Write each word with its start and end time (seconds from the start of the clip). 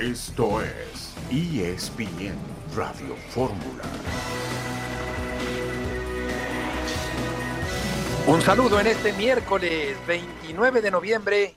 Esto 0.00 0.62
es 0.62 1.12
ESPN 1.28 2.38
Radio 2.76 3.16
Fórmula. 3.30 3.82
Un 8.28 8.40
saludo 8.40 8.78
en 8.78 8.86
este 8.86 9.12
miércoles 9.14 9.96
29 10.06 10.82
de 10.82 10.90
noviembre 10.92 11.56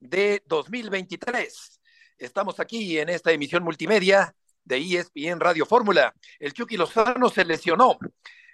de 0.00 0.42
2023. 0.46 1.80
Estamos 2.16 2.58
aquí 2.58 2.98
en 2.98 3.10
esta 3.10 3.32
emisión 3.32 3.62
multimedia 3.62 4.34
de 4.64 4.78
ESPN 4.78 5.38
Radio 5.38 5.66
Fórmula. 5.66 6.14
El 6.38 6.54
Chucky 6.54 6.78
Lozano 6.78 7.28
se 7.28 7.44
lesionó. 7.44 7.98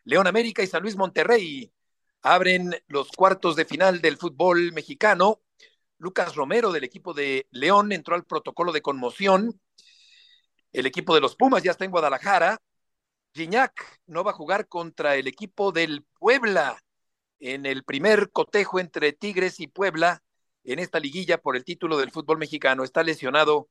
León 0.02 0.26
América 0.26 0.64
y 0.64 0.66
San 0.66 0.82
Luis 0.82 0.96
Monterrey 0.96 1.72
abren 2.22 2.74
los 2.88 3.12
cuartos 3.12 3.54
de 3.54 3.64
final 3.64 4.00
del 4.00 4.16
fútbol 4.16 4.72
mexicano. 4.72 5.43
Lucas 5.98 6.34
Romero 6.34 6.72
del 6.72 6.84
equipo 6.84 7.14
de 7.14 7.46
León 7.50 7.92
entró 7.92 8.14
al 8.14 8.24
protocolo 8.24 8.72
de 8.72 8.82
conmoción. 8.82 9.60
El 10.72 10.86
equipo 10.86 11.14
de 11.14 11.20
los 11.20 11.36
Pumas 11.36 11.62
ya 11.62 11.70
está 11.70 11.84
en 11.84 11.90
Guadalajara. 11.90 12.60
Gignac 13.32 14.00
no 14.06 14.24
va 14.24 14.32
a 14.32 14.34
jugar 14.34 14.68
contra 14.68 15.16
el 15.16 15.26
equipo 15.26 15.72
del 15.72 16.04
Puebla 16.18 16.78
en 17.40 17.66
el 17.66 17.84
primer 17.84 18.30
cotejo 18.30 18.78
entre 18.78 19.12
Tigres 19.12 19.60
y 19.60 19.66
Puebla 19.66 20.22
en 20.64 20.78
esta 20.78 20.98
liguilla 20.98 21.38
por 21.38 21.56
el 21.56 21.64
título 21.64 21.98
del 21.98 22.10
fútbol 22.10 22.38
mexicano. 22.38 22.84
Está 22.84 23.02
lesionado 23.02 23.68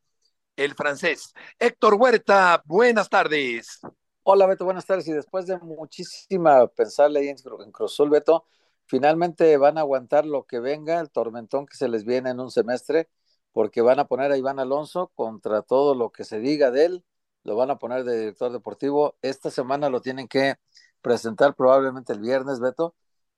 el 0.55 0.75
francés. 0.75 1.33
Héctor 1.59 1.95
Huerta, 1.95 2.61
buenas 2.65 3.09
tardes. 3.09 3.79
Hola 4.23 4.45
Beto, 4.45 4.65
buenas 4.65 4.85
tardes. 4.85 5.07
Y 5.07 5.13
después 5.13 5.45
de 5.47 5.57
muchísima 5.57 6.67
pensarle 6.67 7.21
ahí 7.21 7.27
en, 7.29 7.37
en 7.61 7.71
Cruzul, 7.71 8.09
Beto, 8.09 8.45
finalmente 8.93 9.57
van 9.57 9.79
a 9.79 9.81
aguantar 9.81 10.23
lo 10.23 10.45
que 10.45 10.59
venga, 10.59 10.99
el 10.99 11.09
tormentón 11.09 11.65
que 11.65 11.75
se 11.75 11.87
les 11.87 12.05
viene 12.05 12.29
en 12.29 12.39
un 12.39 12.51
semestre, 12.51 13.09
porque 13.51 13.81
van 13.81 13.97
a 13.97 14.05
poner 14.05 14.31
a 14.31 14.37
Iván 14.37 14.59
Alonso 14.59 15.11
contra 15.15 15.63
todo 15.63 15.95
lo 15.95 16.11
que 16.11 16.23
se 16.23 16.39
diga 16.39 16.69
de 16.69 16.85
él, 16.85 17.05
lo 17.43 17.55
van 17.55 17.71
a 17.71 17.79
poner 17.79 18.03
de 18.03 18.19
director 18.19 18.51
deportivo. 18.51 19.15
Esta 19.23 19.49
semana 19.49 19.89
lo 19.89 19.99
tienen 20.01 20.27
que 20.27 20.57
presentar 21.01 21.55
probablemente 21.55 22.13
el 22.13 22.19
viernes, 22.19 22.59
Beto, 22.59 22.93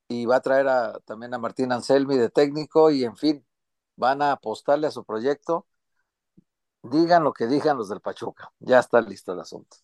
y 0.10 0.26
va 0.26 0.36
a 0.36 0.42
traer 0.42 0.68
a, 0.68 1.00
también 1.06 1.34
a 1.34 1.40
Martín 1.40 1.72
Anselmi 1.72 2.18
de 2.18 2.30
técnico 2.30 2.92
y 2.92 3.06
en 3.06 3.16
fin, 3.16 3.46
van 3.96 4.22
a 4.22 4.34
apostarle 4.34 4.88
a 4.88 4.92
su 4.92 5.06
proyecto. 5.06 5.68
Digan 6.84 7.24
lo 7.24 7.32
que 7.32 7.48
digan 7.48 7.78
los 7.78 7.88
del 7.88 8.02
Pachuca, 8.02 8.52
ya 8.60 8.80
está 8.80 9.00
listo 9.00 9.32
el 9.32 9.40
asunto. 9.40 9.78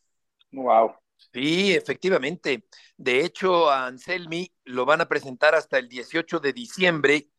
Wow. 0.52 0.96
Sí, 1.34 1.74
efectivamente. 1.74 2.66
De 2.98 3.24
hecho, 3.24 3.70
a 3.70 3.88
Anselmi 3.88 4.52
lo 4.66 4.86
van 4.86 5.02
a 5.02 5.08
presentar 5.08 5.56
hasta 5.56 5.78
el 5.78 5.88
18 5.88 6.40
de 6.40 6.54
diciembre. 6.54 7.30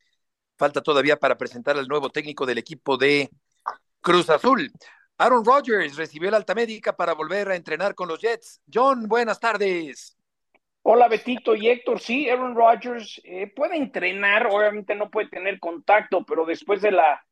Falta 0.56 0.82
todavía 0.82 1.16
para 1.18 1.36
presentar 1.36 1.76
al 1.76 1.88
nuevo 1.88 2.10
técnico 2.10 2.46
del 2.46 2.58
equipo 2.58 2.96
de 2.96 3.30
Cruz 4.00 4.30
Azul. 4.30 4.70
Aaron 5.18 5.44
Rodgers 5.44 5.96
recibió 5.96 6.30
la 6.30 6.36
alta 6.36 6.54
médica 6.54 6.96
para 6.96 7.14
volver 7.14 7.48
a 7.48 7.56
entrenar 7.56 7.94
con 7.94 8.08
los 8.08 8.20
Jets. 8.20 8.60
John, 8.72 9.06
buenas 9.08 9.38
tardes. 9.38 10.16
Hola 10.84 11.06
Betito 11.06 11.54
y 11.54 11.68
Héctor, 11.68 12.00
sí, 12.00 12.28
Aaron 12.28 12.56
Rodgers 12.56 13.20
eh, 13.22 13.46
puede 13.54 13.76
entrenar, 13.76 14.48
obviamente 14.48 14.96
no 14.96 15.10
puede 15.10 15.28
tener 15.28 15.60
contacto, 15.60 16.24
pero 16.24 16.44
después 16.44 16.82
de 16.82 16.90
la 16.90 17.24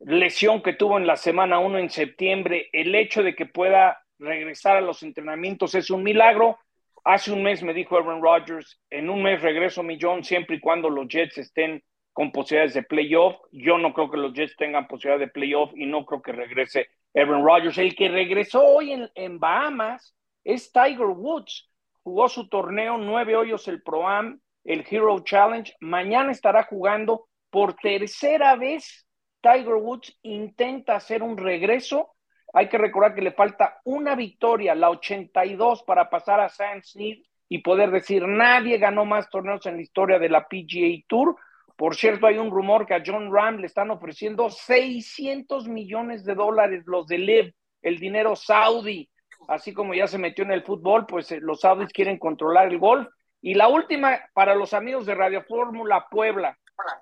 lesión 0.00 0.62
que 0.62 0.72
tuvo 0.72 0.98
en 0.98 1.06
la 1.06 1.16
semana 1.16 1.60
1 1.60 1.78
en 1.78 1.90
septiembre, 1.90 2.68
el 2.72 2.92
hecho 2.96 3.22
de 3.22 3.36
que 3.36 3.46
pueda 3.46 4.01
regresar 4.18 4.76
a 4.76 4.80
los 4.80 5.02
entrenamientos 5.02 5.74
es 5.74 5.90
un 5.90 6.02
milagro. 6.02 6.58
Hace 7.04 7.32
un 7.32 7.42
mes 7.42 7.62
me 7.62 7.74
dijo 7.74 7.96
Aaron 7.96 8.22
Rodgers, 8.22 8.80
en 8.90 9.10
un 9.10 9.22
mes 9.22 9.42
regreso 9.42 9.82
mi 9.82 9.98
John 10.00 10.22
siempre 10.22 10.56
y 10.56 10.60
cuando 10.60 10.88
los 10.88 11.08
Jets 11.08 11.38
estén 11.38 11.82
con 12.12 12.30
posibilidades 12.30 12.74
de 12.74 12.82
playoff. 12.82 13.36
Yo 13.50 13.78
no 13.78 13.92
creo 13.92 14.10
que 14.10 14.18
los 14.18 14.32
Jets 14.32 14.56
tengan 14.56 14.86
posibilidad 14.86 15.18
de 15.18 15.32
playoff 15.32 15.72
y 15.74 15.86
no 15.86 16.04
creo 16.04 16.22
que 16.22 16.32
regrese 16.32 16.88
Aaron 17.14 17.44
Rodgers. 17.44 17.78
El 17.78 17.94
que 17.94 18.08
regresó 18.08 18.64
hoy 18.64 18.92
en, 18.92 19.10
en 19.14 19.38
Bahamas 19.38 20.14
es 20.44 20.70
Tiger 20.72 21.06
Woods 21.06 21.68
jugó 22.02 22.28
su 22.28 22.48
torneo, 22.48 22.98
nueve 22.98 23.36
hoyos 23.36 23.68
el 23.68 23.82
Pro-Am, 23.82 24.40
el 24.64 24.84
Hero 24.88 25.20
Challenge. 25.20 25.74
Mañana 25.80 26.32
estará 26.32 26.64
jugando 26.64 27.28
por 27.50 27.74
tercera 27.74 28.56
vez. 28.56 29.06
Tiger 29.40 29.74
Woods 29.74 30.16
intenta 30.22 30.96
hacer 30.96 31.22
un 31.22 31.36
regreso. 31.36 32.14
Hay 32.52 32.68
que 32.68 32.78
recordar 32.78 33.14
que 33.14 33.22
le 33.22 33.32
falta 33.32 33.80
una 33.84 34.14
victoria, 34.14 34.74
la 34.74 34.90
82, 34.90 35.82
para 35.84 36.10
pasar 36.10 36.40
a 36.40 36.48
Sam 36.48 36.82
Snead 36.82 37.18
y 37.48 37.58
poder 37.58 37.90
decir 37.90 38.26
nadie 38.26 38.78
ganó 38.78 39.04
más 39.04 39.28
torneos 39.30 39.64
en 39.66 39.76
la 39.76 39.82
historia 39.82 40.18
de 40.18 40.28
la 40.28 40.46
PGA 40.48 41.04
Tour. 41.06 41.36
Por 41.76 41.96
cierto, 41.96 42.26
hay 42.26 42.38
un 42.38 42.50
rumor 42.50 42.86
que 42.86 42.94
a 42.94 43.02
John 43.04 43.32
Ram 43.32 43.58
le 43.58 43.66
están 43.66 43.90
ofreciendo 43.90 44.50
600 44.50 45.68
millones 45.68 46.24
de 46.24 46.34
dólares 46.34 46.84
los 46.86 47.06
de 47.06 47.18
LIV, 47.18 47.54
el 47.82 47.98
dinero 47.98 48.36
saudí 48.36 49.08
así 49.48 49.72
como 49.72 49.94
ya 49.94 50.06
se 50.06 50.18
metió 50.18 50.44
en 50.44 50.52
el 50.52 50.62
fútbol, 50.62 51.06
pues 51.06 51.30
eh, 51.32 51.38
los 51.40 51.60
saudis 51.60 51.92
quieren 51.92 52.18
controlar 52.18 52.68
el 52.68 52.78
golf. 52.78 53.08
Y 53.40 53.54
la 53.54 53.68
última, 53.68 54.20
para 54.34 54.54
los 54.54 54.72
amigos 54.72 55.06
de 55.06 55.14
Radio 55.14 55.42
Fórmula 55.42 56.06
Puebla, 56.10 56.58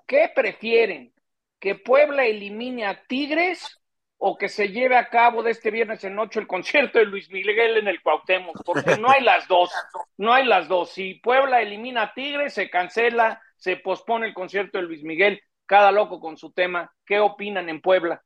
¿qué 0.07 0.31
prefieren? 0.33 1.13
¿Que 1.59 1.75
Puebla 1.75 2.25
elimine 2.25 2.85
a 2.85 3.03
Tigres 3.05 3.79
o 4.23 4.37
que 4.37 4.49
se 4.49 4.69
lleve 4.69 4.95
a 4.95 5.09
cabo 5.09 5.41
de 5.41 5.49
este 5.49 5.71
viernes 5.71 6.03
en 6.03 6.13
noche 6.13 6.39
el 6.39 6.45
concierto 6.45 6.99
de 6.99 7.05
Luis 7.05 7.31
Miguel 7.31 7.77
en 7.77 7.87
el 7.87 8.03
Cuauhtémoc? 8.03 8.63
Porque 8.63 8.95
no 8.97 9.09
hay 9.09 9.23
las 9.23 9.47
dos, 9.47 9.71
no 10.17 10.31
hay 10.31 10.45
las 10.45 10.67
dos. 10.67 10.91
Si 10.91 11.15
Puebla 11.15 11.59
elimina 11.59 12.03
a 12.03 12.13
Tigres, 12.13 12.53
se 12.53 12.69
cancela, 12.69 13.41
se 13.57 13.77
pospone 13.77 14.27
el 14.27 14.35
concierto 14.35 14.77
de 14.77 14.83
Luis 14.83 15.03
Miguel, 15.03 15.41
cada 15.65 15.91
loco 15.91 16.19
con 16.19 16.37
su 16.37 16.51
tema. 16.51 16.93
¿Qué 17.03 17.19
opinan 17.19 17.67
en 17.67 17.81
Puebla? 17.81 18.23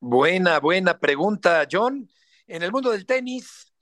buena, 0.00 0.58
buena 0.58 0.98
pregunta, 0.98 1.64
John. 1.70 2.10
En 2.48 2.64
el 2.64 2.72
mundo 2.72 2.90
del 2.90 3.06
tenis, 3.06 3.72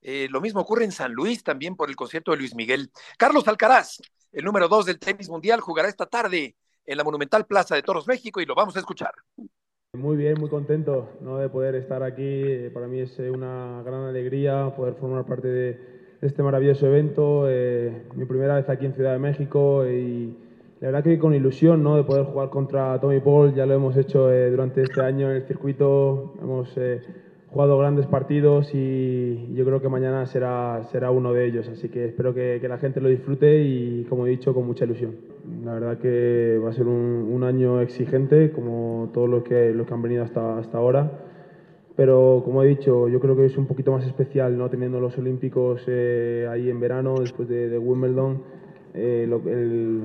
eh, 0.00 0.28
lo 0.30 0.40
mismo 0.40 0.60
ocurre 0.60 0.84
en 0.84 0.92
San 0.92 1.12
Luis 1.12 1.42
también 1.42 1.74
por 1.74 1.90
el 1.90 1.96
concierto 1.96 2.30
de 2.30 2.36
Luis 2.36 2.54
Miguel. 2.54 2.92
Carlos 3.18 3.48
Alcaraz, 3.48 4.00
el 4.30 4.44
número 4.44 4.68
dos 4.68 4.86
del 4.86 5.00
tenis 5.00 5.28
mundial, 5.28 5.58
jugará 5.60 5.88
esta 5.88 6.06
tarde 6.06 6.54
en 6.84 6.96
la 6.96 7.02
Monumental 7.02 7.44
Plaza 7.44 7.74
de 7.74 7.82
Toros 7.82 8.06
México 8.06 8.40
y 8.40 8.46
lo 8.46 8.54
vamos 8.54 8.76
a 8.76 8.78
escuchar. 8.78 9.12
Muy 9.96 10.18
bien, 10.18 10.34
muy 10.38 10.50
contento 10.50 11.08
¿no? 11.22 11.38
de 11.38 11.48
poder 11.48 11.74
estar 11.74 12.02
aquí. 12.02 12.68
Para 12.74 12.86
mí 12.86 13.00
es 13.00 13.18
eh, 13.18 13.30
una 13.30 13.82
gran 13.86 14.02
alegría 14.02 14.74
poder 14.76 14.92
formar 14.96 15.24
parte 15.24 15.48
de, 15.48 15.80
este 16.20 16.42
maravilloso 16.42 16.86
evento. 16.86 17.46
Eh, 17.48 18.02
mi 18.14 18.26
primera 18.26 18.56
vez 18.56 18.68
aquí 18.68 18.84
en 18.84 18.92
Ciudad 18.92 19.14
de 19.14 19.18
México 19.18 19.86
y 19.88 20.36
la 20.80 20.88
verdad 20.88 21.04
que 21.04 21.18
con 21.18 21.32
ilusión 21.34 21.82
¿no? 21.82 21.96
de 21.96 22.04
poder 22.04 22.26
jugar 22.26 22.50
contra 22.50 23.00
Tommy 23.00 23.20
Paul. 23.20 23.54
Ya 23.54 23.64
lo 23.64 23.72
hemos 23.72 23.96
hecho 23.96 24.28
durante 24.28 24.82
este 24.82 25.00
año 25.00 25.30
en 25.30 25.36
el 25.36 25.46
circuito. 25.46 26.34
Hemos 26.42 26.76
jugado 27.50 27.78
grandes 27.78 28.06
partidos 28.06 28.70
y 28.74 29.54
yo 29.54 29.64
creo 29.64 29.80
que 29.80 29.88
mañana 29.88 30.26
será, 30.26 30.82
será 30.92 31.10
uno 31.10 31.32
de 31.32 31.46
ellos. 31.46 31.68
Así 31.68 31.88
que 31.88 32.06
espero 32.06 32.34
que, 32.34 32.58
que 32.60 32.68
la 32.68 32.78
gente 32.78 33.00
lo 33.00 33.08
disfrute 33.08 33.62
y, 33.62 34.04
como 34.08 34.26
he 34.26 34.30
dicho, 34.30 34.54
con 34.54 34.66
mucha 34.66 34.84
ilusión. 34.84 35.16
La 35.64 35.74
verdad 35.74 35.98
que 35.98 36.60
va 36.62 36.70
a 36.70 36.72
ser 36.72 36.86
un, 36.86 37.42
año 37.42 37.80
exigente, 37.80 38.50
como 38.50 39.10
todos 39.14 39.28
los 39.28 39.42
que, 39.44 39.72
los 39.72 39.86
que 39.86 39.94
han 39.94 40.02
venido 40.02 40.24
hasta, 40.24 40.58
hasta 40.58 40.76
ahora. 40.76 41.10
Pero 41.96 42.42
como 42.44 42.62
he 42.62 42.66
dicho, 42.66 43.08
yo 43.08 43.18
creo 43.20 43.34
que 43.36 43.46
es 43.46 43.56
un 43.56 43.66
poquito 43.66 43.92
más 43.92 44.04
especial, 44.04 44.56
¿no? 44.58 44.68
teniendo 44.68 45.00
los 45.00 45.16
Olímpicos 45.16 45.82
eh, 45.86 46.46
ahí 46.50 46.68
en 46.68 46.78
verano, 46.78 47.14
después 47.18 47.48
de, 47.48 47.78
Wimbledon, 47.78 48.42
eh, 48.94 49.26
el, 49.46 50.02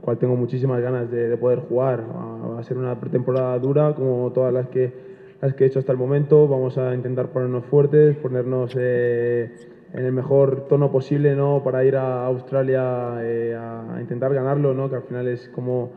cual 0.00 0.18
tengo 0.18 0.36
muchísimas 0.36 0.80
ganas 0.80 1.10
de 1.10 1.36
poder 1.36 1.60
jugar. 1.60 2.04
Va 2.04 2.60
a 2.60 2.62
ser 2.64 2.76
una 2.76 2.98
pretemporada 3.00 3.58
dura, 3.58 3.94
como 3.94 4.30
todas 4.32 4.52
las 4.52 4.68
que 4.68 5.11
las 5.42 5.54
que 5.54 5.64
he 5.64 5.66
hecho 5.66 5.80
hasta 5.80 5.92
el 5.92 5.98
momento. 5.98 6.48
Vamos 6.48 6.78
a 6.78 6.94
intentar 6.94 7.28
ponernos 7.28 7.66
fuertes, 7.66 8.16
ponernos 8.16 8.74
eh, 8.78 9.52
en 9.92 10.04
el 10.04 10.12
mejor 10.12 10.68
tono 10.68 10.90
posible 10.90 11.34
¿no? 11.34 11.62
para 11.64 11.84
ir 11.84 11.96
a 11.96 12.24
Australia 12.26 13.16
eh, 13.20 13.54
a, 13.58 14.00
intentar 14.00 14.32
ganarlo, 14.32 14.72
¿no? 14.72 14.88
que 14.88 14.96
al 14.96 15.02
final 15.02 15.26
es 15.26 15.48
como 15.48 15.90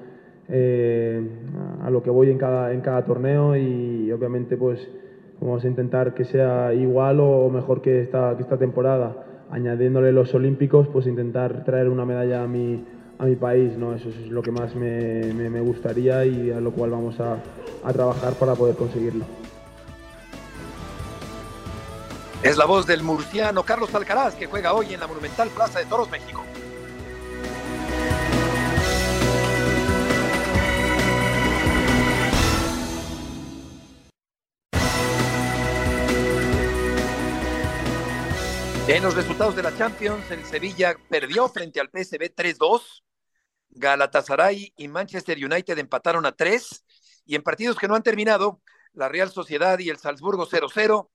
eh, 0.50 1.22
a 1.82 1.90
lo 1.92 2.02
que 2.02 2.10
voy 2.10 2.32
en 2.32 2.40
cada, 2.40 2.74
en 2.74 2.82
cada 2.82 3.06
torneo 3.06 3.56
y 3.56 4.12
obviamente 4.12 4.58
pues 4.58 4.90
vamos 5.40 5.64
a 5.64 5.68
intentar 5.68 6.16
que 6.16 6.26
sea 6.26 6.74
igual 6.74 7.20
o 7.20 7.50
mejor 7.50 7.82
que 7.82 8.02
esta, 8.02 8.36
que 8.36 8.42
esta 8.42 8.58
temporada. 8.58 9.22
Añadiéndole 9.52 10.12
los 10.12 10.34
olímpicos, 10.34 10.88
pues 10.88 11.06
intentar 11.06 11.64
traer 11.64 11.88
una 11.90 12.04
medalla 12.04 12.42
a 12.42 12.48
mi, 12.48 12.84
a 13.18 13.26
mi 13.26 13.36
país, 13.36 13.78
¿no? 13.78 13.94
Eso 13.94 14.10
es 14.10 14.28
lo 14.28 14.42
que 14.42 14.52
más 14.52 14.76
me, 14.76 15.34
me, 15.34 15.62
gustaría 15.62 16.26
y 16.26 16.52
a 16.52 16.60
lo 16.60 16.72
cual 16.72 16.92
vamos 16.92 17.20
a, 17.20 17.42
a 17.84 17.94
trabajar 17.94 18.34
para 18.34 18.56
poder 18.56 18.76
conseguirlo. 18.76 19.26
Es 22.44 22.58
la 22.58 22.66
voz 22.66 22.86
del 22.86 23.02
murciano 23.02 23.64
Carlos 23.64 23.94
Alcaraz 23.96 24.36
que 24.36 24.46
juega 24.46 24.74
hoy 24.74 24.94
en 24.94 25.00
la 25.00 25.08
Monumental 25.08 25.50
Plaza 25.50 25.80
de 25.80 25.86
Toros, 25.86 26.10
México. 26.12 26.44
En 38.88 39.02
los 39.02 39.16
resultados 39.16 39.56
de 39.56 39.64
la 39.64 39.76
Champions, 39.76 40.30
el 40.30 40.46
Sevilla 40.46 40.96
perdió 41.10 41.50
frente 41.50 41.80
al 41.80 41.88
PSV 41.88 42.36
3-2. 42.36 43.05
Galatasaray 43.76 44.74
y 44.76 44.88
Manchester 44.88 45.38
United 45.38 45.78
empataron 45.78 46.26
a 46.26 46.32
3 46.32 46.86
y 47.26 47.36
en 47.36 47.44
partidos 47.44 47.78
que 47.78 47.88
no 47.88 47.96
han 47.96 48.04
terminado, 48.04 48.62
la 48.94 49.10
Real 49.10 49.30
Sociedad 49.30 49.78
y 49.80 49.90
el 49.90 49.98
Salzburgo 49.98 50.48
0-0. 50.48 51.10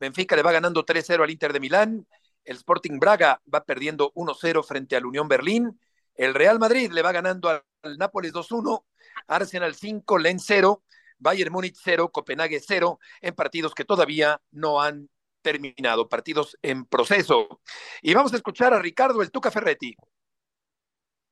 Benfica 0.00 0.36
le 0.36 0.42
va 0.42 0.52
ganando 0.52 0.84
3-0 0.84 1.22
al 1.22 1.30
Inter 1.30 1.52
de 1.52 1.60
Milán. 1.60 2.06
El 2.44 2.56
Sporting 2.56 2.98
Braga 2.98 3.42
va 3.52 3.64
perdiendo 3.64 4.12
1-0 4.14 4.64
frente 4.64 4.96
al 4.96 5.06
Unión 5.06 5.28
Berlín. 5.28 5.78
El 6.14 6.34
Real 6.34 6.58
Madrid 6.58 6.90
le 6.92 7.02
va 7.02 7.12
ganando 7.12 7.48
al 7.48 7.98
Nápoles 7.98 8.32
2-1. 8.32 8.84
Arsenal 9.26 9.74
5, 9.74 10.18
Lens 10.18 10.44
0. 10.46 10.82
Bayern 11.18 11.52
Múnich 11.52 11.78
0, 11.82 12.10
Copenhague 12.12 12.60
0, 12.60 12.98
en 13.20 13.34
partidos 13.34 13.74
que 13.74 13.84
todavía 13.84 14.40
no 14.50 14.82
han 14.82 15.08
terminado, 15.42 16.08
partidos 16.08 16.58
en 16.62 16.84
proceso. 16.84 17.60
Y 18.02 18.14
vamos 18.14 18.32
a 18.32 18.36
escuchar 18.36 18.74
a 18.74 18.78
Ricardo 18.78 19.22
El 19.22 19.30
Tuca 19.30 19.50
Ferretti. 19.50 19.96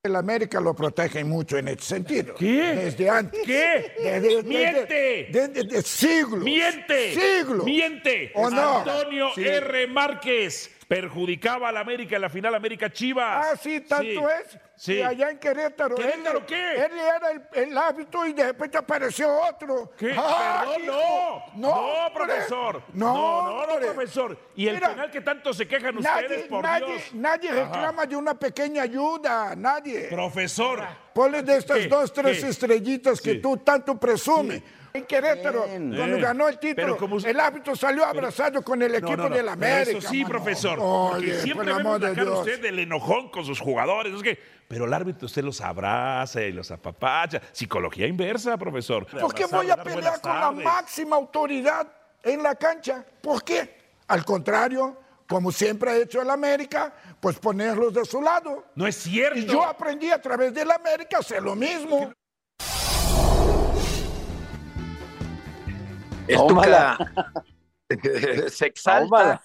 El 0.05 0.17
América 0.17 0.61
lo 0.61 0.75
protege 0.75 1.25
mucho 1.25 1.56
en 1.56 1.69
ese 1.69 1.81
sentido. 1.81 2.35
¿Qué? 2.35 2.75
Desde 2.75 3.09
antes. 3.09 3.41
¿Qué? 3.47 3.91
Desde, 4.03 4.43
¡Miente! 4.43 5.29
Desde, 5.31 5.49
desde 5.65 5.81
siglos. 5.83 6.41
¡Miente! 6.45 7.15
Siglos. 7.15 7.65
¡Miente! 7.65 8.31
¿O 8.35 8.51
no? 8.51 8.81
Antonio 8.81 9.31
Sí. 9.35 9.47
R. 9.47 9.87
Márquez 9.87 10.71
perjudicaba 11.00 11.69
al 11.70 11.76
América 11.76 12.14
en 12.17 12.23
la 12.23 12.29
final 12.31 12.55
América 12.55 12.88
Chivas. 12.93 13.46
Ah, 13.52 13.56
sí, 13.61 13.81
tanto 13.81 14.29
es. 14.31 14.58
Sí. 14.76 14.94
Y 14.94 15.02
allá 15.02 15.31
en 15.31 15.38
Querétaro. 15.38 15.94
¿Querétaro 15.96 16.38
él, 16.38 16.44
qué? 16.46 16.73
Él 16.85 16.93
era 16.99 17.31
el, 17.31 17.69
el 17.70 17.79
hábito 17.79 18.25
y 18.26 18.32
de 18.32 18.46
repente 18.46 18.79
apareció 18.79 19.29
otro. 19.49 19.93
¿Qué? 19.99 20.14
Ah, 20.17 20.64
Perdón, 20.67 20.82
hijo. 20.85 21.43
no. 21.55 21.69
No, 21.70 22.06
No, 22.08 22.14
profesor. 22.14 22.82
No, 22.93 23.43
no, 23.43 23.67
no, 23.67 23.76
profesor. 23.81 24.38
Y 24.55 24.69
el 24.69 24.75
Mira, 24.76 24.88
penal 24.91 25.11
que 25.11 25.20
tanto 25.20 25.52
se 25.52 25.67
quejan 25.67 25.96
Nadie, 25.96 26.23
ustedes, 26.26 26.46
por 26.49 26.62
nadie, 26.62 26.87
Dios. 26.87 27.14
nadie 27.14 27.52
reclama 27.52 28.06
de 28.06 28.17
una 28.17 28.35
pequeña 28.35 28.82
ayuda, 28.82 29.55
nadie. 29.56 30.08
Profesor. 30.11 30.81
Ponle 31.12 31.43
de 31.43 31.56
estas 31.56 31.79
¿Qué? 31.79 31.87
dos, 31.88 32.12
tres 32.12 32.41
¿Qué? 32.41 32.49
estrellitas 32.49 33.20
que 33.20 33.32
Sí. 33.35 33.38
tú 33.41 33.56
tanto 33.58 33.99
presumes. 33.99 34.62
En 34.96 35.06
Querétaro, 35.06 35.62
cuando 35.67 36.05
Eh, 36.17 36.20
ganó 36.20 36.49
el 36.49 36.56
pero 36.61 36.76
título, 36.76 36.96
como- 36.99 37.19
el 37.19 37.41
árbitro 37.41 37.75
salió 37.75 38.05
abrazado 38.05 38.62
con 38.62 38.81
el 38.81 38.93
No, 38.93 38.99
equipo 38.99 39.17
no, 39.17 39.29
no, 39.29 39.35
del 39.35 39.49
América. 39.49 39.99
Eso 39.99 40.08
sí, 40.08 40.19
mano. 40.23 40.29
profesor. 40.29 40.79
porque 40.79 41.17
Oye, 41.32 41.41
siempre 41.43 41.55
por 41.55 41.69
el 41.69 41.76
vemos 41.79 41.81
amor 41.81 42.00
la 42.00 42.08
de 42.11 42.14
cara 42.14 42.25
Dios. 42.31 42.38
usted 42.38 42.62
del 42.62 42.79
enojón 42.79 43.29
con 43.31 43.44
sus 43.44 43.58
jugadores. 43.58 44.14
Es 44.14 44.23
que, 44.23 44.38
pero 44.69 44.85
el 44.85 44.94
árbitro 44.94 45.26
usted 45.26 45.43
los 45.43 45.61
abraza 45.61 46.43
y 46.43 46.52
los 46.52 46.70
apapacha. 46.70 47.41
Psicología 47.50 48.06
inversa, 48.06 48.56
profesor. 48.56 49.05
¿Por 49.06 49.35
qué 49.35 49.43
Abrazar, 49.43 49.58
voy 49.58 49.70
a 49.73 49.75
dar 49.75 49.85
pelear 49.85 50.00
buenas 50.05 50.20
con 50.20 50.32
la 50.32 50.41
tardes. 50.43 50.64
máxima 50.64 51.17
autoridad 51.17 51.88
en 52.23 52.43
la 52.44 52.55
cancha? 52.55 53.05
¿Por 53.20 53.43
qué? 53.43 53.76
Al 54.06 54.25
contrario, 54.25 54.96
como 55.26 55.50
siempre 55.50 55.91
ha 55.91 55.96
hecho 55.96 56.23
el 56.23 56.31
América, 56.31 56.94
pues 57.19 57.37
ponerlos 57.41 57.93
de 57.94 58.05
su 58.05 58.23
lado. 58.23 58.67
No 58.76 58.87
es 58.87 58.94
cierto. 58.94 59.41
Y 59.41 59.44
yo 59.44 59.64
aprendí 59.64 60.12
a 60.12 60.23
través 60.23 60.55
del 60.55 60.70
América 60.70 61.17
a 61.17 61.20
hacer 61.20 61.43
lo 61.43 61.56
mismo. 61.56 62.12
El 66.26 66.37
Tómala. 66.37 66.97
Tuca 67.88 68.49
se 68.49 68.67
exalta 68.67 69.43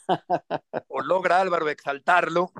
o 0.87 1.01
logra 1.01 1.41
Álvaro 1.41 1.67
exaltarlo. 1.69 2.51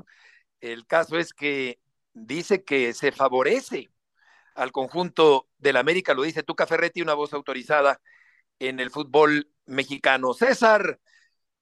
El 0.59 0.85
caso 0.85 1.17
es 1.17 1.33
que 1.33 1.79
dice 2.13 2.63
que 2.63 2.93
se 2.93 3.11
favorece 3.11 3.89
al 4.55 4.71
conjunto 4.73 5.47
del 5.57 5.77
América, 5.77 6.13
lo 6.13 6.23
dice 6.23 6.43
Tuca 6.43 6.67
Ferretti, 6.67 7.01
una 7.01 7.13
voz 7.13 7.33
autorizada 7.33 8.01
en 8.59 8.81
el 8.81 8.89
fútbol 8.89 9.47
mexicano. 9.65 10.33
César, 10.33 10.99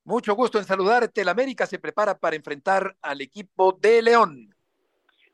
mucho 0.04 0.34
gusto 0.34 0.58
en 0.58 0.66
saludarte. 0.66 1.22
El 1.22 1.30
América 1.30 1.68
se 1.68 1.78
prepara 1.78 2.18
para 2.18 2.36
enfrentar 2.36 2.96
al 3.04 3.22
equipo 3.22 3.74
de 3.74 4.02
León. 4.02 4.56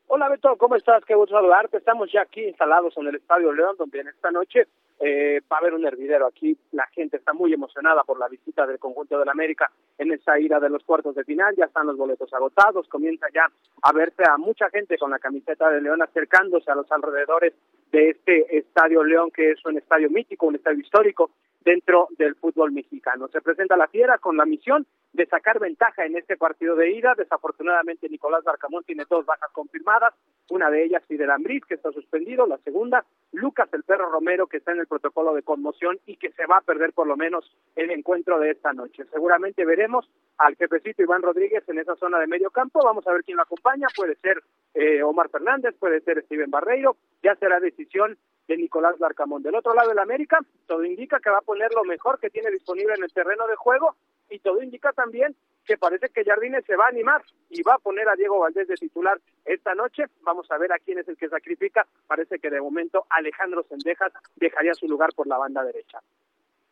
Hola 0.08 0.28
Beto, 0.28 0.58
¿cómo 0.58 0.76
estás? 0.76 1.06
Qué 1.06 1.16
gusto 1.16 1.36
saludarte. 1.36 1.78
Estamos 1.78 2.12
ya 2.12 2.24
aquí 2.24 2.44
instalados 2.44 2.94
en 2.98 3.08
el 3.08 3.16
Estadio 3.16 3.54
León, 3.54 3.78
donde 3.78 4.02
en 4.02 4.10
esta 4.10 4.30
noche 4.30 4.68
eh, 5.06 5.42
va 5.52 5.58
a 5.58 5.60
haber 5.60 5.74
un 5.74 5.86
hervidero 5.86 6.26
aquí. 6.28 6.58
La 6.72 6.88
gente 6.88 7.18
está 7.18 7.34
muy 7.34 7.54
emocionada 7.54 8.04
por 8.04 8.18
la 8.18 8.30
visita 8.30 8.66
del 8.66 8.80
conjunto 8.80 9.20
del 9.20 9.28
América 9.28 9.70
en 9.98 10.14
esa 10.14 10.40
ida 10.40 10.62
de 10.62 10.70
los 10.70 10.84
cuartos 10.86 11.14
de 11.16 11.26
final. 11.26 11.54
Ya 11.58 11.66
están 11.66 11.88
los 11.88 11.98
boletos 11.98 12.34
agotados. 12.34 12.88
Comienza 12.88 13.28
ya 13.34 13.46
a 13.82 13.92
verse 13.92 14.24
a 14.26 14.38
mucha 14.38 14.70
gente 14.70 14.98
con 14.98 15.12
la 15.12 15.20
camiseta 15.20 15.70
de 15.70 15.82
León 15.82 16.02
acercándose 16.02 16.72
a 16.72 16.76
los 16.76 16.90
alrededores 16.90 17.54
de 17.92 18.12
este 18.12 18.58
Estadio 18.58 19.04
León, 19.04 19.30
que 19.30 19.52
es 19.52 19.66
un 19.66 19.78
estadio 19.78 20.10
mítico, 20.10 20.48
un 20.48 20.56
estadio 20.56 20.80
histórico 20.80 21.32
dentro 21.64 22.08
del 22.18 22.36
fútbol 22.36 22.72
mexicano. 22.72 23.28
Se 23.30 23.42
presenta 23.42 23.78
la 23.78 23.88
Fiera 23.88 24.18
con 24.18 24.38
la 24.38 24.46
misión 24.46 24.86
de 25.14 25.26
sacar 25.28 25.60
ventaja 25.60 26.06
en 26.06 26.18
este 26.18 26.38
partido 26.38 26.76
de 26.76 26.92
ida. 26.92 27.14
Desafortunadamente, 27.16 28.10
Nicolás 28.10 28.44
Barcamón 28.44 28.84
tiene 28.84 29.06
dos 29.10 29.26
bajas 29.26 29.52
confirmadas. 29.52 30.14
Una 30.50 30.70
de 30.70 30.84
ellas, 30.84 31.04
Fidel 31.08 31.32
Ambriz, 31.32 31.64
que 31.66 31.76
está 31.76 31.92
suspendido. 31.92 32.46
La 32.48 32.58
segunda, 32.60 33.06
Lucas 33.32 33.70
el 33.74 33.84
Perro 33.84 34.10
Romero, 34.12 34.48
que 34.48 34.58
está 34.58 34.72
en 34.72 34.80
el 34.80 34.88
protocolo 34.88 35.34
de 35.34 35.44
conmoción 35.44 36.00
y 36.06 36.18
que 36.18 36.32
se 36.32 36.46
va 36.46 36.58
a 36.58 36.62
perder 36.62 36.94
por 36.94 37.08
lo 37.08 37.16
menos 37.16 37.56
el 37.76 37.92
encuentro 37.92 38.40
de 38.40 38.52
esta 38.52 38.74
noche. 38.74 39.06
Seguramente 39.12 39.66
veremos 39.66 40.10
al 40.38 40.56
jefecito 40.56 41.04
Iván 41.04 41.22
Rodríguez 41.22 41.64
en 41.70 41.80
esa 41.80 41.96
zona 41.96 42.20
de 42.20 42.28
medio 42.28 42.50
campo. 42.50 42.84
Vamos 42.84 43.08
a 43.08 43.14
ver 43.14 43.24
quién 43.24 43.38
lo 43.38 43.44
acompaña. 43.44 43.88
Puede 43.96 44.16
ser 44.16 44.42
eh, 44.74 45.04
Omar 45.04 45.30
Fernández, 45.30 45.76
puede 45.80 46.02
ser 46.02 46.24
Steven 46.26 46.52
Barreiro. 46.52 46.98
Ya 47.22 47.36
será 47.36 47.60
decisión 47.60 48.18
de 48.48 48.58
Nicolás 48.58 49.00
Larcamón. 49.00 49.44
Del 49.44 49.56
otro 49.56 49.74
lado 49.74 49.90
del 49.90 50.00
América, 50.00 50.40
todo 50.68 50.84
indica 50.84 51.20
que 51.20 51.30
va 51.30 51.38
a 51.40 51.42
poner 51.42 51.74
lo 51.74 51.84
mejor 51.84 52.20
que 52.20 52.30
tiene 52.30 52.52
disponible 52.52 52.94
en 52.96 53.04
el 53.04 53.14
terreno 53.14 53.48
de 53.48 53.56
juego 53.56 53.96
y 54.30 54.40
todo 54.40 54.62
indica 54.62 54.92
también 54.94 55.36
que 55.66 55.78
parece 55.78 56.10
que 56.10 56.26
Jardines 56.26 56.66
se 56.66 56.76
va 56.76 56.86
a 56.86 56.90
animar 56.90 57.24
y 57.50 57.62
va 57.62 57.76
a 57.76 57.80
poner 57.80 58.10
a 58.10 58.16
Diego 58.16 58.40
Valdés 58.40 58.68
de 58.68 58.76
titular 58.76 59.20
esta 59.46 59.76
noche. 59.76 60.06
Vamos 60.22 60.50
a 60.52 60.58
ver 60.58 60.74
a 60.74 60.80
quién 60.80 61.00
es 61.00 61.08
el 61.08 61.18
que 61.18 61.30
sacrifica. 61.30 61.88
Parece 62.08 62.40
que 62.40 62.50
de 62.50 62.60
momento 62.60 63.06
Alejandro 63.10 63.66
Sendejas 63.70 64.12
dejaría 64.36 64.74
su 64.74 64.88
lugar 64.88 65.12
por 65.16 65.28
la 65.28 65.38
banda 65.38 65.64
derecha. 65.64 66.00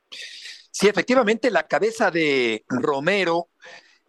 Sí, 0.10 0.88
efectivamente, 0.88 1.52
la 1.52 1.68
cabeza 1.68 2.12
de 2.12 2.66
Romero 2.68 3.48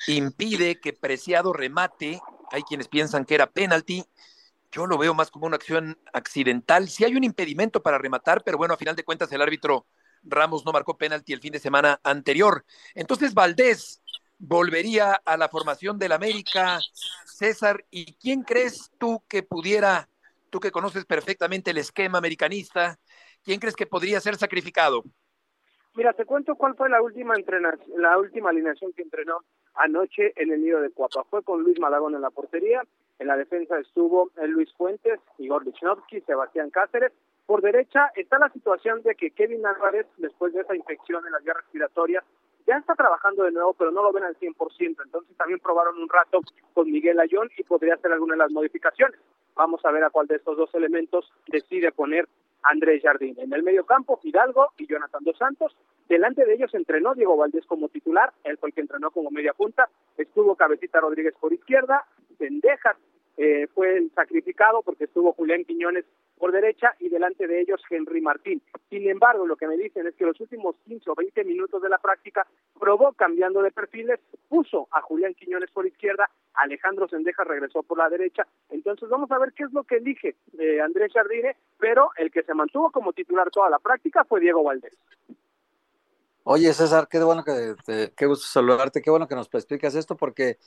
impide 0.08 0.80
que 0.80 0.92
Preciado 0.92 1.52
remate. 1.52 2.20
Hay 2.50 2.62
quienes 2.62 2.88
piensan 2.88 3.24
que 3.24 3.34
era 3.34 3.46
penalti. 3.46 4.04
Yo 4.72 4.86
lo 4.86 4.96
veo 4.96 5.12
más 5.12 5.30
como 5.30 5.46
una 5.46 5.56
acción 5.56 5.98
accidental. 6.14 6.88
Sí 6.88 7.04
hay 7.04 7.14
un 7.14 7.24
impedimento 7.24 7.82
para 7.82 7.98
rematar, 7.98 8.42
pero 8.42 8.56
bueno, 8.56 8.72
a 8.72 8.78
final 8.78 8.96
de 8.96 9.04
cuentas 9.04 9.30
el 9.30 9.42
árbitro 9.42 9.86
Ramos 10.24 10.64
no 10.64 10.72
marcó 10.72 10.96
penalti 10.96 11.34
el 11.34 11.40
fin 11.40 11.52
de 11.52 11.58
semana 11.58 12.00
anterior. 12.02 12.64
Entonces 12.94 13.34
Valdés 13.34 14.02
volvería 14.38 15.12
a 15.12 15.36
la 15.36 15.50
formación 15.50 15.98
del 15.98 16.12
América. 16.12 16.80
César, 17.26 17.84
¿y 17.90 18.14
quién 18.14 18.42
crees 18.42 18.90
tú 18.98 19.22
que 19.28 19.42
pudiera, 19.42 20.08
tú 20.48 20.58
que 20.58 20.70
conoces 20.70 21.04
perfectamente 21.04 21.72
el 21.72 21.78
esquema 21.78 22.16
americanista, 22.16 22.98
quién 23.44 23.60
crees 23.60 23.76
que 23.76 23.86
podría 23.86 24.20
ser 24.20 24.36
sacrificado? 24.36 25.04
Mira, 25.94 26.14
te 26.14 26.24
cuento 26.24 26.54
cuál 26.54 26.74
fue 26.76 26.88
la 26.88 27.02
última 27.02 27.34
la 27.98 28.16
última 28.16 28.48
alineación 28.48 28.94
que 28.94 29.02
entrenó 29.02 29.44
anoche 29.74 30.32
en 30.36 30.50
el 30.50 30.62
nido 30.62 30.80
de 30.80 30.90
Cuapa. 30.90 31.24
Fue 31.24 31.42
con 31.42 31.62
Luis 31.62 31.78
Malagón 31.78 32.14
en 32.14 32.22
la 32.22 32.30
portería, 32.30 32.82
en 33.22 33.28
la 33.28 33.36
defensa 33.36 33.78
estuvo 33.78 34.30
Luis 34.48 34.72
Fuentes, 34.74 35.20
Igor 35.38 35.64
Lichnowsky, 35.64 36.20
Sebastián 36.22 36.70
Cáceres. 36.70 37.12
Por 37.46 37.62
derecha 37.62 38.10
está 38.16 38.38
la 38.38 38.50
situación 38.50 39.02
de 39.02 39.14
que 39.14 39.30
Kevin 39.30 39.64
Álvarez, 39.64 40.06
después 40.18 40.52
de 40.52 40.60
esa 40.60 40.74
infección 40.74 41.24
en 41.24 41.32
las 41.32 41.42
vías 41.42 41.56
respiratorias, 41.56 42.24
ya 42.66 42.76
está 42.76 42.94
trabajando 42.94 43.44
de 43.44 43.52
nuevo, 43.52 43.74
pero 43.74 43.90
no 43.90 44.02
lo 44.02 44.12
ven 44.12 44.24
al 44.24 44.36
100%. 44.36 45.02
Entonces 45.04 45.36
también 45.36 45.60
probaron 45.60 46.00
un 46.00 46.08
rato 46.08 46.40
con 46.74 46.90
Miguel 46.90 47.20
Ayón 47.20 47.48
y 47.56 47.62
podría 47.62 47.94
hacer 47.94 48.12
alguna 48.12 48.34
de 48.34 48.38
las 48.38 48.52
modificaciones. 48.52 49.18
Vamos 49.54 49.84
a 49.84 49.90
ver 49.90 50.04
a 50.04 50.10
cuál 50.10 50.26
de 50.26 50.36
estos 50.36 50.56
dos 50.56 50.74
elementos 50.74 51.32
decide 51.46 51.92
poner 51.92 52.28
Andrés 52.62 53.02
Jardín. 53.02 53.36
En 53.38 53.52
el 53.52 53.62
medio 53.62 53.84
campo, 53.84 54.20
Hidalgo 54.22 54.68
y 54.78 54.86
Jonathan 54.86 55.24
Dos 55.24 55.38
Santos. 55.38 55.76
Delante 56.08 56.44
de 56.44 56.54
ellos 56.54 56.74
entrenó 56.74 57.14
Diego 57.14 57.36
Valdés 57.36 57.66
como 57.66 57.88
titular, 57.88 58.32
él 58.44 58.58
fue 58.58 58.68
el 58.68 58.74
que 58.74 58.80
entrenó 58.80 59.10
como 59.10 59.30
media 59.30 59.52
punta. 59.52 59.88
Estuvo 60.16 60.56
Cabecita 60.56 61.00
Rodríguez 61.00 61.34
por 61.40 61.52
izquierda, 61.52 62.04
Sendejas 62.38 62.96
eh, 63.36 63.66
fue 63.74 63.96
el 63.96 64.10
sacrificado 64.14 64.82
porque 64.82 65.04
estuvo 65.04 65.32
Julián 65.32 65.64
Quiñones 65.64 66.04
por 66.38 66.52
derecha 66.52 66.94
y 66.98 67.08
delante 67.08 67.46
de 67.46 67.60
ellos 67.60 67.80
Henry 67.88 68.20
Martín. 68.20 68.60
Sin 68.90 69.08
embargo, 69.08 69.46
lo 69.46 69.56
que 69.56 69.68
me 69.68 69.76
dicen 69.76 70.06
es 70.06 70.14
que 70.16 70.24
los 70.24 70.40
últimos 70.40 70.74
15 70.84 71.10
o 71.10 71.14
20 71.14 71.44
minutos 71.44 71.80
de 71.80 71.88
la 71.88 71.98
práctica 71.98 72.46
probó 72.78 73.12
cambiando 73.12 73.62
de 73.62 73.70
perfiles, 73.70 74.18
puso 74.48 74.88
a 74.90 75.00
Julián 75.02 75.34
Quiñones 75.34 75.70
por 75.70 75.86
izquierda, 75.86 76.28
Alejandro 76.54 77.08
Sendejas 77.08 77.46
regresó 77.46 77.82
por 77.82 77.98
la 77.98 78.08
derecha. 78.08 78.46
Entonces 78.70 79.08
vamos 79.08 79.30
a 79.30 79.38
ver 79.38 79.52
qué 79.52 79.64
es 79.64 79.72
lo 79.72 79.84
que 79.84 79.96
elige 79.96 80.34
eh, 80.58 80.80
Andrés 80.80 81.12
Jardine, 81.12 81.56
pero 81.78 82.10
el 82.16 82.30
que 82.30 82.42
se 82.42 82.54
mantuvo 82.54 82.90
como 82.90 83.12
titular 83.12 83.50
toda 83.50 83.70
la 83.70 83.78
práctica 83.78 84.24
fue 84.24 84.40
Diego 84.40 84.64
Valdés. 84.64 84.96
Oye, 86.44 86.72
César, 86.72 87.06
qué 87.08 87.22
bueno 87.22 87.44
que 87.44 87.76
te, 87.86 88.12
qué 88.16 88.26
gusto 88.26 88.46
saludarte, 88.46 89.00
qué 89.00 89.10
bueno 89.10 89.28
que 89.28 89.36
nos 89.36 89.48
explicas 89.54 89.94
esto, 89.94 90.16
porque 90.16 90.58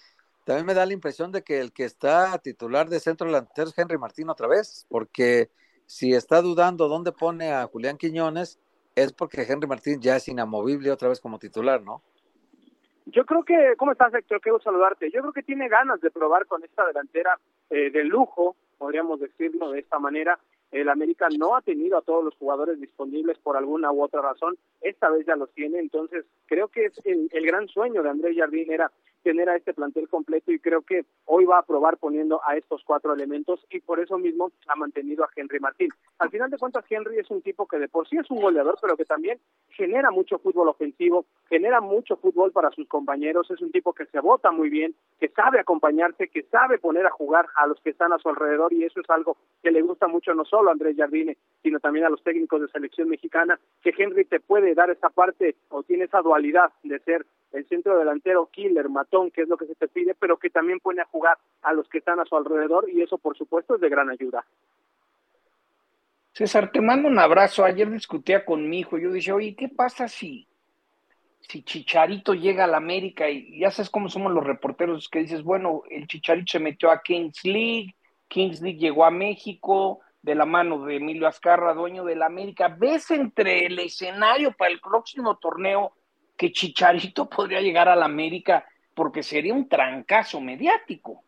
también 0.45 0.67
me 0.67 0.75
da 0.75 0.85
la 0.85 0.93
impresión 0.93 1.31
de 1.31 1.43
que 1.43 1.59
el 1.59 1.73
que 1.73 1.83
está 1.83 2.37
titular 2.37 2.87
de 2.87 2.99
centro 2.99 3.25
delantero 3.25 3.67
es 3.67 3.77
Henry 3.77 3.97
Martín 3.97 4.29
otra 4.29 4.47
vez, 4.47 4.85
porque 4.89 5.49
si 5.87 6.13
está 6.13 6.41
dudando 6.41 6.87
dónde 6.87 7.11
pone 7.11 7.51
a 7.51 7.65
Julián 7.65 7.97
Quiñones, 7.97 8.59
es 8.95 9.11
porque 9.11 9.41
Henry 9.41 9.67
Martín 9.67 9.99
ya 9.99 10.15
es 10.15 10.27
inamovible 10.27 10.91
otra 10.91 11.09
vez 11.09 11.19
como 11.19 11.39
titular, 11.39 11.81
¿no? 11.81 12.03
Yo 13.07 13.25
creo 13.25 13.43
que, 13.43 13.73
¿cómo 13.77 13.91
estás, 13.91 14.13
Héctor? 14.13 14.39
Gusto 14.43 14.69
saludarte. 14.69 15.11
Yo 15.11 15.21
creo 15.21 15.33
que 15.33 15.43
tiene 15.43 15.67
ganas 15.67 15.99
de 16.01 16.11
probar 16.11 16.45
con 16.45 16.63
esta 16.63 16.85
delantera 16.85 17.39
eh, 17.71 17.89
de 17.89 18.03
lujo, 18.03 18.55
podríamos 18.77 19.19
decirlo 19.19 19.71
de 19.71 19.79
esta 19.79 19.97
manera, 19.97 20.39
el 20.71 20.89
América 20.89 21.27
no 21.37 21.55
ha 21.55 21.61
tenido 21.61 21.97
a 21.97 22.01
todos 22.01 22.23
los 22.23 22.35
jugadores 22.35 22.79
disponibles 22.79 23.37
por 23.39 23.57
alguna 23.57 23.91
u 23.91 24.03
otra 24.03 24.21
razón, 24.21 24.57
esta 24.81 25.09
vez 25.09 25.25
ya 25.25 25.35
los 25.35 25.51
tiene, 25.53 25.79
entonces 25.79 26.25
creo 26.47 26.67
que 26.67 26.85
es 26.85 27.01
el, 27.05 27.29
el 27.31 27.45
gran 27.45 27.67
sueño 27.67 28.03
de 28.03 28.09
Andrés 28.09 28.35
Jardín 28.37 28.71
era 28.71 28.91
tener 29.25 29.49
a 29.49 29.55
este 29.55 29.73
plantel 29.73 30.07
completo 30.07 30.51
y 30.51 30.59
creo 30.59 30.83
que 30.83 31.03
hoy 31.25 31.45
va 31.45 31.57
a 31.57 31.65
probar 31.65 31.97
poniendo 31.97 32.41
a 32.45 32.57
estos 32.57 32.83
cuatro 32.85 33.11
elementos 33.11 33.65
y 33.71 33.79
por 33.79 33.99
eso 33.99 34.19
mismo 34.19 34.51
ha 34.67 34.75
mantenido 34.75 35.23
a 35.23 35.29
Henry 35.35 35.59
Martín. 35.59 35.89
Al 36.19 36.29
final 36.29 36.51
de 36.51 36.59
cuentas, 36.59 36.85
Henry 36.87 37.17
es 37.17 37.31
un 37.31 37.41
tipo 37.41 37.65
que 37.65 37.79
de 37.79 37.87
por 37.87 38.07
sí 38.07 38.17
es 38.17 38.29
un 38.29 38.39
goleador, 38.39 38.77
pero 38.79 38.95
que 38.95 39.03
también 39.03 39.39
genera 39.69 40.11
mucho 40.11 40.37
fútbol 40.37 40.69
ofensivo, 40.69 41.25
genera 41.49 41.81
mucho 41.81 42.17
fútbol 42.17 42.51
para 42.51 42.69
sus 42.69 42.87
compañeros, 42.87 43.49
es 43.49 43.61
un 43.61 43.71
tipo 43.71 43.93
que 43.93 44.05
se 44.05 44.19
vota 44.19 44.51
muy 44.51 44.69
bien, 44.69 44.93
que 45.25 45.33
sabe 45.33 45.59
acompañarse, 45.59 46.27
que 46.27 46.43
sabe 46.43 46.77
poner 46.77 47.07
a 47.07 47.09
jugar 47.09 47.47
a 47.55 47.65
los 47.65 47.79
que 47.81 47.89
están 47.89 48.13
a 48.13 48.19
su 48.19 48.29
alrededor 48.29 48.71
y 48.73 48.83
eso 48.83 48.99
es 48.99 49.09
algo 49.09 49.37
que 49.63 49.71
le 49.71 49.81
gusta 49.81 50.07
mucho 50.07 50.35
no 50.35 50.45
solo 50.45 50.69
a 50.69 50.73
Andrés 50.73 50.95
Jardine, 50.95 51.35
sino 51.63 51.79
también 51.79 52.05
a 52.05 52.09
los 52.09 52.21
técnicos 52.21 52.61
de 52.61 52.67
selección 52.67 53.09
mexicana, 53.09 53.59
que 53.81 53.91
Henry 53.97 54.25
te 54.25 54.39
puede 54.39 54.75
dar 54.75 54.91
esa 54.91 55.09
parte 55.09 55.55
o 55.69 55.81
tiene 55.81 56.03
esa 56.03 56.21
dualidad 56.21 56.71
de 56.83 56.99
ser 56.99 57.25
el 57.53 57.67
centro 57.67 57.97
delantero 57.97 58.49
killer, 58.51 58.87
matón, 58.87 59.31
que 59.31 59.41
es 59.41 59.47
lo 59.47 59.57
que 59.57 59.65
se 59.65 59.73
te 59.73 59.87
pide, 59.87 60.13
pero 60.13 60.37
que 60.37 60.51
también 60.51 60.79
pone 60.79 61.01
a 61.01 61.05
jugar 61.05 61.39
a 61.63 61.73
los 61.73 61.89
que 61.89 61.97
están 61.97 62.19
a 62.19 62.25
su 62.25 62.37
alrededor 62.37 62.87
y 62.87 63.01
eso 63.01 63.17
por 63.17 63.35
supuesto 63.35 63.73
es 63.73 63.81
de 63.81 63.89
gran 63.89 64.11
ayuda. 64.11 64.45
César, 66.33 66.71
te 66.71 66.81
mando 66.81 67.07
un 67.07 67.17
abrazo. 67.17 67.65
Ayer 67.65 67.89
discutía 67.89 68.45
con 68.45 68.69
mi 68.69 68.81
hijo. 68.81 68.99
Yo 68.99 69.11
dije, 69.11 69.31
oye, 69.31 69.55
¿qué 69.55 69.69
pasa 69.69 70.07
si, 70.07 70.47
si 71.47 71.63
Chicharito 71.63 72.33
llega 72.33 72.65
a 72.65 72.67
la 72.67 72.77
América? 72.77 73.29
Y 73.29 73.59
ya 73.59 73.71
sabes 73.71 73.89
cómo 73.89 74.09
somos 74.09 74.31
los 74.31 74.43
reporteros 74.43 75.09
que 75.09 75.19
dices, 75.19 75.43
bueno, 75.43 75.83
el 75.89 76.07
Chicharito 76.07 76.51
se 76.51 76.59
metió 76.59 76.91
a 76.91 77.01
Kings 77.01 77.43
League, 77.43 77.95
Kings 78.27 78.61
League 78.61 78.79
llegó 78.79 79.05
a 79.05 79.11
México 79.11 79.99
de 80.21 80.35
la 80.35 80.45
mano 80.45 80.85
de 80.85 80.95
Emilio 80.95 81.27
Azcarra, 81.27 81.73
dueño 81.73 82.03
de 82.03 82.15
la 82.15 82.25
América. 82.25 82.67
¿Ves 82.67 83.11
entre 83.11 83.65
el 83.67 83.77
escenario 83.79 84.51
para 84.53 84.71
el 84.71 84.79
próximo 84.79 85.37
torneo 85.37 85.93
que 86.37 86.51
Chicharito 86.51 87.29
podría 87.29 87.61
llegar 87.61 87.87
a 87.89 87.95
la 87.95 88.05
América 88.05 88.65
porque 88.93 89.23
sería 89.23 89.53
un 89.53 89.67
trancazo 89.67 90.39
mediático. 90.39 91.21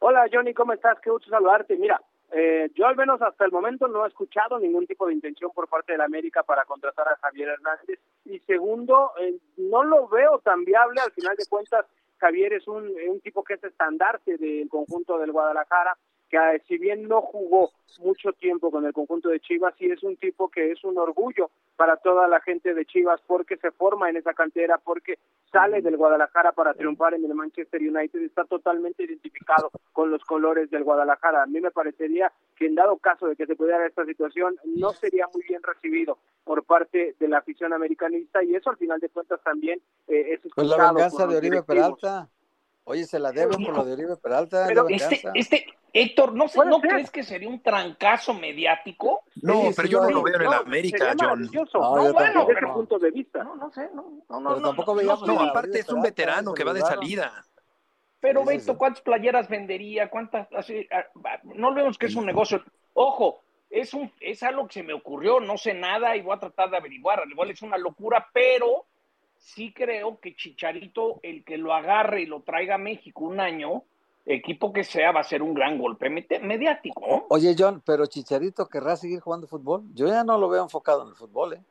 Hola 0.00 0.26
Johnny, 0.32 0.52
¿cómo 0.52 0.72
estás? 0.72 0.98
Qué 1.00 1.10
gusto 1.10 1.30
saludarte. 1.30 1.76
Mira, 1.76 2.00
eh, 2.34 2.70
yo 2.74 2.86
al 2.86 2.96
menos 2.96 3.20
hasta 3.20 3.44
el 3.44 3.52
momento 3.52 3.86
no 3.88 4.04
he 4.04 4.08
escuchado 4.08 4.58
ningún 4.58 4.86
tipo 4.86 5.06
de 5.06 5.12
intención 5.12 5.50
por 5.54 5.68
parte 5.68 5.92
de 5.92 5.98
la 5.98 6.04
América 6.04 6.42
para 6.42 6.64
contratar 6.64 7.06
a 7.08 7.16
Javier 7.16 7.50
Hernández. 7.50 8.00
Y 8.24 8.38
segundo, 8.40 9.12
eh, 9.20 9.36
no 9.58 9.84
lo 9.84 10.08
veo 10.08 10.38
tan 10.38 10.64
viable. 10.64 11.00
Al 11.00 11.12
final 11.12 11.36
de 11.36 11.44
cuentas, 11.46 11.84
Javier 12.16 12.54
es 12.54 12.66
un, 12.66 12.90
un 13.08 13.20
tipo 13.20 13.44
que 13.44 13.54
es 13.54 13.64
estandarte 13.64 14.38
del 14.38 14.68
conjunto 14.70 15.18
del 15.18 15.32
Guadalajara 15.32 15.96
que 16.32 16.38
eh, 16.38 16.62
si 16.66 16.78
bien 16.78 17.06
no 17.06 17.20
jugó 17.20 17.70
mucho 18.00 18.32
tiempo 18.32 18.70
con 18.70 18.86
el 18.86 18.94
conjunto 18.94 19.28
de 19.28 19.38
Chivas, 19.38 19.74
sí 19.78 19.84
es 19.84 20.02
un 20.02 20.16
tipo 20.16 20.48
que 20.48 20.72
es 20.72 20.82
un 20.82 20.96
orgullo 20.96 21.50
para 21.76 21.98
toda 21.98 22.26
la 22.26 22.40
gente 22.40 22.72
de 22.72 22.86
Chivas 22.86 23.20
porque 23.26 23.58
se 23.58 23.70
forma 23.70 24.08
en 24.08 24.16
esa 24.16 24.32
cantera, 24.32 24.78
porque 24.78 25.18
sale 25.52 25.82
del 25.82 25.98
Guadalajara 25.98 26.52
para 26.52 26.72
triunfar 26.72 27.12
en 27.12 27.26
el 27.26 27.34
Manchester 27.34 27.82
United, 27.82 28.22
está 28.22 28.44
totalmente 28.44 29.04
identificado 29.04 29.70
con 29.92 30.10
los 30.10 30.24
colores 30.24 30.70
del 30.70 30.84
Guadalajara. 30.84 31.42
A 31.42 31.46
mí 31.46 31.60
me 31.60 31.70
parecería 31.70 32.32
que 32.56 32.64
en 32.66 32.76
dado 32.76 32.96
caso 32.96 33.26
de 33.26 33.36
que 33.36 33.44
se 33.44 33.54
pudiera 33.54 33.86
esta 33.86 34.06
situación, 34.06 34.56
no 34.64 34.92
sería 34.92 35.26
muy 35.34 35.42
bien 35.46 35.62
recibido 35.62 36.16
por 36.44 36.64
parte 36.64 37.14
de 37.20 37.28
la 37.28 37.38
afición 37.38 37.74
americanista 37.74 38.42
y 38.42 38.54
eso 38.54 38.70
al 38.70 38.78
final 38.78 39.00
de 39.00 39.10
cuentas 39.10 39.40
también 39.44 39.82
eh, 40.08 40.32
es 40.32 40.40
pues 40.54 40.66
la 40.66 40.92
venganza 40.92 41.26
de 41.26 41.36
Oribe 41.36 41.62
Peralta. 41.62 42.30
Oye, 42.84 43.04
se 43.04 43.18
la 43.18 43.30
deben 43.30 43.64
por 43.64 43.76
lo 43.76 43.84
de 43.84 43.92
Oribe 43.92 44.16
Peralta. 44.16 44.64
Pero 44.66 44.88
este, 44.88 45.22
este, 45.34 45.66
Héctor, 45.92 46.34
¿no, 46.34 46.46
¿no 46.64 46.80
crees 46.80 47.10
que 47.10 47.22
sería 47.22 47.48
un 47.48 47.62
trancazo 47.62 48.34
mediático? 48.34 49.22
No, 49.42 49.70
pero 49.76 49.88
yo 49.88 50.00
no 50.00 50.10
lo 50.10 50.22
veo 50.22 50.36
en 50.36 50.42
el 50.42 50.52
América, 50.52 51.14
John. 51.18 51.48
No, 51.52 52.12
bueno, 52.12 52.46
desde 52.46 52.60
ese 52.60 52.72
punto 52.72 52.98
de 52.98 53.10
vista. 53.10 53.44
No, 53.44 53.56
no 53.56 53.70
sé, 53.70 53.88
no, 53.94 54.40
no, 54.40 54.48
pero 54.48 54.62
tampoco 54.62 54.94
veíamos 54.94 55.26
no, 55.26 55.40
aparte 55.40 55.80
es 55.80 55.88
un 55.90 56.02
veterano 56.02 56.54
que 56.54 56.64
va 56.64 56.72
de 56.72 56.80
salida. 56.80 57.44
Pero 58.20 58.44
Beto, 58.44 58.78
¿cuántas 58.78 59.02
playeras 59.02 59.48
vendería? 59.48 60.08
¿Cuántas? 60.08 60.46
Así, 60.52 60.86
no 61.56 61.74
vemos 61.74 61.98
que 61.98 62.06
es 62.06 62.14
un 62.14 62.24
negocio. 62.24 62.62
Ojo, 62.94 63.40
es 63.68 63.94
un, 63.94 64.12
es 64.20 64.42
algo 64.42 64.68
que 64.68 64.74
se 64.74 64.82
me 64.82 64.92
ocurrió, 64.92 65.40
no 65.40 65.58
sé 65.58 65.74
nada 65.74 66.16
y 66.16 66.22
voy 66.22 66.36
a 66.36 66.40
tratar 66.40 66.70
de 66.70 66.76
averiguar. 66.76 67.20
Al 67.20 67.30
igual 67.30 67.50
es 67.50 67.62
una 67.62 67.76
locura, 67.78 68.28
pero 68.32 68.86
sí 69.42 69.72
creo 69.72 70.20
que 70.20 70.34
Chicharito, 70.34 71.20
el 71.22 71.44
que 71.44 71.58
lo 71.58 71.74
agarre 71.74 72.22
y 72.22 72.26
lo 72.26 72.40
traiga 72.42 72.76
a 72.76 72.78
México 72.78 73.24
un 73.24 73.40
año, 73.40 73.82
equipo 74.24 74.72
que 74.72 74.84
sea, 74.84 75.10
va 75.10 75.20
a 75.20 75.24
ser 75.24 75.42
un 75.42 75.52
gran 75.52 75.78
golpe 75.78 76.08
mediático. 76.08 77.26
Oye, 77.28 77.54
John, 77.58 77.82
pero 77.84 78.06
Chicharito 78.06 78.68
querrá 78.68 78.96
seguir 78.96 79.20
jugando 79.20 79.48
fútbol. 79.48 79.82
Yo 79.94 80.06
ya 80.06 80.22
no 80.22 80.38
lo 80.38 80.48
veo 80.48 80.62
enfocado 80.62 81.02
en 81.02 81.08
el 81.08 81.16
fútbol, 81.16 81.54
¿eh? 81.54 81.62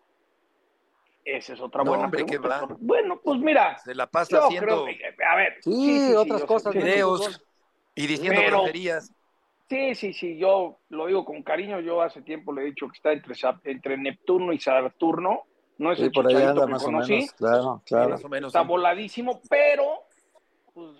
Esa 1.23 1.53
es 1.53 1.61
otra 1.61 1.83
buena 1.83 2.05
hombre, 2.05 2.25
pregunta. 2.25 2.67
Bueno, 2.79 3.21
pues 3.23 3.39
mira. 3.39 3.77
Se 3.77 3.93
la 3.93 4.07
pasa 4.07 4.39
haciendo. 4.39 4.85
a 4.85 5.35
ver. 5.35 5.57
Sí, 5.61 6.13
otras 6.15 6.43
cosas. 6.45 6.73
Videos 6.73 7.41
y 7.93 8.07
diciendo 8.07 8.41
pero, 8.43 8.57
groserías. 8.57 9.13
Sí, 9.69 9.93
sí, 9.93 10.13
sí. 10.13 10.37
Yo 10.37 10.79
lo 10.89 11.05
digo 11.05 11.23
con 11.23 11.43
cariño. 11.43 11.79
Yo 11.79 12.01
hace 12.01 12.23
tiempo 12.23 12.51
le 12.51 12.63
he 12.63 12.65
dicho 12.65 12.87
que 12.87 12.97
está 12.97 13.13
entre, 13.13 13.35
entre 13.65 13.97
Neptuno 13.97 14.51
y 14.51 14.59
Saturno 14.59 15.45
no 15.81 15.91
es 15.91 15.99
el 15.99 16.11
por 16.11 16.27
allá 16.27 16.51
anda, 16.51 16.67
más 16.67 16.83
conocí. 16.83 17.13
O 17.13 17.15
menos, 17.15 17.33
claro, 17.33 17.81
claro. 17.85 18.09
Más 18.09 18.23
o 18.23 18.29
menos, 18.29 18.47
está 18.49 18.61
voladísimo, 18.61 19.41
pero 19.49 20.03
pues, 20.73 20.95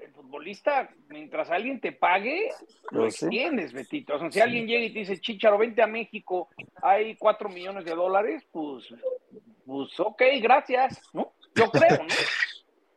el 0.00 0.10
futbolista, 0.12 0.88
mientras 1.08 1.50
alguien 1.50 1.80
te 1.80 1.92
pague, 1.92 2.50
lo 2.90 3.02
pues 3.02 3.22
extiendes, 3.22 3.74
Betito. 3.74 4.14
O 4.14 4.18
sea, 4.18 4.32
si 4.32 4.40
alguien 4.40 4.66
llega 4.66 4.86
y 4.86 4.92
te 4.92 5.00
dice, 5.00 5.20
Chicharo, 5.20 5.58
vente 5.58 5.82
a 5.82 5.86
México, 5.86 6.48
hay 6.82 7.16
cuatro 7.16 7.50
millones 7.50 7.84
de 7.84 7.94
dólares, 7.94 8.42
pues, 8.50 8.86
pues 9.66 10.00
ok, 10.00 10.22
gracias, 10.40 11.02
¿no? 11.12 11.34
Yo 11.54 11.70
creo, 11.70 11.98
¿no? 11.98 12.14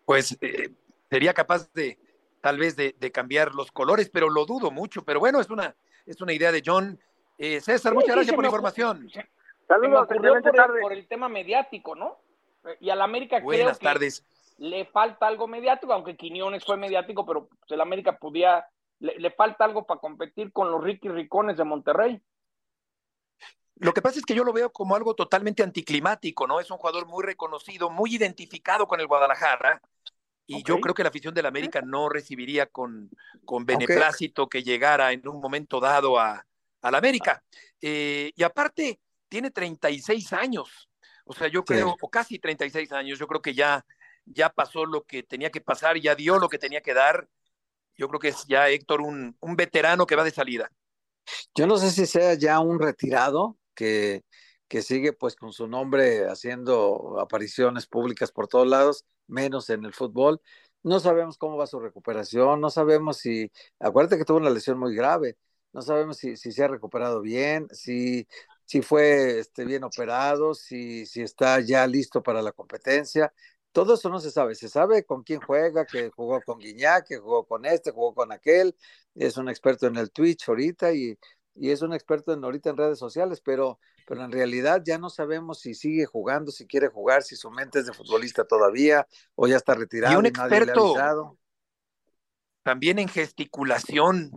pues 0.06 0.38
eh, 0.40 0.70
sería 1.10 1.34
capaz 1.34 1.70
de, 1.74 1.98
tal 2.40 2.58
vez, 2.58 2.78
de, 2.78 2.96
de, 2.98 3.12
cambiar 3.12 3.54
los 3.54 3.74
colores, 3.74 4.10
pero 4.10 4.30
lo 4.30 4.46
dudo 4.46 4.72
mucho. 4.72 5.04
Pero 5.04 5.20
bueno, 5.20 5.42
es 5.42 5.50
una, 5.50 5.76
es 6.06 6.22
una 6.22 6.32
idea 6.32 6.54
de 6.54 6.64
John. 6.66 6.98
Eh, 7.38 7.60
César, 7.60 7.94
muchas 7.94 8.16
gracias 8.16 8.34
por 8.34 8.44
la 8.44 8.48
información. 8.48 9.10
Saludos, 9.70 10.08
por 10.08 10.26
el, 10.26 10.82
por 10.82 10.94
el, 10.94 11.08
tema 11.08 11.30
mediático, 11.30 11.94
¿no? 11.94 12.18
Y 12.80 12.90
al 12.90 13.04
América 13.04 13.40
Buenas 13.40 13.78
creo 13.78 13.94
tardes. 13.94 14.22
que 14.58 14.64
le 14.66 14.86
falta 14.86 15.28
algo 15.28 15.48
mediático, 15.48 15.94
aunque 15.94 16.18
Quiñones 16.18 16.66
fue 16.66 16.76
mediático, 16.76 17.24
pero 17.24 17.48
pues, 17.48 17.70
el 17.70 17.80
América 17.80 18.18
podía, 18.18 18.66
le, 18.98 19.20
le, 19.20 19.30
falta 19.30 19.66
algo 19.66 19.86
para 19.86 20.00
competir 20.00 20.52
con 20.52 20.72
los 20.72 20.84
Ricky 20.84 21.08
Ricones 21.08 21.56
de 21.56 21.66
Monterrey. 21.66 22.20
Lo 23.76 23.94
que 23.94 24.02
pasa 24.02 24.18
es 24.18 24.26
que 24.26 24.34
yo 24.34 24.44
lo 24.44 24.54
veo 24.54 24.72
como 24.72 24.96
algo 24.96 25.14
totalmente 25.14 25.62
anticlimático, 25.62 26.48
¿no? 26.48 26.60
Es 26.60 26.72
un 26.72 26.78
jugador 26.78 27.06
muy 27.06 27.24
reconocido, 27.24 27.92
muy 27.92 28.16
identificado 28.16 28.88
con 28.88 29.00
el 29.00 29.06
Guadalajara, 29.06 29.84
y 30.48 30.56
okay. 30.56 30.64
yo 30.66 30.82
creo 30.82 30.96
que 30.96 31.04
la 31.04 31.10
afición 31.10 31.36
del 31.36 31.46
América 31.46 31.80
no 31.84 32.10
recibiría 32.10 32.66
con, 32.66 33.12
con 33.46 33.68
beneplácito 33.68 34.44
okay. 34.44 34.64
que 34.64 34.68
llegara 34.68 35.12
en 35.12 35.28
un 35.28 35.40
momento 35.40 35.80
dado 35.80 36.18
a, 36.18 36.44
a 36.82 36.92
la 36.92 36.98
América. 36.98 37.44
Eh, 37.80 38.32
y 38.36 38.42
aparte, 38.42 39.00
tiene 39.30 39.52
36 39.52 40.34
años. 40.34 40.90
O 41.26 41.34
sea, 41.34 41.48
yo 41.48 41.64
creo, 41.64 41.90
sí. 41.90 41.96
o 42.02 42.10
casi 42.10 42.40
36 42.40 42.92
años, 42.92 43.20
yo 43.20 43.28
creo 43.28 43.42
que 43.42 43.54
ya, 43.54 43.86
ya 44.26 44.50
pasó 44.50 44.86
lo 44.86 45.04
que 45.04 45.24
tenía 45.24 45.52
que 45.52 45.62
pasar, 45.62 45.98
ya 46.00 46.16
dio 46.16 46.40
lo 46.40 46.50
que 46.50 46.58
tenía 46.58 46.82
que 46.82 46.94
dar. 46.94 47.30
Yo 47.96 48.08
creo 48.08 48.20
que 48.20 48.30
es 48.30 48.46
ya 48.48 48.70
Héctor 48.70 49.02
un, 49.02 49.38
un 49.40 49.56
veterano 49.56 50.08
que 50.08 50.16
va 50.16 50.24
de 50.24 50.32
salida. 50.32 50.72
Yo 51.54 51.68
no 51.68 51.78
sé 51.78 51.92
si 51.92 52.06
sea 52.06 52.34
ya 52.34 52.60
un 52.60 52.80
retirado 52.80 53.58
que, 53.76 54.24
que 54.68 54.82
sigue 54.82 55.14
pues 55.14 55.36
con 55.36 55.52
su 55.52 55.68
nombre 55.68 56.28
haciendo 56.28 57.20
apariciones 57.20 57.88
públicas 57.88 58.32
por 58.32 58.48
todos 58.48 58.68
lados, 58.68 59.06
menos 59.28 59.70
en 59.70 59.84
el 59.84 59.94
fútbol. 59.94 60.42
No 60.84 61.00
sabemos 61.00 61.38
cómo 61.38 61.58
va 61.58 61.68
su 61.68 61.80
recuperación, 61.80 62.62
no 62.62 62.70
sabemos 62.70 63.18
si, 63.18 63.52
acuérdate 63.80 64.18
que 64.18 64.26
tuvo 64.26 64.38
una 64.38 64.50
lesión 64.50 64.80
muy 64.80 64.96
grave, 64.96 65.38
no 65.74 65.82
sabemos 65.82 66.18
si, 66.18 66.38
si 66.38 66.52
se 66.52 66.64
ha 66.64 66.68
recuperado 66.68 67.22
bien, 67.22 67.68
si 67.72 68.28
si 68.70 68.84
fue 68.84 69.40
este, 69.40 69.66
bien 69.66 69.84
operado, 69.84 70.54
si, 70.54 71.08
si 71.08 71.24
está 71.24 71.60
ya 71.60 71.88
listo 71.88 72.22
para 72.22 72.40
la 72.44 72.52
competencia. 72.52 73.34
Todo 73.72 73.96
eso 73.96 74.10
no 74.10 74.20
se 74.20 74.30
sabe. 74.30 74.54
Se 74.54 74.70
sabe 74.70 75.06
con 75.06 75.24
quién 75.24 75.42
juega, 75.42 75.88
que 75.88 76.12
jugó 76.12 76.40
con 76.42 76.60
Guiñac, 76.60 77.08
que 77.08 77.18
jugó 77.18 77.48
con 77.48 77.66
este, 77.66 77.90
jugó 77.90 78.14
con 78.14 78.32
aquel. 78.32 78.76
Es 79.16 79.38
un 79.38 79.50
experto 79.50 79.88
en 79.88 79.96
el 79.96 80.12
Twitch 80.12 80.48
ahorita 80.48 80.94
y, 80.94 81.18
y 81.56 81.72
es 81.72 81.82
un 81.82 81.94
experto 81.94 82.32
en, 82.32 82.44
ahorita 82.44 82.70
en 82.70 82.78
redes 82.78 83.00
sociales, 83.00 83.42
pero, 83.42 83.80
pero 84.06 84.24
en 84.24 84.32
realidad 84.32 84.84
ya 84.86 85.00
no 85.00 85.10
sabemos 85.10 85.62
si 85.62 85.74
sigue 85.74 86.06
jugando, 86.06 86.52
si 86.52 86.68
quiere 86.68 86.90
jugar, 86.90 87.24
si 87.24 87.36
su 87.36 87.50
mente 87.50 87.80
es 87.80 87.88
de 87.88 87.94
futbolista 87.94 88.46
todavía 88.46 89.08
o 89.34 89.48
ya 89.48 89.58
está 89.58 89.74
retirado. 89.74 90.14
Y 90.14 90.18
un 90.18 90.28
experto 90.28 91.40
también 92.62 93.00
en 93.00 93.08
gesticulación, 93.08 94.30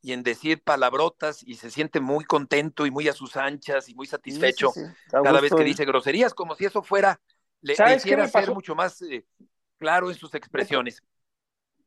y 0.00 0.12
en 0.12 0.22
decir 0.22 0.62
palabrotas 0.62 1.42
y 1.42 1.54
se 1.54 1.70
siente 1.70 2.00
muy 2.00 2.24
contento 2.24 2.86
y 2.86 2.90
muy 2.90 3.08
a 3.08 3.12
sus 3.12 3.36
anchas 3.36 3.88
y 3.88 3.94
muy 3.94 4.06
satisfecho 4.06 4.70
sí, 4.70 4.80
sí, 4.80 4.86
sí. 4.86 5.10
cada 5.10 5.40
vez 5.40 5.52
que 5.54 5.64
dice 5.64 5.84
groserías, 5.84 6.34
como 6.34 6.54
si 6.54 6.66
eso 6.66 6.82
fuera, 6.82 7.20
le, 7.60 7.74
le 7.76 7.94
hiciera 7.96 8.28
ser 8.28 8.52
mucho 8.52 8.74
más 8.74 9.02
eh, 9.02 9.24
claro 9.78 10.10
en 10.10 10.16
sus 10.16 10.34
expresiones. 10.34 11.02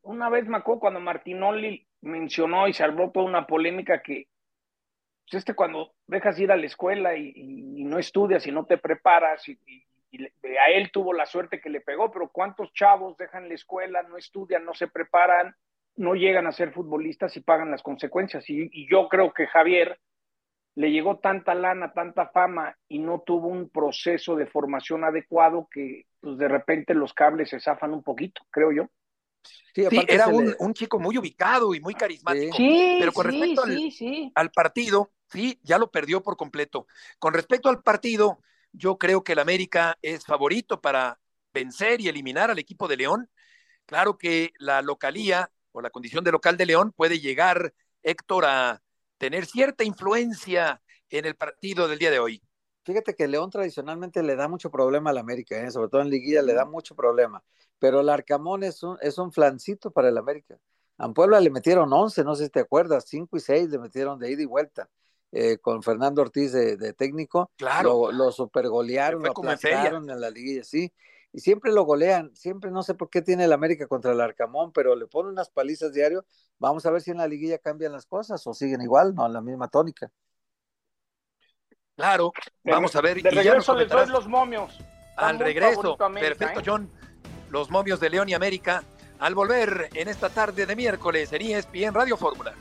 Una 0.02 0.28
vez 0.28 0.46
me 0.46 0.58
acuerdo 0.58 0.80
cuando 0.80 1.00
Martinoli 1.00 1.86
mencionó 2.00 2.68
y 2.68 2.72
se 2.72 2.82
armó 2.82 3.10
toda 3.12 3.26
una 3.26 3.46
polémica 3.46 4.02
que 4.02 4.26
pues 5.30 5.40
este 5.40 5.54
cuando 5.54 5.94
dejas 6.06 6.38
ir 6.38 6.50
a 6.52 6.56
la 6.56 6.66
escuela 6.66 7.16
y, 7.16 7.84
no 7.84 7.98
estudias 7.98 8.46
y 8.46 8.52
no 8.52 8.66
te 8.66 8.78
preparas 8.78 9.48
y, 9.48 9.58
a 10.60 10.70
él 10.70 10.90
tuvo 10.92 11.14
la 11.14 11.24
suerte 11.24 11.60
que 11.60 11.70
le 11.70 11.80
pegó, 11.80 12.10
pero 12.10 12.28
¿cuántos 12.28 12.70
chavos 12.74 13.16
dejan 13.16 13.48
la 13.48 13.54
escuela, 13.54 14.02
no 14.02 14.18
estudian, 14.18 14.62
no 14.62 14.74
se 14.74 14.88
preparan, 14.88 15.56
no 15.96 16.14
llegan 16.14 16.46
a 16.46 16.52
ser 16.52 16.72
futbolistas 16.72 17.36
y 17.36 17.40
pagan 17.40 17.70
las 17.70 17.82
consecuencias? 17.82 18.48
Y, 18.48 18.88
yo 18.88 19.08
creo 19.08 19.32
que 19.32 19.46
Javier 19.46 19.98
le 20.74 20.90
llegó 20.90 21.18
tanta 21.18 21.54
lana, 21.54 21.92
tanta 21.92 22.28
fama 22.28 22.76
y 22.88 22.98
no 22.98 23.20
tuvo 23.20 23.48
un 23.48 23.68
proceso 23.68 24.36
de 24.36 24.46
formación 24.46 25.04
adecuado 25.04 25.68
que 25.70 26.06
pues, 26.20 26.38
de 26.38 26.48
repente 26.48 26.94
los 26.94 27.12
cables 27.12 27.50
se 27.50 27.60
zafan 27.60 27.92
un 27.92 28.02
poquito, 28.02 28.42
creo 28.50 28.72
yo. 28.72 28.90
Sí, 29.74 29.84
era 30.06 30.28
un, 30.28 30.74
chico 30.74 30.98
muy 30.98 31.18
ubicado 31.18 31.74
y 31.74 31.80
muy 31.80 31.94
carismático. 31.94 32.56
Sí, 32.56 32.96
pero 33.00 33.12
con 33.12 33.26
respecto 33.26 33.62
al, 34.34 34.50
partido, 34.50 35.10
sí, 35.28 35.58
ya 35.62 35.78
lo 35.78 35.90
perdió 35.90 36.22
por 36.22 36.36
completo. 36.36 36.86
Con 37.18 37.34
respecto 37.34 37.68
al 37.68 37.82
partido, 37.82 38.38
yo 38.72 38.98
creo 38.98 39.24
que 39.24 39.32
el 39.32 39.38
América 39.38 39.98
es 40.02 40.24
favorito 40.24 40.80
para 40.80 41.18
vencer 41.52 42.00
y 42.00 42.08
eliminar 42.08 42.50
al 42.50 42.58
equipo 42.58 42.86
de 42.86 42.98
León. 42.98 43.30
Claro 43.86 44.16
que 44.16 44.52
la 44.58 44.82
localía 44.82 45.50
o 45.72 45.80
la 45.80 45.90
condición 45.90 46.22
de 46.24 46.32
local 46.32 46.56
de 46.56 46.66
León 46.66 46.92
puede 46.92 47.18
llegar, 47.18 47.74
Héctor, 48.02 48.44
a 48.46 48.82
tener 49.18 49.46
cierta 49.46 49.84
influencia 49.84 50.80
en 51.10 51.24
el 51.24 51.34
partido 51.34 51.88
del 51.88 51.98
día 51.98 52.10
de 52.10 52.18
hoy. 52.18 52.42
Fíjate 52.84 53.14
que 53.14 53.28
León 53.28 53.50
tradicionalmente 53.50 54.22
le 54.22 54.34
da 54.34 54.48
mucho 54.48 54.70
problema 54.70 55.10
al 55.10 55.18
América, 55.18 55.56
¿eh? 55.56 55.70
sobre 55.70 55.88
todo 55.88 56.00
en 56.02 56.10
liguilla 56.10 56.42
le 56.42 56.54
da 56.54 56.64
mucho 56.64 56.96
problema, 56.96 57.42
pero 57.78 58.00
el 58.00 58.08
Arcamón 58.08 58.64
es 58.64 58.82
un, 58.82 58.98
es 59.00 59.18
un 59.18 59.32
flancito 59.32 59.90
para 59.90 60.08
el 60.08 60.18
América. 60.18 60.58
A 60.98 61.08
Puebla 61.12 61.40
le 61.40 61.50
metieron 61.50 61.92
11, 61.92 62.24
no 62.24 62.34
sé 62.34 62.44
si 62.44 62.50
te 62.50 62.60
acuerdas, 62.60 63.04
5 63.06 63.36
y 63.36 63.40
6 63.40 63.70
le 63.70 63.78
metieron 63.78 64.18
de 64.18 64.30
ida 64.30 64.42
y 64.42 64.46
vuelta. 64.46 64.88
Eh, 65.34 65.56
con 65.58 65.82
Fernando 65.82 66.20
Ortiz 66.20 66.52
de, 66.52 66.92
técnico, 66.92 67.50
claro. 67.56 68.10
lo, 68.10 68.12
lo 68.12 68.32
supergolearon, 68.32 69.22
lo 69.22 69.30
aplastaron 69.30 70.10
en 70.10 70.20
la 70.20 70.28
liguilla, 70.28 70.62
sí, 70.62 70.92
y 71.32 71.40
siempre 71.40 71.72
lo 71.72 71.84
golean, 71.84 72.34
siempre 72.34 72.70
no 72.70 72.82
sé 72.82 72.94
por 72.94 73.08
qué 73.08 73.22
tiene 73.22 73.44
el 73.44 73.52
América 73.52 73.86
contra 73.86 74.12
el 74.12 74.20
Arcamón, 74.20 74.72
pero 74.72 74.94
le 74.94 75.06
ponen 75.06 75.32
unas 75.32 75.50
palizas 75.50 75.92
diario, 75.92 76.24
vamos 76.58 76.84
a 76.84 76.90
ver 76.90 77.00
si 77.00 77.10
en 77.10 77.18
la 77.18 77.26
liguilla 77.26 77.58
cambian 77.58 77.92
las 77.92 78.06
cosas 78.06 78.46
o 78.46 78.54
siguen 78.54 78.82
igual, 78.82 79.14
no, 79.14 79.26
en 79.26 79.32
la 79.32 79.40
misma 79.40 79.68
tónica. 79.68 80.10
Claro, 81.96 82.32
vamos 82.64 82.94
a 82.96 83.00
ver. 83.00 83.22
De 83.22 83.30
regreso 83.30 83.74
les 83.74 83.88
doy 83.88 84.06
los 84.08 84.26
momios. 84.26 84.78
Al 85.16 85.38
regreso, 85.38 85.96
perfecto, 85.96 86.60
¿eh? 86.60 86.62
John. 86.64 86.90
Los 87.50 87.70
momios 87.70 88.00
de 88.00 88.08
León 88.08 88.28
y 88.30 88.34
América 88.34 88.82
al 89.18 89.34
volver 89.34 89.90
en 89.94 90.08
esta 90.08 90.30
tarde 90.30 90.66
de 90.66 90.74
miércoles 90.74 91.32
en 91.32 91.42
ESPN 91.42 91.94
Radio 91.94 92.16
Fórmula. 92.16 92.54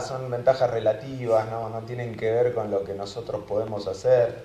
Son 0.00 0.30
ventajas 0.30 0.70
relativas, 0.70 1.48
¿no? 1.50 1.68
no 1.68 1.80
tienen 1.80 2.16
que 2.16 2.30
ver 2.30 2.54
con 2.54 2.70
lo 2.70 2.84
que 2.84 2.94
nosotros 2.94 3.42
podemos 3.46 3.86
hacer. 3.86 4.44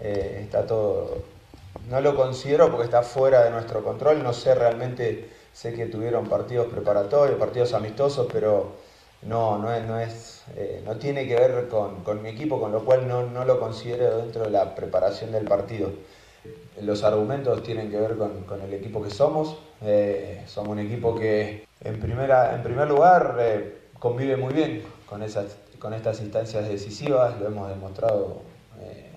Eh, 0.00 0.40
está 0.42 0.66
todo, 0.66 1.22
no 1.88 2.00
lo 2.00 2.14
considero 2.14 2.70
porque 2.70 2.84
está 2.84 3.02
fuera 3.02 3.42
de 3.44 3.50
nuestro 3.50 3.82
control, 3.82 4.22
no 4.22 4.32
sé 4.32 4.54
realmente, 4.54 5.30
sé 5.52 5.74
que 5.74 5.86
tuvieron 5.86 6.28
partidos 6.28 6.66
preparatorios, 6.66 7.38
partidos 7.38 7.72
amistosos, 7.72 8.28
pero 8.32 8.76
no, 9.22 9.58
no, 9.58 9.80
no, 9.80 9.98
es, 9.98 10.44
eh, 10.56 10.82
no 10.84 10.96
tiene 10.96 11.26
que 11.26 11.34
ver 11.34 11.68
con, 11.68 12.04
con, 12.04 12.22
mi 12.22 12.28
equipo, 12.28 12.60
con 12.60 12.72
lo 12.72 12.84
cual 12.84 13.08
no, 13.08 13.24
no, 13.26 13.44
lo 13.44 13.58
considero 13.58 14.18
dentro 14.18 14.44
de 14.44 14.50
la 14.50 14.74
preparación 14.74 15.32
del 15.32 15.44
partido. 15.44 15.90
Los 16.80 17.02
argumentos 17.02 17.62
tienen 17.62 17.90
que 17.90 17.98
ver 17.98 18.16
con, 18.16 18.44
con 18.44 18.60
el 18.62 18.72
equipo 18.72 19.02
que 19.02 19.10
somos. 19.10 19.58
Eh, 19.82 20.44
somos 20.46 20.70
un 20.70 20.78
equipo 20.78 21.14
que 21.16 21.66
en, 21.82 21.98
primera, 21.98 22.54
en 22.54 22.62
primer 22.62 22.86
lugar 22.86 23.34
convive 23.98 24.36
muy 24.36 24.54
bien 24.54 24.82
con, 25.06 25.22
esas, 25.22 25.56
con 25.78 25.94
estas 25.94 26.20
instancias 26.20 26.68
decisivas, 26.68 27.38
lo 27.40 27.46
hemos 27.46 27.68
demostrado 27.68 28.42
eh, 28.80 29.10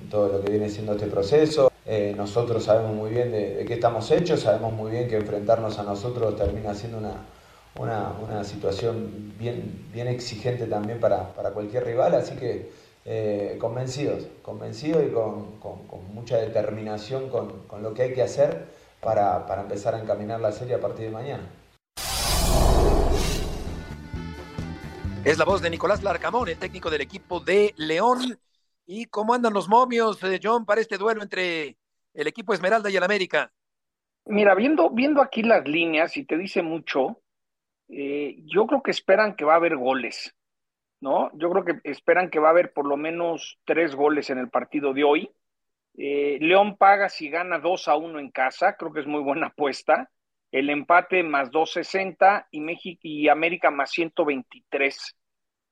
en 0.00 0.08
todo 0.08 0.28
lo 0.28 0.44
que 0.44 0.50
viene 0.50 0.68
siendo 0.68 0.92
este 0.92 1.06
proceso. 1.06 1.70
Eh, 1.86 2.14
nosotros 2.16 2.64
sabemos 2.64 2.94
muy 2.94 3.10
bien 3.10 3.32
de, 3.32 3.64
qué 3.66 3.74
estamos 3.74 4.10
hechos, 4.10 4.40
sabemos 4.40 4.72
muy 4.72 4.90
bien 4.90 5.08
que 5.08 5.16
enfrentarnos 5.16 5.78
a 5.78 5.82
nosotros 5.82 6.36
termina 6.36 6.74
siendo 6.74 6.98
una, 6.98 8.12
una, 8.20 8.44
situación 8.44 9.34
bien, 9.38 9.88
bien 9.92 10.06
exigente 10.06 10.66
también 10.66 11.00
para, 11.00 11.32
cualquier 11.54 11.84
rival, 11.84 12.14
así 12.14 12.36
que 12.36 12.70
eh, 13.06 13.56
convencidos, 13.58 14.24
convencidos 14.42 15.02
y 15.04 15.10
con, 15.10 15.58
mucha 16.14 16.36
determinación 16.36 17.30
con, 17.30 17.82
lo 17.82 17.94
que 17.94 18.02
hay 18.02 18.12
que 18.12 18.22
hacer 18.22 18.66
para, 19.00 19.46
para 19.46 19.62
empezar 19.62 19.94
a 19.94 20.00
encaminar 20.00 20.40
la 20.40 20.52
serie 20.52 20.74
a 20.74 20.80
partir 20.80 21.06
de 21.06 21.10
mañana. 21.10 21.59
Es 25.22 25.36
la 25.36 25.44
voz 25.44 25.60
de 25.60 25.68
Nicolás 25.68 26.02
Larcamón, 26.02 26.48
el 26.48 26.58
técnico 26.58 26.88
del 26.88 27.02
equipo 27.02 27.40
de 27.40 27.74
León. 27.76 28.40
¿Y 28.86 29.04
cómo 29.04 29.34
andan 29.34 29.52
los 29.52 29.68
momios, 29.68 30.22
eh, 30.24 30.40
John, 30.42 30.64
para 30.64 30.80
este 30.80 30.96
duelo 30.96 31.22
entre 31.22 31.76
el 32.14 32.26
equipo 32.26 32.54
Esmeralda 32.54 32.88
y 32.88 32.96
el 32.96 33.02
América? 33.02 33.52
Mira, 34.24 34.54
viendo, 34.54 34.88
viendo 34.88 35.20
aquí 35.20 35.42
las 35.42 35.68
líneas, 35.68 36.16
y 36.16 36.24
te 36.24 36.38
dice 36.38 36.62
mucho, 36.62 37.20
eh, 37.88 38.38
yo 38.46 38.66
creo 38.66 38.82
que 38.82 38.92
esperan 38.92 39.36
que 39.36 39.44
va 39.44 39.52
a 39.52 39.56
haber 39.56 39.76
goles, 39.76 40.34
¿no? 41.00 41.30
Yo 41.34 41.50
creo 41.50 41.64
que 41.66 41.80
esperan 41.84 42.30
que 42.30 42.38
va 42.38 42.48
a 42.48 42.52
haber 42.52 42.72
por 42.72 42.86
lo 42.86 42.96
menos 42.96 43.58
tres 43.66 43.94
goles 43.94 44.30
en 44.30 44.38
el 44.38 44.48
partido 44.48 44.94
de 44.94 45.04
hoy. 45.04 45.30
Eh, 45.98 46.38
León 46.40 46.78
paga 46.78 47.10
si 47.10 47.28
gana 47.28 47.58
2 47.58 47.88
a 47.88 47.96
1 47.96 48.18
en 48.18 48.30
casa, 48.30 48.74
creo 48.74 48.90
que 48.90 49.00
es 49.00 49.06
muy 49.06 49.20
buena 49.20 49.48
apuesta 49.48 50.10
el 50.52 50.70
empate 50.70 51.22
más 51.22 51.50
260 51.50 52.48
y 52.50 52.60
México 52.60 53.00
y 53.04 53.28
América 53.28 53.70
más 53.70 53.90
123. 53.90 55.16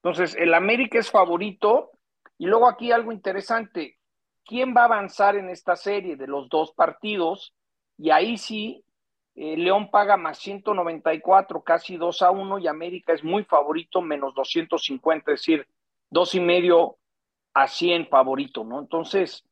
Entonces, 0.03 0.37
el 0.37 0.55
América 0.55 0.99
es 0.99 1.11
favorito. 1.11 1.91
Y 2.38 2.47
luego 2.47 2.69
aquí 2.69 2.93
algo 2.93 3.11
interesante, 3.11 3.99
¿quién 4.45 4.73
va 4.77 4.83
a 4.83 4.85
avanzar 4.85 5.35
en 5.37 5.49
esta 5.49 5.75
serie 5.75 6.17
de 6.17 6.29
los 6.29 6.49
dos 6.49 6.73
partidos? 6.73 7.53
Y 7.97 8.11
ahí 8.11 8.38
sí, 8.38 8.85
eh, 9.35 9.57
León 9.57 9.91
paga 9.91 10.17
más 10.17 10.38
194, 10.38 11.62
casi 11.62 11.97
2 11.97 12.23
a 12.23 12.31
1, 12.31 12.61
y 12.61 12.69
América 12.69 13.12
es 13.12 13.25
muy 13.25 13.43
favorito, 13.43 14.01
menos 14.01 14.35
250, 14.35 15.33
es 15.33 15.41
decir, 15.41 15.67
dos 16.11 16.33
y 16.37 16.41
medio 16.41 16.99
a 17.55 17.67
100 17.67 18.07
favorito, 18.07 18.62
¿no? 18.62 18.79
Entonces, 18.79 19.45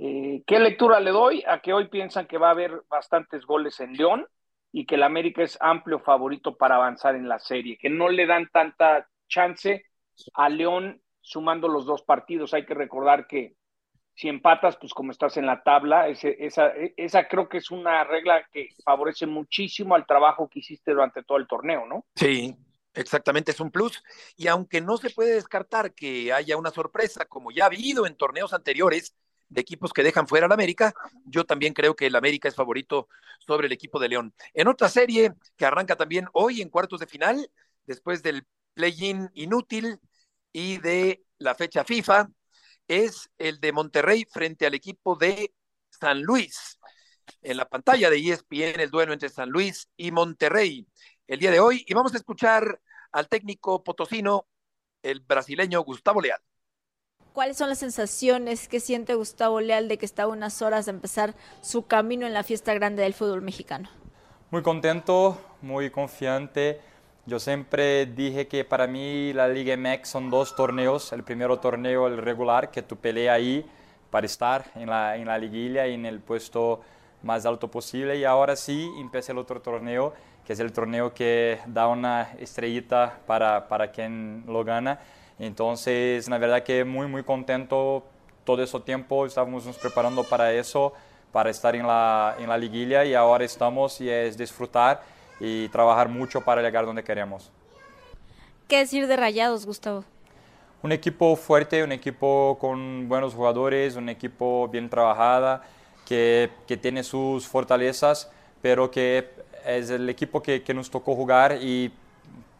eh, 0.00 0.44
¿qué 0.46 0.60
lectura 0.60 1.00
le 1.00 1.10
doy? 1.10 1.42
A 1.48 1.60
que 1.60 1.72
hoy 1.72 1.88
piensan 1.88 2.28
que 2.28 2.38
va 2.38 2.48
a 2.48 2.52
haber 2.52 2.84
bastantes 2.88 3.44
goles 3.44 3.80
en 3.80 3.94
León 3.94 4.28
y 4.72 4.86
que 4.86 4.94
el 4.94 5.02
América 5.02 5.42
es 5.42 5.58
amplio 5.60 6.00
favorito 6.00 6.56
para 6.56 6.76
avanzar 6.76 7.14
en 7.14 7.28
la 7.28 7.38
serie, 7.38 7.78
que 7.78 7.90
no 7.90 8.08
le 8.08 8.26
dan 8.26 8.48
tanta 8.50 9.08
chance 9.28 9.84
a 10.34 10.48
León 10.48 11.00
sumando 11.20 11.68
los 11.68 11.84
dos 11.84 12.02
partidos. 12.02 12.54
Hay 12.54 12.64
que 12.64 12.74
recordar 12.74 13.26
que 13.26 13.54
si 14.14 14.28
empatas, 14.28 14.76
pues 14.76 14.92
como 14.94 15.10
estás 15.10 15.36
en 15.36 15.46
la 15.46 15.62
tabla, 15.62 16.08
esa, 16.08 16.72
esa 16.96 17.28
creo 17.28 17.48
que 17.48 17.58
es 17.58 17.70
una 17.70 18.04
regla 18.04 18.46
que 18.50 18.70
favorece 18.84 19.26
muchísimo 19.26 19.94
al 19.94 20.06
trabajo 20.06 20.48
que 20.48 20.60
hiciste 20.60 20.92
durante 20.92 21.22
todo 21.22 21.38
el 21.38 21.46
torneo, 21.46 21.86
¿no? 21.86 22.04
Sí, 22.14 22.54
exactamente, 22.94 23.52
es 23.52 23.60
un 23.60 23.70
plus. 23.70 24.02
Y 24.36 24.48
aunque 24.48 24.80
no 24.80 24.96
se 24.96 25.10
puede 25.10 25.34
descartar 25.34 25.94
que 25.94 26.32
haya 26.32 26.56
una 26.56 26.70
sorpresa, 26.70 27.24
como 27.26 27.50
ya 27.50 27.64
ha 27.64 27.66
habido 27.68 28.06
en 28.06 28.16
torneos 28.16 28.52
anteriores, 28.52 29.14
de 29.52 29.60
equipos 29.60 29.92
que 29.92 30.02
dejan 30.02 30.26
fuera 30.26 30.46
al 30.46 30.52
América, 30.52 30.94
yo 31.24 31.44
también 31.44 31.74
creo 31.74 31.94
que 31.94 32.06
el 32.06 32.16
América 32.16 32.48
es 32.48 32.54
favorito 32.54 33.08
sobre 33.38 33.66
el 33.66 33.72
equipo 33.72 33.98
de 33.98 34.08
León. 34.08 34.34
En 34.54 34.68
otra 34.68 34.88
serie 34.88 35.32
que 35.56 35.66
arranca 35.66 35.96
también 35.96 36.26
hoy 36.32 36.62
en 36.62 36.68
cuartos 36.68 37.00
de 37.00 37.06
final, 37.06 37.50
después 37.84 38.22
del 38.22 38.46
play-in 38.74 39.30
inútil 39.34 39.98
y 40.52 40.78
de 40.78 41.22
la 41.38 41.54
fecha 41.54 41.84
FIFA, 41.84 42.28
es 42.88 43.30
el 43.38 43.60
de 43.60 43.72
Monterrey 43.72 44.26
frente 44.30 44.66
al 44.66 44.74
equipo 44.74 45.16
de 45.16 45.52
San 45.90 46.22
Luis. 46.22 46.78
En 47.42 47.56
la 47.56 47.68
pantalla 47.68 48.10
de 48.10 48.18
ESPN 48.18 48.80
el 48.80 48.90
duelo 48.90 49.12
entre 49.12 49.28
San 49.28 49.50
Luis 49.50 49.88
y 49.96 50.10
Monterrey 50.10 50.86
el 51.26 51.38
día 51.38 51.50
de 51.50 51.60
hoy 51.60 51.84
y 51.86 51.94
vamos 51.94 52.14
a 52.14 52.16
escuchar 52.16 52.80
al 53.12 53.28
técnico 53.28 53.82
potosino, 53.84 54.46
el 55.02 55.20
brasileño 55.20 55.80
Gustavo 55.82 56.20
Leal. 56.20 56.40
¿Cuáles 57.32 57.56
son 57.56 57.70
las 57.70 57.78
sensaciones 57.78 58.68
que 58.68 58.78
siente 58.78 59.14
Gustavo 59.14 59.62
Leal 59.62 59.88
de 59.88 59.96
que 59.96 60.04
está 60.04 60.24
a 60.24 60.26
unas 60.26 60.60
horas 60.60 60.84
de 60.84 60.90
empezar 60.90 61.34
su 61.62 61.86
camino 61.86 62.26
en 62.26 62.34
la 62.34 62.42
fiesta 62.42 62.74
grande 62.74 63.02
del 63.02 63.14
fútbol 63.14 63.40
mexicano? 63.40 63.88
Muy 64.50 64.60
contento, 64.60 65.38
muy 65.62 65.88
confiante. 65.88 66.78
Yo 67.24 67.40
siempre 67.40 68.04
dije 68.04 68.48
que 68.48 68.66
para 68.66 68.86
mí 68.86 69.32
la 69.32 69.48
Liga 69.48 69.74
MX 69.78 70.10
son 70.10 70.28
dos 70.28 70.54
torneos. 70.54 71.10
El 71.14 71.24
primero 71.24 71.58
torneo, 71.58 72.06
el 72.06 72.18
regular, 72.18 72.70
que 72.70 72.82
tú 72.82 72.96
peleas 72.96 73.36
ahí 73.36 73.64
para 74.10 74.26
estar 74.26 74.66
en 74.74 74.90
la, 74.90 75.16
en 75.16 75.26
la 75.26 75.38
liguilla 75.38 75.86
y 75.86 75.94
en 75.94 76.04
el 76.04 76.20
puesto 76.20 76.82
más 77.22 77.46
alto 77.46 77.70
posible 77.70 78.18
y 78.18 78.24
ahora 78.24 78.56
sí 78.56 78.90
empieza 78.98 79.32
el 79.32 79.38
otro 79.38 79.62
torneo, 79.62 80.12
que 80.44 80.52
es 80.52 80.60
el 80.60 80.70
torneo 80.70 81.14
que 81.14 81.60
da 81.66 81.88
una 81.88 82.34
estrellita 82.38 83.20
para, 83.26 83.68
para 83.68 83.90
quien 83.90 84.44
lo 84.46 84.64
gana. 84.64 85.00
Entonces, 85.38 86.28
la 86.28 86.38
verdad 86.38 86.62
que 86.62 86.84
muy, 86.84 87.06
muy 87.06 87.22
contento 87.22 88.04
todo 88.44 88.62
ese 88.62 88.78
tiempo, 88.80 89.26
estábamos 89.26 89.64
nos 89.66 89.78
preparando 89.78 90.24
para 90.24 90.52
eso, 90.52 90.92
para 91.32 91.50
estar 91.50 91.74
en 91.74 91.86
la, 91.86 92.36
en 92.38 92.48
la 92.48 92.58
liguilla 92.58 93.04
y 93.04 93.14
ahora 93.14 93.44
estamos 93.44 94.00
y 94.00 94.10
es 94.10 94.36
disfrutar 94.36 95.02
y 95.40 95.68
trabajar 95.68 96.08
mucho 96.08 96.40
para 96.40 96.62
llegar 96.62 96.84
donde 96.86 97.02
queremos. 97.02 97.50
¿Qué 98.68 98.78
decir 98.78 99.06
de 99.06 99.16
Rayados, 99.16 99.66
Gustavo? 99.66 100.04
Un 100.82 100.92
equipo 100.92 101.36
fuerte, 101.36 101.82
un 101.84 101.92
equipo 101.92 102.56
con 102.60 103.08
buenos 103.08 103.34
jugadores, 103.34 103.96
un 103.96 104.08
equipo 104.08 104.68
bien 104.68 104.90
trabajada, 104.90 105.62
que, 106.06 106.50
que 106.66 106.76
tiene 106.76 107.04
sus 107.04 107.46
fortalezas, 107.46 108.30
pero 108.60 108.90
que 108.90 109.30
es 109.64 109.90
el 109.90 110.08
equipo 110.08 110.42
que, 110.42 110.62
que 110.62 110.74
nos 110.74 110.90
tocó 110.90 111.14
jugar 111.14 111.58
y 111.60 111.92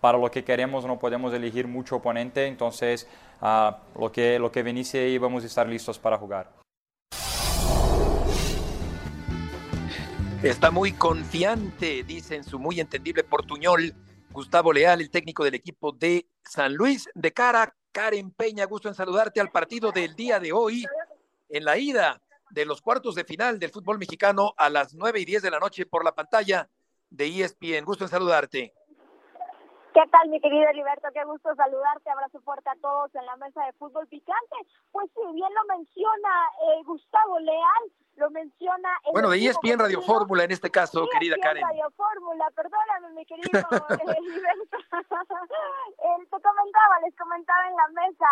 para 0.03 0.19
lo 0.19 0.29
que 0.33 0.43
queremos 0.43 0.85
no 0.85 0.99
podemos 0.99 1.33
elegir 1.33 1.69
mucho 1.69 1.97
oponente, 1.97 2.49
entonces 2.49 3.07
uh, 3.41 3.71
lo, 3.97 4.11
que, 4.11 4.37
lo 4.41 4.51
que 4.51 4.65
veniese 4.65 4.99
ahí 4.99 5.17
vamos 5.17 5.45
a 5.45 5.47
estar 5.47 5.69
listos 5.69 5.97
para 5.97 6.19
jugar. 6.19 6.51
Está 10.43 10.73
muy 10.73 10.91
confiante, 10.91 12.03
dice 12.03 12.35
en 12.35 12.43
su 12.43 12.59
muy 12.59 12.81
entendible 12.81 13.23
portuñol 13.23 13.95
Gustavo 14.33 14.73
Leal, 14.73 15.01
el 15.01 15.09
técnico 15.09 15.45
del 15.45 15.55
equipo 15.55 15.93
de 15.93 16.27
San 16.43 16.75
Luis. 16.75 17.09
De 17.15 17.33
cara, 17.33 17.73
Karen 17.93 18.33
Peña, 18.33 18.65
gusto 18.65 18.89
en 18.89 18.97
saludarte 18.97 19.41
al 19.41 19.53
partido 19.53 19.93
del 19.93 20.17
día 20.17 20.41
de 20.41 20.53
hoy 20.53 20.85
en 21.49 21.65
la 21.65 21.79
ida 21.79 22.21
de 22.51 22.65
los 22.65 22.83
cuartos 22.83 23.15
de 23.15 23.23
final 23.23 23.61
del 23.61 23.71
fútbol 23.71 24.01
mexicano 24.01 24.53
a 24.57 24.69
las 24.69 24.95
9 24.95 25.21
y 25.21 25.25
10 25.25 25.43
de 25.43 25.51
la 25.53 25.61
noche 25.61 25.87
por 25.87 26.05
la 26.05 26.13
pantalla 26.13 26.69
de 27.09 27.45
ESPN. 27.45 27.85
Gusto 27.85 28.03
en 28.03 28.11
saludarte. 28.11 28.75
¿Qué 29.93 30.01
tal, 30.11 30.29
mi 30.31 30.41
querido 30.41 30.69
Heriberto? 30.69 31.09
Qué 31.13 31.23
gusto 31.25 31.55
saludarte. 31.55 32.11
Abrazo 32.11 32.41
fuerte 32.41 32.71
a 32.71 32.77
todos 32.81 33.15
en 33.15 33.27
la 33.27 33.37
mesa 33.37 33.63
de 33.67 33.73
fútbol 33.75 34.07
picante. 34.09 34.57
Pues 34.91 35.11
sí, 35.15 35.21
bien 35.35 35.53
lo 35.55 35.65
menciona 35.77 36.31
eh, 36.65 36.83
Gustavo 36.85 37.39
Leal, 37.41 37.85
lo 38.17 38.31
menciona. 38.31 38.89
bueno, 39.13 39.29
de 39.29 39.45
ESPN 39.45 39.79
Radio 39.79 40.01
Fórmula 40.01 40.45
en 40.45 40.53
este 40.53 40.71
caso, 40.71 41.07
querida 41.13 41.37
Karen. 41.43 41.63
Radio 41.63 41.91
Fórmula, 41.91 42.51
perdóname, 42.57 43.11
mi 43.15 43.27
querido 43.27 43.51
Heriberto. 44.17 44.77
eh, 44.97 46.19
te 46.25 46.41
comentaba, 46.41 47.01
les 47.05 47.15
comentaba 47.17 47.69
en 47.69 47.77
la 47.77 47.89
mesa 47.89 48.27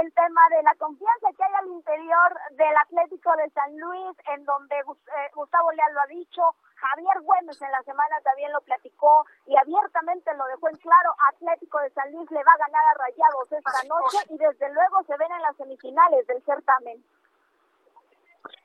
el 0.00 0.12
tema 0.14 0.40
de 0.50 0.62
la 0.62 0.74
confianza 0.76 1.28
que 1.36 1.44
hay 1.44 1.52
al 1.54 1.68
interior 1.68 2.30
del 2.52 2.76
Atlético 2.82 3.30
de 3.36 3.50
San 3.50 3.78
Luis, 3.78 4.16
en 4.34 4.44
donde 4.44 4.76
eh, 4.76 5.30
Gustavo 5.34 5.70
Leal 5.72 5.94
lo 5.94 6.00
ha 6.00 6.06
dicho, 6.06 6.42
Javier 6.76 7.20
Güemes 7.22 7.60
en 7.60 7.70
la 7.70 7.82
semana 7.82 8.16
también 8.22 8.52
lo 8.52 8.60
platicó 8.62 9.24
y 9.46 9.56
abiertamente 9.56 10.34
lo 10.34 10.44
dejó 10.46 10.68
en 10.68 10.76
claro, 10.76 11.14
Atlético 11.32 11.78
de 11.80 11.90
San 11.90 12.12
Luis 12.12 12.30
le 12.30 12.42
va 12.44 12.52
a 12.52 12.58
ganar 12.58 12.84
a 12.84 12.98
Rayados 12.98 13.52
esta 13.52 13.88
noche 13.88 14.18
y 14.30 14.38
desde 14.38 14.72
luego 14.72 15.02
se 15.06 15.16
ven 15.16 15.32
en 15.32 15.42
las 15.42 15.56
semifinales 15.56 16.26
del 16.26 16.42
certamen. 16.44 17.04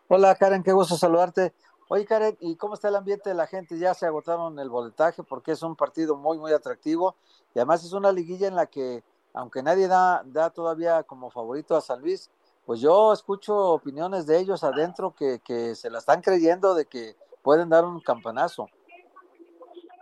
Hola 0.08 0.36
Karen, 0.36 0.64
qué 0.64 0.72
gusto 0.72 0.96
saludarte. 0.96 1.54
Oye 1.88 2.06
Karen, 2.06 2.38
¿y 2.40 2.56
cómo 2.56 2.74
está 2.74 2.90
el 2.90 2.96
ambiente 2.96 3.30
de 3.30 3.36
la 3.36 3.48
gente? 3.48 3.78
Ya 3.78 3.94
se 3.94 4.06
agotaron 4.06 4.58
el 4.60 4.70
boletaje 4.70 5.24
porque 5.24 5.52
es 5.52 5.62
un 5.64 5.76
partido 5.76 6.16
muy, 6.16 6.38
muy 6.38 6.54
atractivo 6.54 7.16
y 7.54 7.60
además 7.60 7.84
es 7.84 7.94
una 7.94 8.12
liguilla 8.12 8.48
en 8.48 8.56
la 8.56 8.66
que 8.66 9.04
aunque 9.34 9.64
nadie 9.64 9.88
da, 9.88 10.24
da 10.26 10.50
todavía 10.50 11.04
como 11.04 11.30
favorito 11.30 11.76
a 11.76 11.82
San 11.82 12.02
Luis, 12.02 12.30
pues 12.66 12.82
yo 12.82 13.14
escucho 13.14 13.56
opiniones 13.74 14.26
de 14.28 14.38
ellos 14.38 14.64
adentro 14.64 15.16
que, 15.16 15.40
que 15.40 15.76
se 15.76 15.90
la 15.90 16.00
están 16.00 16.22
creyendo 16.22 16.76
de 16.76 16.86
que 16.86 17.16
pueden 17.42 17.70
dar 17.70 17.86
un 17.86 18.00
campanazo. 18.00 18.68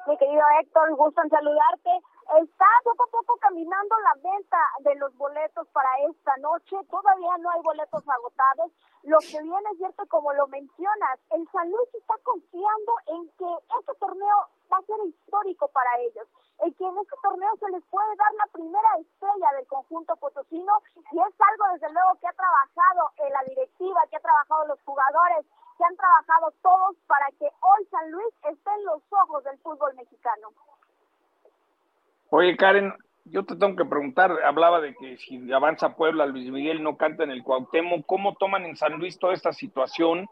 Mi 0.07 0.17
querido 0.17 0.41
Héctor, 0.61 0.95
gusto 0.95 1.21
en 1.21 1.29
saludarte. 1.29 1.89
Está 2.41 2.65
poco 2.83 3.03
a 3.03 3.07
poco 3.07 3.37
caminando 3.39 3.95
la 3.99 4.31
venta 4.31 4.57
de 4.79 4.95
los 4.95 5.15
boletos 5.17 5.67
para 5.69 5.89
esta 6.09 6.35
noche. 6.37 6.75
Todavía 6.89 7.37
no 7.39 7.49
hay 7.49 7.61
boletos 7.61 8.03
agotados. 8.07 8.71
Lo 9.03 9.17
que 9.19 9.41
viene 9.41 9.69
es 9.71 9.77
cierto, 9.77 10.05
como 10.07 10.33
lo 10.33 10.47
mencionas, 10.47 11.19
el 11.31 11.47
San 11.51 11.71
Luis 11.71 11.87
está 11.93 12.15
confiando 12.23 12.93
en 13.07 13.29
que 13.37 13.47
este 13.79 13.93
torneo 13.99 14.47
para 15.65 15.89
ellos. 15.99 16.27
En 16.59 16.73
que 16.73 16.85
en 16.85 16.97
este 16.97 17.15
torneo 17.21 17.55
se 17.57 17.69
les 17.69 17.83
puede 17.85 18.15
dar 18.15 18.33
la 18.33 18.45
primera 18.51 18.89
estrella 18.99 19.49
del 19.57 19.67
conjunto 19.67 20.15
potosino 20.17 20.73
y 20.93 21.17
es 21.17 21.33
algo 21.41 21.65
desde 21.73 21.93
luego 21.93 22.17
que 22.19 22.27
ha 22.27 22.33
trabajado 22.33 23.11
en 23.17 23.33
la 23.33 23.43
directiva, 23.43 24.01
que 24.09 24.17
ha 24.17 24.19
trabajado 24.19 24.67
los 24.67 24.81
jugadores, 24.83 25.45
que 25.77 25.85
han 25.85 25.95
trabajado 25.95 26.53
todos 26.61 26.95
para 27.07 27.27
que 27.39 27.45
hoy 27.45 27.85
San 27.89 28.11
Luis 28.11 28.33
esté 28.49 28.69
en 28.77 28.85
los 28.85 29.01
ojos 29.09 29.43
del 29.43 29.57
fútbol 29.59 29.93
mexicano. 29.95 30.49
Oye, 32.29 32.57
Karen, 32.57 32.93
yo 33.25 33.45
te 33.45 33.55
tengo 33.55 33.75
que 33.75 33.85
preguntar, 33.85 34.31
hablaba 34.43 34.81
de 34.81 34.95
que 34.95 35.17
si 35.17 35.51
avanza 35.51 35.95
Puebla, 35.95 36.25
Luis 36.25 36.49
Miguel 36.51 36.83
no 36.83 36.97
canta 36.97 37.23
en 37.23 37.31
el 37.31 37.43
Cuauhtémoc, 37.43 38.05
¿cómo 38.05 38.35
toman 38.35 38.65
en 38.65 38.75
San 38.75 38.93
Luis 38.93 39.19
toda 39.19 39.33
esta 39.33 39.53
situación? 39.53 40.27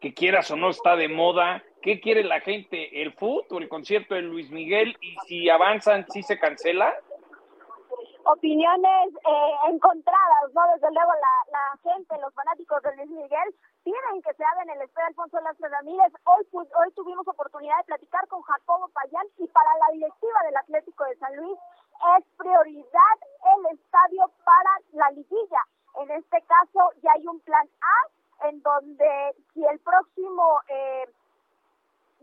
Que 0.00 0.14
quieras 0.14 0.50
o 0.50 0.56
no 0.56 0.70
está 0.70 0.96
de 0.96 1.08
moda, 1.08 1.62
¿qué 1.82 2.00
quiere 2.00 2.24
la 2.24 2.40
gente? 2.40 3.02
¿El 3.02 3.12
fútbol 3.12 3.44
o 3.50 3.58
el 3.58 3.68
concierto 3.68 4.14
de 4.14 4.22
Luis 4.22 4.50
Miguel? 4.50 4.96
Y 5.00 5.16
si 5.26 5.50
avanzan, 5.50 6.06
¿sí 6.10 6.22
se 6.22 6.38
cancela? 6.38 6.94
opiniones 8.24 9.14
eh, 9.26 9.54
encontradas, 9.68 10.52
¿no? 10.54 10.62
Desde 10.74 10.90
luego 10.92 11.12
la, 11.12 11.34
la, 11.50 11.64
gente, 11.82 12.18
los 12.20 12.32
fanáticos 12.34 12.82
de 12.82 12.96
Luis 12.96 13.10
Miguel 13.10 13.54
piden 13.82 14.22
que 14.22 14.34
se 14.34 14.44
haga 14.44 14.62
en 14.62 14.70
el 14.70 14.82
estadio 14.82 15.08
Alfonso 15.08 15.40
Lázaro 15.40 15.72
Ramírez. 15.72 16.12
Hoy, 16.24 16.46
hoy 16.52 16.92
tuvimos 16.94 17.26
oportunidad 17.26 17.76
de 17.78 17.84
platicar 17.84 18.26
con 18.28 18.42
Jacobo 18.42 18.88
Payán 18.88 19.26
y 19.38 19.46
para 19.48 19.70
la 19.78 19.92
directiva 19.92 20.38
del 20.46 20.56
Atlético 20.56 21.04
de 21.04 21.16
San 21.16 21.36
Luis 21.36 21.58
es 22.18 22.24
prioridad 22.36 23.16
el 23.56 23.78
estadio 23.78 24.30
para 24.44 24.72
la 24.92 25.10
liguilla. 25.10 25.62
En 26.00 26.10
este 26.10 26.40
caso 26.42 26.92
ya 27.02 27.12
hay 27.12 27.26
un 27.26 27.40
plan 27.40 27.68
A 27.80 28.19
en 28.44 28.62
donde 28.62 29.34
si 29.54 29.64
el 29.64 29.78
próximo... 29.80 30.60
Eh, 30.68 31.08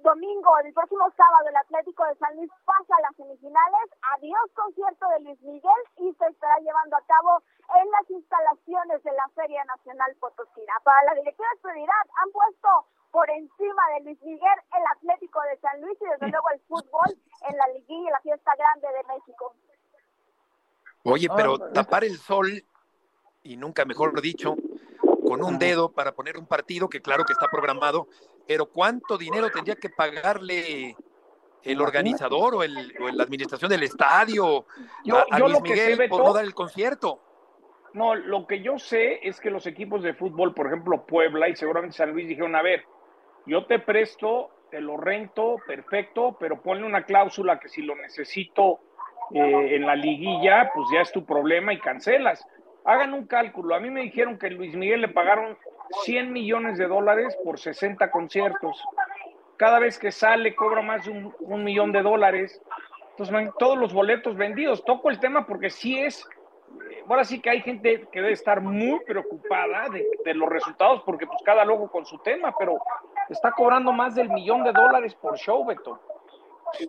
domingo, 0.03 0.51
el 0.63 0.73
próximo 0.73 1.09
sábado, 1.15 1.49
el 1.49 1.55
Atlético 1.55 2.05
de 2.05 2.15
San 2.15 2.35
Luis 2.35 2.51
pasa 2.65 2.95
a 2.97 3.01
las 3.01 3.15
semifinales. 3.15 3.87
Adiós 4.15 4.51
concierto 4.53 5.07
de 5.09 5.19
Luis 5.21 5.41
Miguel 5.41 5.81
y 5.97 6.13
se 6.13 6.25
estará 6.27 6.57
llevando 6.59 6.95
a 6.97 7.01
cabo 7.01 7.41
en 7.81 7.91
las 7.91 8.09
instalaciones 8.09 9.03
de 9.03 9.11
la 9.11 9.27
Feria 9.35 9.63
Nacional 9.65 10.15
Potosina. 10.19 10.73
Para 10.83 11.03
la 11.03 11.15
directiva 11.15 11.47
de 11.53 11.61
prioridad 11.61 12.05
han 12.23 12.31
puesto 12.31 12.69
por 13.11 13.29
encima 13.29 13.83
de 13.95 14.03
Luis 14.05 14.21
Miguel 14.21 14.59
el 14.77 14.83
Atlético 14.95 15.41
de 15.49 15.57
San 15.59 15.81
Luis 15.81 15.97
y 16.01 16.05
desde 16.05 16.27
luego 16.29 16.49
el 16.51 16.59
fútbol 16.61 17.17
en 17.49 17.57
la 17.57 17.67
liguilla 17.73 18.09
y 18.09 18.11
la 18.11 18.21
fiesta 18.21 18.55
grande 18.55 18.87
de 18.87 19.03
México. 19.13 19.55
Oye, 21.03 21.27
pero 21.35 21.57
tapar 21.71 22.03
el 22.03 22.17
sol, 22.17 22.47
y 23.43 23.55
nunca 23.55 23.85
mejor 23.85 24.19
dicho, 24.21 24.55
con 25.27 25.43
un 25.43 25.59
dedo 25.59 25.91
para 25.91 26.13
poner 26.13 26.37
un 26.37 26.45
partido 26.45 26.89
que 26.89 27.01
claro 27.01 27.25
que 27.25 27.33
está 27.33 27.47
programado, 27.47 28.07
pero 28.47 28.67
¿cuánto 28.67 29.17
dinero 29.17 29.49
tendría 29.49 29.75
que 29.75 29.89
pagarle 29.89 30.95
el 31.63 31.81
organizador 31.81 32.55
o, 32.55 32.63
el, 32.63 32.93
o 32.99 33.09
la 33.09 33.23
administración 33.23 33.69
del 33.69 33.83
estadio 33.83 34.65
yo, 35.03 35.17
a, 35.17 35.25
a 35.29 35.39
yo 35.39 35.47
Luis 35.47 35.61
Miguel 35.61 35.97
sé, 35.97 36.07
por 36.07 36.23
no 36.23 36.33
dar 36.33 36.45
el 36.45 36.53
concierto? 36.53 37.19
No, 37.93 38.15
lo 38.15 38.45
que 38.47 38.61
yo 38.61 38.77
sé 38.77 39.27
es 39.27 39.39
que 39.39 39.49
los 39.49 39.65
equipos 39.65 40.03
de 40.03 40.13
fútbol, 40.13 40.53
por 40.53 40.67
ejemplo 40.67 41.05
Puebla 41.05 41.49
y 41.49 41.55
seguramente 41.55 41.97
San 41.97 42.11
Luis, 42.11 42.27
dijeron, 42.27 42.55
a 42.55 42.61
ver, 42.61 42.85
yo 43.45 43.65
te 43.65 43.79
presto, 43.79 44.49
te 44.69 44.81
lo 44.81 44.97
rento, 44.97 45.57
perfecto, 45.65 46.37
pero 46.39 46.61
ponle 46.61 46.85
una 46.85 47.05
cláusula 47.05 47.59
que 47.59 47.69
si 47.69 47.81
lo 47.81 47.95
necesito 47.95 48.79
eh, 49.33 49.75
en 49.75 49.85
la 49.85 49.95
liguilla, 49.95 50.69
pues 50.73 50.87
ya 50.93 51.01
es 51.01 51.11
tu 51.11 51.25
problema 51.25 51.73
y 51.73 51.79
cancelas. 51.79 52.45
Hagan 52.87 53.13
un 53.13 53.27
cálculo. 53.27 53.75
A 53.75 53.81
mí 53.81 53.89
me 53.89 54.01
dijeron 54.01 54.39
que 54.39 54.49
Luis 54.49 54.73
Miguel 54.73 55.01
le 55.01 55.09
pagaron 55.09 55.57
100 56.05 56.31
millones 56.31 56.77
de 56.77 56.87
dólares 56.87 57.37
por 57.43 57.59
60 57.59 58.09
conciertos. 58.11 58.81
Cada 59.57 59.79
vez 59.79 59.99
que 59.99 60.09
sale 60.11 60.55
cobra 60.55 60.81
más 60.81 61.05
de 61.05 61.11
un, 61.41 61.63
millón 61.65 61.91
de 61.91 62.01
dólares. 62.01 62.61
Entonces, 63.09 63.51
todos 63.59 63.77
los 63.77 63.93
boletos 63.93 64.37
vendidos. 64.37 64.85
Toco 64.85 65.09
el 65.09 65.19
tema 65.19 65.45
porque 65.45 65.69
sí 65.69 65.99
es, 65.99 66.25
eh, 66.89 67.03
ahora 67.09 67.25
sí 67.25 67.41
que 67.41 67.49
hay 67.49 67.61
gente 67.61 68.07
que 68.09 68.21
debe 68.21 68.31
estar 68.31 68.61
muy 68.61 69.01
preocupada 69.01 69.89
de, 69.89 70.07
de, 70.23 70.33
los 70.33 70.47
resultados 70.47 71.03
porque 71.05 71.27
pues 71.27 71.39
cada 71.43 71.65
loco 71.65 71.91
con 71.91 72.05
su 72.05 72.19
tema, 72.19 72.55
pero 72.57 72.79
está 73.29 73.51
cobrando 73.51 73.91
más 73.91 74.15
del 74.15 74.29
millón 74.29 74.63
de 74.63 74.71
dólares 74.71 75.13
por 75.13 75.37
show, 75.37 75.65
Beto. 75.65 75.99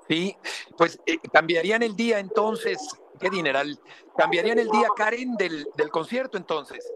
Sí, 0.06 0.36
pues 0.76 1.00
eh, 1.06 1.18
cambiarían 1.32 1.82
el 1.82 1.96
día 1.96 2.18
entonces, 2.18 2.78
qué 3.18 3.30
dineral, 3.30 3.78
cambiarían 4.16 4.58
el 4.58 4.70
día, 4.70 4.88
Karen, 4.96 5.36
del, 5.36 5.66
del 5.76 5.90
concierto 5.90 6.36
entonces. 6.36 6.90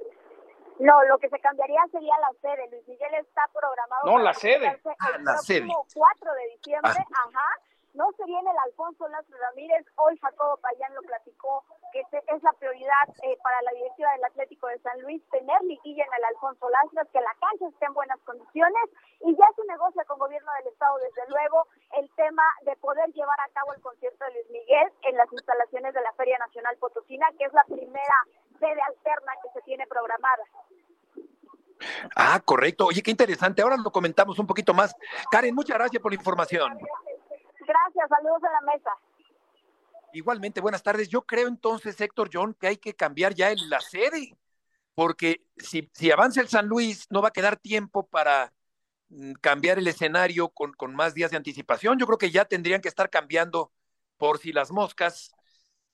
No, 0.78 1.02
lo 1.04 1.18
que 1.18 1.28
se 1.28 1.38
cambiaría 1.38 1.80
sería 1.92 2.14
la 2.18 2.32
sede. 2.40 2.68
Luis 2.70 2.86
Miguel 2.88 3.14
está 3.14 3.48
programado. 3.52 4.04
No, 4.04 4.18
la 4.18 4.34
sede. 4.34 4.66
El 4.66 4.80
ah, 4.98 5.18
la 5.20 5.36
sede. 5.38 5.68
4 5.94 6.34
de 6.34 6.48
diciembre, 6.56 6.92
ah. 6.96 7.28
ajá. 7.28 7.60
No 7.94 8.08
se 8.16 8.24
viene 8.24 8.50
el 8.50 8.58
Alfonso 8.64 9.06
Lázaro 9.08 9.38
Ramírez, 9.38 9.86
hoy 9.96 10.16
Jacobo 10.18 10.56
Payán 10.58 10.94
lo 10.94 11.02
platicó, 11.02 11.64
que 11.92 12.00
es 12.00 12.42
la 12.42 12.52
prioridad 12.54 13.06
eh, 13.22 13.36
para 13.42 13.60
la 13.62 13.72
directiva 13.72 14.12
del 14.12 14.24
Atlético 14.24 14.66
de 14.68 14.78
San 14.80 15.00
Luis, 15.02 15.22
tener 15.30 15.60
liguilla 15.62 16.04
en 16.04 16.14
el 16.16 16.24
Alfonso 16.24 16.68
Lázaro, 16.70 17.08
que 17.12 17.20
la 17.20 17.34
cancha 17.40 17.68
esté 17.68 17.84
en 17.84 17.94
buenas 17.94 18.18
condiciones 18.24 18.84
y 19.20 19.36
ya 19.36 19.46
se 19.54 19.64
negocia 19.66 20.04
con 20.04 20.18
gobierno 20.18 20.50
del 20.58 20.72
Estado, 20.72 20.96
desde 20.98 21.28
luego, 21.28 21.66
el 21.98 22.08
tema 22.16 22.44
de 22.64 22.76
poder 22.76 23.12
llevar 23.12 23.38
a 23.40 23.52
cabo 23.52 23.74
el 23.74 23.82
concierto 23.82 24.24
de 24.24 24.32
Luis 24.32 24.50
Miguel 24.50 24.88
en 25.02 25.16
las 25.16 25.30
instalaciones 25.32 25.92
de 25.92 26.00
la 26.00 26.12
Feria 26.14 26.38
Nacional 26.38 26.76
Potosina, 26.78 27.28
que 27.38 27.44
es 27.44 27.52
la 27.52 27.64
primera 27.64 28.16
sede 28.58 28.80
alterna 28.80 29.32
que 29.42 29.50
se 29.52 29.60
tiene 29.62 29.86
programada. 29.86 30.44
Ah, 32.16 32.40
correcto. 32.44 32.86
Oye, 32.86 33.02
qué 33.02 33.10
interesante. 33.10 33.60
Ahora 33.60 33.76
lo 33.76 33.90
comentamos 33.90 34.38
un 34.38 34.46
poquito 34.46 34.72
más. 34.72 34.94
Karen, 35.30 35.54
muchas 35.54 35.76
gracias 35.76 36.00
por 36.00 36.12
la 36.12 36.16
información. 36.16 36.78
Saludos 38.16 38.42
a 38.44 38.52
la 38.52 38.72
mesa. 38.72 38.90
Igualmente, 40.12 40.60
buenas 40.60 40.82
tardes. 40.82 41.08
Yo 41.08 41.22
creo 41.22 41.48
entonces, 41.48 41.98
Héctor 41.98 42.28
John, 42.30 42.54
que 42.54 42.66
hay 42.66 42.76
que 42.76 42.94
cambiar 42.94 43.34
ya 43.34 43.54
la 43.68 43.80
sede, 43.80 44.36
porque 44.94 45.46
si, 45.56 45.90
si 45.94 46.10
avanza 46.10 46.42
el 46.42 46.48
San 46.48 46.66
Luis, 46.66 47.06
no 47.08 47.22
va 47.22 47.28
a 47.28 47.32
quedar 47.32 47.56
tiempo 47.56 48.06
para 48.06 48.52
mm, 49.08 49.32
cambiar 49.40 49.78
el 49.78 49.88
escenario 49.88 50.50
con, 50.50 50.74
con 50.74 50.94
más 50.94 51.14
días 51.14 51.30
de 51.30 51.38
anticipación. 51.38 51.98
Yo 51.98 52.06
creo 52.06 52.18
que 52.18 52.30
ya 52.30 52.44
tendrían 52.44 52.82
que 52.82 52.88
estar 52.88 53.08
cambiando 53.08 53.72
por 54.18 54.38
si 54.38 54.52
las 54.52 54.70
moscas 54.70 55.32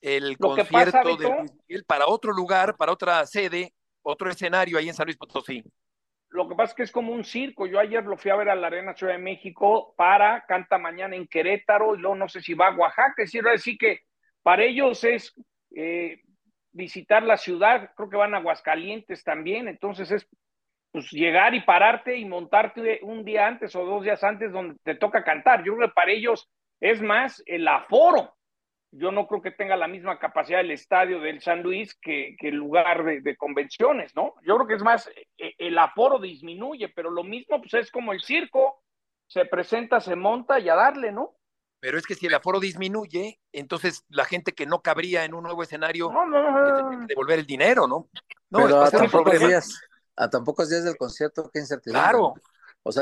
el 0.01 0.39
concierto 0.39 1.17
de 1.17 1.83
para 1.87 2.07
otro 2.07 2.33
lugar, 2.33 2.77
para 2.77 2.93
otra 2.93 3.25
sede, 3.27 3.75
otro 4.03 4.31
escenario 4.31 4.79
ahí 4.79 4.89
en 4.89 4.95
San 4.95 5.07
Luis 5.07 5.17
Potosí. 5.17 5.63
Lo 6.31 6.49
que 6.49 6.55
pasa 6.55 6.73
es 6.73 6.77
que 6.77 6.83
es 6.83 6.93
como 6.93 7.13
un 7.13 7.25
circo. 7.25 7.67
Yo 7.67 7.79
ayer 7.79 8.05
lo 8.05 8.17
fui 8.17 8.31
a 8.31 8.37
ver 8.37 8.51
a 8.51 8.55
la 8.55 8.67
Arena 8.67 8.95
Ciudad 8.95 9.15
de 9.15 9.19
México 9.19 9.95
para 9.97 10.45
canta 10.47 10.79
mañana 10.79 11.17
en 11.17 11.27
Querétaro 11.27 11.95
y 11.95 11.99
luego 11.99 12.17
no 12.17 12.29
sé 12.29 12.41
si 12.43 12.55
va 12.55 12.69
a 12.69 12.77
Oaxaca. 12.77 13.23
Es 13.23 13.33
decir, 13.33 13.79
que 13.79 14.01
para 14.43 14.65
ellos 14.65 15.03
es 15.05 15.35
eh, 15.75 16.21
visitar 16.73 17.23
la 17.23 17.37
ciudad. 17.37 17.91
Creo 17.97 18.11
que 18.11 18.17
van 18.17 18.35
a 18.35 18.39
Aguascalientes 18.39 19.25
también. 19.25 19.69
Entonces 19.69 20.11
es 20.11 20.29
pues, 20.93 21.11
llegar 21.11 21.55
y 21.55 21.63
pararte 21.63 22.17
y 22.17 22.25
montarte 22.25 23.01
un 23.03 23.25
día 23.25 23.47
antes 23.47 23.75
o 23.75 23.85
dos 23.85 24.05
días 24.05 24.23
antes 24.23 24.53
donde 24.53 24.77
te 24.83 24.95
toca 24.95 25.25
cantar. 25.25 25.65
Yo 25.65 25.77
creo 25.77 25.89
que 25.89 25.95
para 25.95 26.13
ellos 26.13 26.51
es 26.81 27.01
más 27.01 27.43
el 27.47 27.67
aforo 27.67 28.38
yo 28.91 29.13
no 29.13 29.27
creo 29.27 29.43
que 29.43 29.51
tenga 29.51 29.77
la 29.77 29.89
misma 29.89 30.19
capacidad 30.19 30.61
el 30.61 30.71
estadio 30.71 31.21
del 31.21 31.41
San 31.43 31.63
Luis 31.63 31.95
que, 32.01 32.37
el 32.41 32.55
lugar 32.55 33.05
de, 33.05 33.37
convenciones, 33.37 34.15
¿no? 34.17 34.35
Yo 34.43 34.57
creo 34.57 34.67
que 34.67 34.75
es 34.75 34.83
más, 34.83 35.11
e, 35.37 35.55
el 35.59 35.79
aforo 35.79 36.19
disminuye, 36.19 36.89
pero 36.89 37.11
lo 37.11 37.23
mismo 37.23 37.61
pues 37.61 37.75
es 37.75 37.91
como 37.91 38.13
el 38.13 38.21
circo, 38.21 38.83
se 39.27 39.45
presenta, 39.45 40.01
se 40.01 40.17
monta 40.17 40.59
y 40.59 40.69
a 40.69 40.75
darle, 40.75 41.13
¿no? 41.13 41.35
Pero 41.81 41.99
es 41.99 42.07
que 42.07 42.15
si 42.15 42.27
el 42.27 42.35
aforo 42.35 42.59
disminuye, 42.59 43.39
entonces 43.53 44.05
la 44.09 44.25
gente 44.25 44.53
que 44.53 44.67
no 44.67 44.81
cabría 44.81 45.25
en 45.25 45.35
un 45.35 45.45
nuevo 45.45 45.63
escenario 45.63 46.11
no, 46.11 46.27
no, 46.27 46.91
que 46.91 47.07
devolver 47.07 47.39
el 47.39 47.47
dinero, 47.47 47.87
¿no? 47.87 48.09
No, 48.51 48.65
pero 48.65 48.81
a 48.83 48.91
tan, 48.91 49.11
pocos 49.11 49.39
días, 49.39 49.81
a 50.17 50.29
tan 50.29 50.43
pocos 50.45 50.71
días 50.71 50.85
del 50.85 50.97
concierto, 50.97 51.51
qué 51.53 51.61
incertidumbre. 51.61 52.03
Claro, 52.03 52.35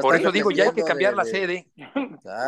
por 0.01 0.17
eso 0.17 0.33
digo, 0.33 0.51
ya 0.51 0.65
hay 0.65 0.73
que 0.73 0.83
cambiar 0.83 1.15
la 1.15 1.25
sede. 1.25 1.71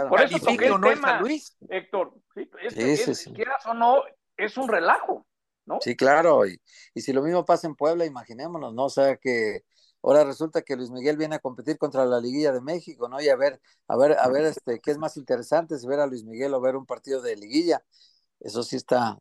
Por 0.09 0.21
eso 0.21 0.39
toqué 0.39 0.67
el 0.67 0.81
no 0.81 0.89
tema, 0.89 1.21
Luis. 1.21 1.57
Héctor, 1.69 2.15
sí, 2.35 3.15
sí, 3.15 3.33
quieras 3.33 3.65
o 3.67 3.75
no, 3.75 4.03
es 4.37 4.57
un 4.57 4.69
relajo, 4.69 5.27
¿no? 5.67 5.79
Sí, 5.81 5.97
claro, 5.97 6.47
y, 6.47 6.61
y, 6.95 7.01
si 7.01 7.13
lo 7.13 7.23
mismo 7.23 7.45
pasa 7.45 7.67
en 7.67 7.75
Puebla, 7.75 8.05
imaginémonos, 8.05 8.75
¿no? 8.75 8.87
O 8.87 8.91
sea 8.91 9.17
que 9.17 9.65
ahora 10.03 10.25
resulta 10.25 10.63
que 10.63 10.77
Luis 10.77 10.91
Miguel 10.91 11.17
viene 11.17 11.37
a 11.37 11.41
competir 11.41 11.79
contra 11.79 12.05
la 12.05 12.21
Liguilla 12.21 12.53
de 12.53 12.61
México, 12.61 13.09
¿no? 13.09 13.21
Y 13.21 13.29
a 13.29 13.37
ver, 13.37 13.61
a 13.89 13.97
ver, 13.97 14.17
a 14.19 14.29
ver, 14.29 14.47
este, 14.47 14.81
¿qué 14.81 14.91
es 14.91 14.99
más 14.99 15.17
interesante? 15.17 15.79
Si 15.79 15.87
ver 15.87 16.01
a 16.01 16.07
Luis 16.07 16.25
Miguel 16.25 16.55
o 16.55 16.61
ver 16.61 16.77
un 16.77 16.87
partido 16.87 17.21
de 17.21 17.37
Liguilla. 17.37 17.83
Eso 18.41 18.63
sí 18.63 18.77
está, 18.77 19.19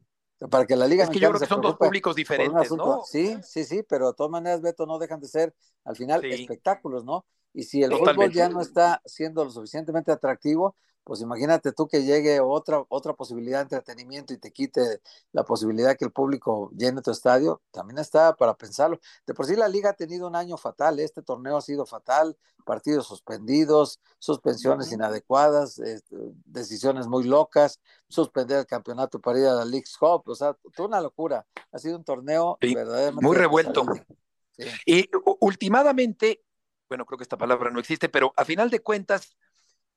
para 0.49 0.65
que 0.65 0.75
la 0.75 0.87
liga 0.87 1.03
es 1.03 1.09
que 1.09 1.19
yo 1.19 1.29
creo 1.29 1.39
que 1.39 1.47
son 1.47 1.61
dos 1.61 1.77
públicos 1.77 2.15
diferentes, 2.15 2.71
¿no? 2.71 3.03
Sí, 3.03 3.37
sí, 3.43 3.63
sí, 3.63 3.83
pero 3.87 4.07
de 4.07 4.13
todas 4.13 4.31
maneras, 4.31 4.61
Beto, 4.61 4.85
no 4.85 4.99
dejan 4.99 5.19
de 5.19 5.27
ser 5.27 5.55
al 5.83 5.95
final 5.95 6.23
espectáculos, 6.25 7.03
¿no? 7.03 7.25
Y 7.53 7.63
si 7.63 7.81
el 7.81 7.91
fútbol 7.91 8.31
ya 8.31 8.49
no 8.49 8.61
está 8.61 9.01
siendo 9.05 9.43
lo 9.43 9.49
suficientemente 9.49 10.11
atractivo, 10.11 10.75
pues 11.07 11.21
imagínate 11.21 11.71
tú 11.71 11.87
que 11.87 12.03
llegue 12.03 12.41
otra, 12.41 12.83
otra 12.89 13.13
posibilidad 13.13 13.59
de 13.59 13.63
entretenimiento 13.63 14.33
y 14.33 14.37
te 14.37 14.51
quite 14.51 14.99
la 15.31 15.45
posibilidad 15.45 15.95
que 15.95 16.03
el 16.03 16.11
público 16.11 16.69
llene 16.75 17.01
tu 17.01 17.11
estadio, 17.11 17.61
también 17.71 17.97
está 17.97 18.35
para 18.35 18.55
pensarlo. 18.55 18.99
De 19.25 19.33
por 19.33 19.45
sí 19.45 19.55
la 19.55 19.69
liga 19.69 19.91
ha 19.91 19.93
tenido 19.93 20.27
un 20.27 20.35
año 20.35 20.57
fatal, 20.57 20.99
este 20.99 21.21
torneo 21.21 21.55
ha 21.55 21.61
sido 21.61 21.85
fatal, 21.85 22.37
partidos 22.65 23.07
suspendidos, 23.07 24.01
suspensiones 24.19 24.91
inadecuadas, 24.91 25.79
este, 25.79 26.13
decisiones 26.43 27.07
muy 27.07 27.23
locas, 27.23 27.79
suspender 28.09 28.59
el 28.59 28.65
campeonato 28.65 29.21
para 29.21 29.39
ir 29.39 29.45
a 29.45 29.53
la 29.53 29.63
League 29.63 29.87
Cup, 29.97 30.23
o 30.25 30.35
sea, 30.35 30.57
toda 30.75 30.89
una 30.89 30.99
locura. 30.99 31.47
Ha 31.71 31.79
sido 31.79 31.95
un 31.95 32.03
torneo 32.03 32.57
verdaderamente 32.59 33.25
muy 33.25 33.37
revuelto. 33.37 33.85
Y 34.85 35.09
últimamente 35.39 36.43
bueno, 36.89 37.05
creo 37.05 37.17
que 37.17 37.23
esta 37.23 37.37
palabra 37.37 37.69
no 37.69 37.79
existe, 37.79 38.09
pero 38.09 38.33
a 38.37 38.45
final 38.45 38.69
de 38.69 38.79
cuentas, 38.79 39.35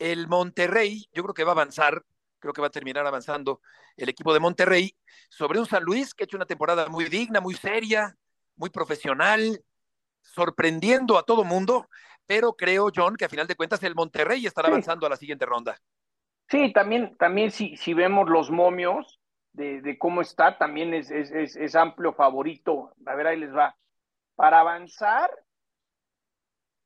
el 0.00 0.26
Monterrey, 0.26 1.06
yo 1.12 1.22
creo 1.22 1.34
que 1.34 1.44
va 1.44 1.52
a 1.52 1.54
avanzar, 1.54 2.02
creo 2.40 2.52
que 2.52 2.60
va 2.60 2.66
a 2.66 2.70
terminar 2.70 3.06
avanzando 3.06 3.60
el 3.96 4.08
equipo 4.08 4.34
de 4.34 4.40
Monterrey 4.40 4.96
sobre 5.28 5.60
un 5.60 5.66
San 5.66 5.84
Luis 5.84 6.14
que 6.14 6.24
ha 6.24 6.26
hecho 6.26 6.36
una 6.36 6.46
temporada 6.46 6.88
muy 6.88 7.04
digna, 7.04 7.40
muy 7.40 7.54
seria, 7.54 8.16
muy 8.56 8.70
profesional, 8.70 9.62
sorprendiendo 10.22 11.18
a 11.18 11.22
todo 11.22 11.44
mundo, 11.44 11.88
pero 12.26 12.54
creo, 12.54 12.88
John, 12.94 13.16
que 13.16 13.26
a 13.26 13.28
final 13.28 13.46
de 13.46 13.54
cuentas 13.54 13.82
el 13.82 13.94
Monterrey 13.94 14.44
estará 14.46 14.68
avanzando 14.68 15.06
a 15.06 15.10
la 15.10 15.16
siguiente 15.16 15.46
ronda. 15.46 15.78
Sí, 16.48 16.72
también, 16.72 17.16
también 17.16 17.50
si, 17.50 17.76
si 17.76 17.94
vemos 17.94 18.28
los 18.28 18.50
momios 18.50 19.20
de, 19.52 19.96
cómo 19.98 20.22
está, 20.22 20.58
también 20.58 20.94
es, 20.94 21.10
es, 21.10 21.56
es 21.56 21.76
amplio 21.76 22.12
favorito. 22.12 22.92
A 23.06 23.14
ver, 23.14 23.26
ahí 23.26 23.38
les 23.38 23.54
va. 23.54 23.76
Para 24.34 24.60
avanzar, 24.60 25.30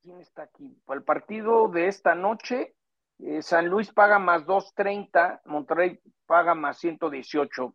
¿Quién 0.05 0.20
está 0.20 0.42
aquí? 0.42 0.77
Para 0.85 0.98
el 0.98 1.05
partido 1.05 1.68
de 1.68 1.88
esta 1.88 2.14
noche, 2.14 2.74
eh, 3.20 3.42
San 3.42 3.66
Luis 3.66 3.92
paga 3.92 4.18
más 4.18 4.44
2.30, 4.46 5.42
Monterrey 5.44 6.00
paga 6.27 6.55
más 6.55 6.79
118. 6.79 7.74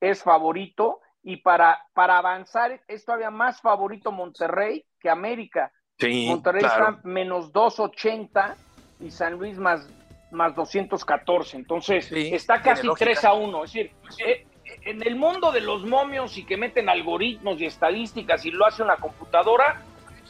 Es 0.00 0.22
favorito 0.22 1.00
y 1.22 1.36
para, 1.36 1.86
para 1.94 2.18
avanzar 2.18 2.82
es 2.88 3.04
todavía 3.04 3.30
más 3.30 3.60
favorito 3.60 4.10
Monterrey 4.10 4.84
que 4.98 5.08
América. 5.08 5.72
Monterrey 6.00 6.64
está 6.64 7.00
menos 7.04 7.52
2.80 7.52 8.56
y 9.00 9.10
San 9.10 9.34
Luis 9.34 9.56
más, 9.58 9.88
más 10.32 10.54
214. 10.56 11.56
Entonces 11.56 12.10
está 12.10 12.60
casi 12.60 12.88
3 12.88 13.24
a 13.24 13.34
1. 13.34 13.64
Es 13.64 13.72
decir, 13.72 13.92
eh, 14.26 14.46
en 14.84 15.06
el 15.06 15.14
mundo 15.14 15.52
de 15.52 15.60
los 15.60 15.84
momios 15.84 16.36
y 16.38 16.44
que 16.44 16.56
meten 16.56 16.88
algoritmos 16.88 17.60
y 17.60 17.66
estadísticas 17.66 18.44
y 18.44 18.50
lo 18.50 18.66
hace 18.66 18.82
una 18.82 18.96
computadora, 18.96 19.80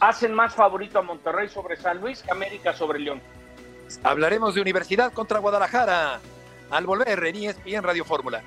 hacen 0.00 0.34
más 0.34 0.54
favorito 0.54 0.98
a 0.98 1.02
Monterrey 1.02 1.48
sobre 1.48 1.76
San 1.76 2.00
Luis 2.00 2.22
que 2.22 2.32
América 2.32 2.74
sobre 2.74 2.98
León. 2.98 3.22
Hablaremos 4.02 4.54
de 4.54 4.60
Universidad 4.60 5.12
contra 5.12 5.38
Guadalajara 5.38 6.20
al 6.70 6.86
volver 6.86 7.24
en 7.24 7.36
ESPN 7.36 7.82
Radio 7.82 8.04
Fórmula. 8.04 8.42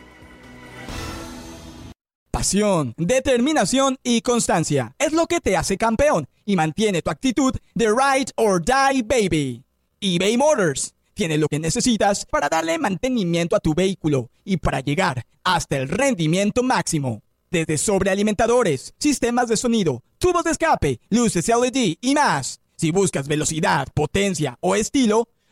Pasión, 2.32 2.94
determinación 2.98 3.98
y 4.04 4.22
constancia 4.22 4.94
es 5.00 5.14
lo 5.14 5.26
que 5.26 5.40
te 5.40 5.56
hace 5.56 5.78
campeón 5.78 6.28
y 6.46 6.56
mantiene 6.56 7.02
tu 7.02 7.10
actitud 7.10 7.56
de 7.74 7.88
ride 7.88 8.32
or 8.36 8.62
die 8.64 9.04
baby. 9.04 9.64
eBay 10.02 10.38
Motors 10.38 10.94
tiene 11.14 11.38
lo 11.38 11.48
que 11.48 11.60
necesitas 11.60 12.26
para 12.26 12.50
darle 12.50 12.78
mantenimiento 12.78 13.56
a 13.56 13.60
tu 13.60 13.74
vehículo 13.74 14.30
y 14.44 14.58
para 14.58 14.82
llegar 14.82 15.26
hasta 15.44 15.78
el 15.78 15.88
rendimiento 15.88 16.62
máximo 16.62 17.22
desde 17.56 17.78
sobrealimentadores, 17.78 18.94
sistemas 19.00 19.48
de 19.48 19.56
sonido, 19.56 20.04
tubos 20.18 20.44
de 20.44 20.52
escape, 20.52 21.00
luces 21.10 21.48
LED 21.48 21.96
y 22.02 22.14
más. 22.14 22.60
Si 22.76 22.92
buscas 22.92 23.30
velocidad, 23.30 23.88
potencia 23.94 24.58
o 24.60 24.76
estilo, 24.76 25.30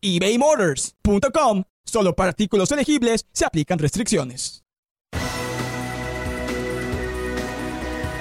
ebaymotors.com. 0.00 1.64
Solo 1.84 2.14
para 2.14 2.30
artículos 2.30 2.70
elegibles 2.72 3.26
se 3.32 3.44
aplican 3.44 3.78
restricciones. 3.78 4.62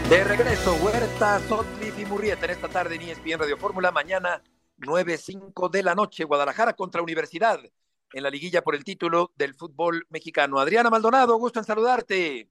De 0.09 0.23
regreso, 0.23 0.73
Huerta, 0.75 1.41
Sotcliffe 1.49 2.01
y 2.01 2.05
Murrieta 2.05 2.45
en 2.45 2.51
esta 2.51 2.69
tarde 2.69 2.95
en 2.95 3.01
ESPN 3.01 3.39
Radio 3.39 3.57
Fórmula. 3.57 3.91
Mañana, 3.91 4.41
9.05 4.77 5.69
de 5.69 5.83
la 5.83 5.95
noche, 5.95 6.23
Guadalajara 6.23 6.73
contra 6.73 7.01
Universidad. 7.01 7.59
en 8.13 8.23
la 8.23 8.29
liguilla 8.29 8.61
por 8.63 8.73
el 8.73 8.85
título 8.85 9.33
del 9.35 9.53
fútbol 9.53 10.07
mexicano. 10.09 10.59
Adriana 10.59 10.89
Maldonado, 10.89 11.37
gusto 11.37 11.59
en 11.59 11.65
saludarte. 11.65 12.49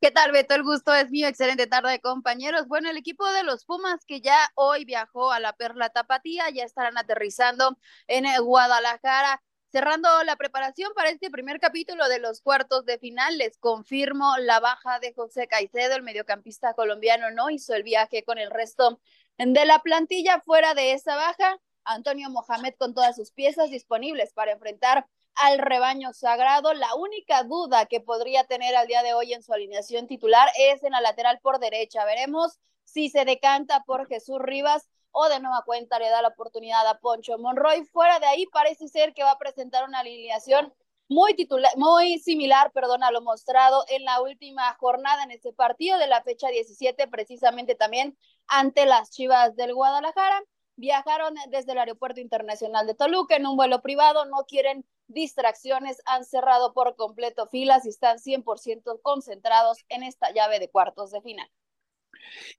¿Qué 0.00 0.10
tal, 0.10 0.32
Beto? 0.32 0.54
El 0.54 0.62
gusto 0.62 0.94
es 0.94 1.10
mío. 1.10 1.26
Excelente 1.28 1.66
tarde, 1.66 2.00
compañeros. 2.00 2.68
Bueno, 2.68 2.90
el 2.90 2.96
equipo 2.96 3.26
de 3.32 3.42
los 3.44 3.64
Pumas 3.64 4.04
que 4.04 4.20
ya 4.20 4.36
hoy 4.54 4.84
viajó 4.84 5.32
a 5.32 5.40
la 5.40 5.54
Perla 5.54 5.88
Tapatía, 5.90 6.50
ya 6.50 6.64
estarán 6.64 6.98
aterrizando 6.98 7.78
en 8.06 8.24
Guadalajara. 8.42 9.42
Cerrando 9.72 10.08
la 10.24 10.36
preparación 10.36 10.92
para 10.96 11.10
este 11.10 11.30
primer 11.30 11.60
capítulo 11.60 12.08
de 12.08 12.18
los 12.18 12.40
cuartos 12.40 12.84
de 12.84 12.98
final, 12.98 13.38
les 13.38 13.56
confirmo 13.56 14.36
la 14.38 14.58
baja 14.58 14.98
de 14.98 15.14
José 15.14 15.46
Caicedo, 15.46 15.94
el 15.94 16.02
mediocampista 16.02 16.74
colombiano, 16.74 17.30
no 17.30 17.50
hizo 17.50 17.72
el 17.74 17.84
viaje 17.84 18.24
con 18.24 18.38
el 18.38 18.50
resto 18.50 19.00
de 19.38 19.64
la 19.64 19.78
plantilla. 19.78 20.40
Fuera 20.40 20.74
de 20.74 20.92
esa 20.92 21.14
baja, 21.14 21.56
Antonio 21.84 22.28
Mohamed 22.30 22.74
con 22.78 22.94
todas 22.94 23.14
sus 23.16 23.30
piezas 23.30 23.70
disponibles 23.70 24.32
para 24.32 24.52
enfrentar 24.52 25.06
al 25.34 25.58
rebaño 25.58 26.12
sagrado. 26.12 26.74
La 26.74 26.94
única 26.94 27.42
duda 27.44 27.86
que 27.86 28.00
podría 28.00 28.44
tener 28.44 28.76
al 28.76 28.86
día 28.86 29.02
de 29.02 29.14
hoy 29.14 29.32
en 29.32 29.42
su 29.42 29.52
alineación 29.52 30.06
titular 30.06 30.48
es 30.58 30.82
en 30.82 30.92
la 30.92 31.00
lateral 31.00 31.40
por 31.40 31.58
derecha. 31.58 32.04
Veremos 32.04 32.58
si 32.84 33.08
se 33.08 33.24
decanta 33.24 33.84
por 33.84 34.06
Jesús 34.08 34.38
Rivas 34.40 34.88
o 35.12 35.28
de 35.28 35.40
nueva 35.40 35.62
cuenta 35.64 35.98
le 35.98 36.08
da 36.08 36.22
la 36.22 36.28
oportunidad 36.28 36.86
a 36.86 36.98
Poncho 36.98 37.38
Monroy. 37.38 37.84
Fuera 37.86 38.18
de 38.20 38.26
ahí 38.26 38.46
parece 38.46 38.88
ser 38.88 39.12
que 39.14 39.24
va 39.24 39.32
a 39.32 39.38
presentar 39.38 39.84
una 39.84 40.00
alineación 40.00 40.72
muy 41.08 41.34
titular, 41.34 41.72
muy 41.76 42.18
similar, 42.20 42.70
perdón, 42.70 43.02
a 43.02 43.10
lo 43.10 43.20
mostrado 43.20 43.84
en 43.88 44.04
la 44.04 44.22
última 44.22 44.72
jornada 44.78 45.24
en 45.24 45.32
este 45.32 45.52
partido 45.52 45.98
de 45.98 46.06
la 46.06 46.22
fecha 46.22 46.48
17, 46.48 47.08
precisamente 47.08 47.74
también 47.74 48.16
ante 48.46 48.86
las 48.86 49.10
Chivas 49.10 49.56
del 49.56 49.74
Guadalajara 49.74 50.40
viajaron 50.76 51.34
desde 51.48 51.72
el 51.72 51.78
Aeropuerto 51.78 52.20
Internacional 52.20 52.86
de 52.86 52.94
Toluca 52.94 53.36
en 53.36 53.46
un 53.46 53.56
vuelo 53.56 53.82
privado, 53.82 54.24
no 54.26 54.44
quieren 54.46 54.86
distracciones, 55.12 56.00
han 56.06 56.24
cerrado 56.24 56.72
por 56.72 56.96
completo 56.96 57.46
filas 57.48 57.84
y 57.84 57.90
están 57.90 58.18
100% 58.18 59.00
concentrados 59.02 59.78
en 59.88 60.02
esta 60.02 60.32
llave 60.32 60.58
de 60.58 60.70
cuartos 60.70 61.10
de 61.10 61.20
final. 61.22 61.48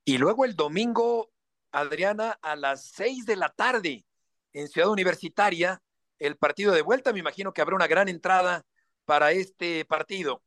Y 0.04 0.18
luego 0.18 0.44
el 0.44 0.54
domingo, 0.54 1.30
Adriana, 1.70 2.38
a 2.42 2.56
las 2.56 2.86
6 2.86 3.26
de 3.26 3.36
la 3.36 3.48
tarde 3.48 4.04
en 4.52 4.68
Ciudad 4.68 4.90
Universitaria, 4.90 5.82
el 6.18 6.36
partido 6.36 6.72
de 6.72 6.82
vuelta, 6.82 7.12
me 7.12 7.18
imagino 7.18 7.52
que 7.52 7.62
habrá 7.62 7.74
una 7.74 7.86
gran 7.86 8.08
entrada 8.08 8.64
para 9.04 9.32
este 9.32 9.84
partido. 9.84 10.42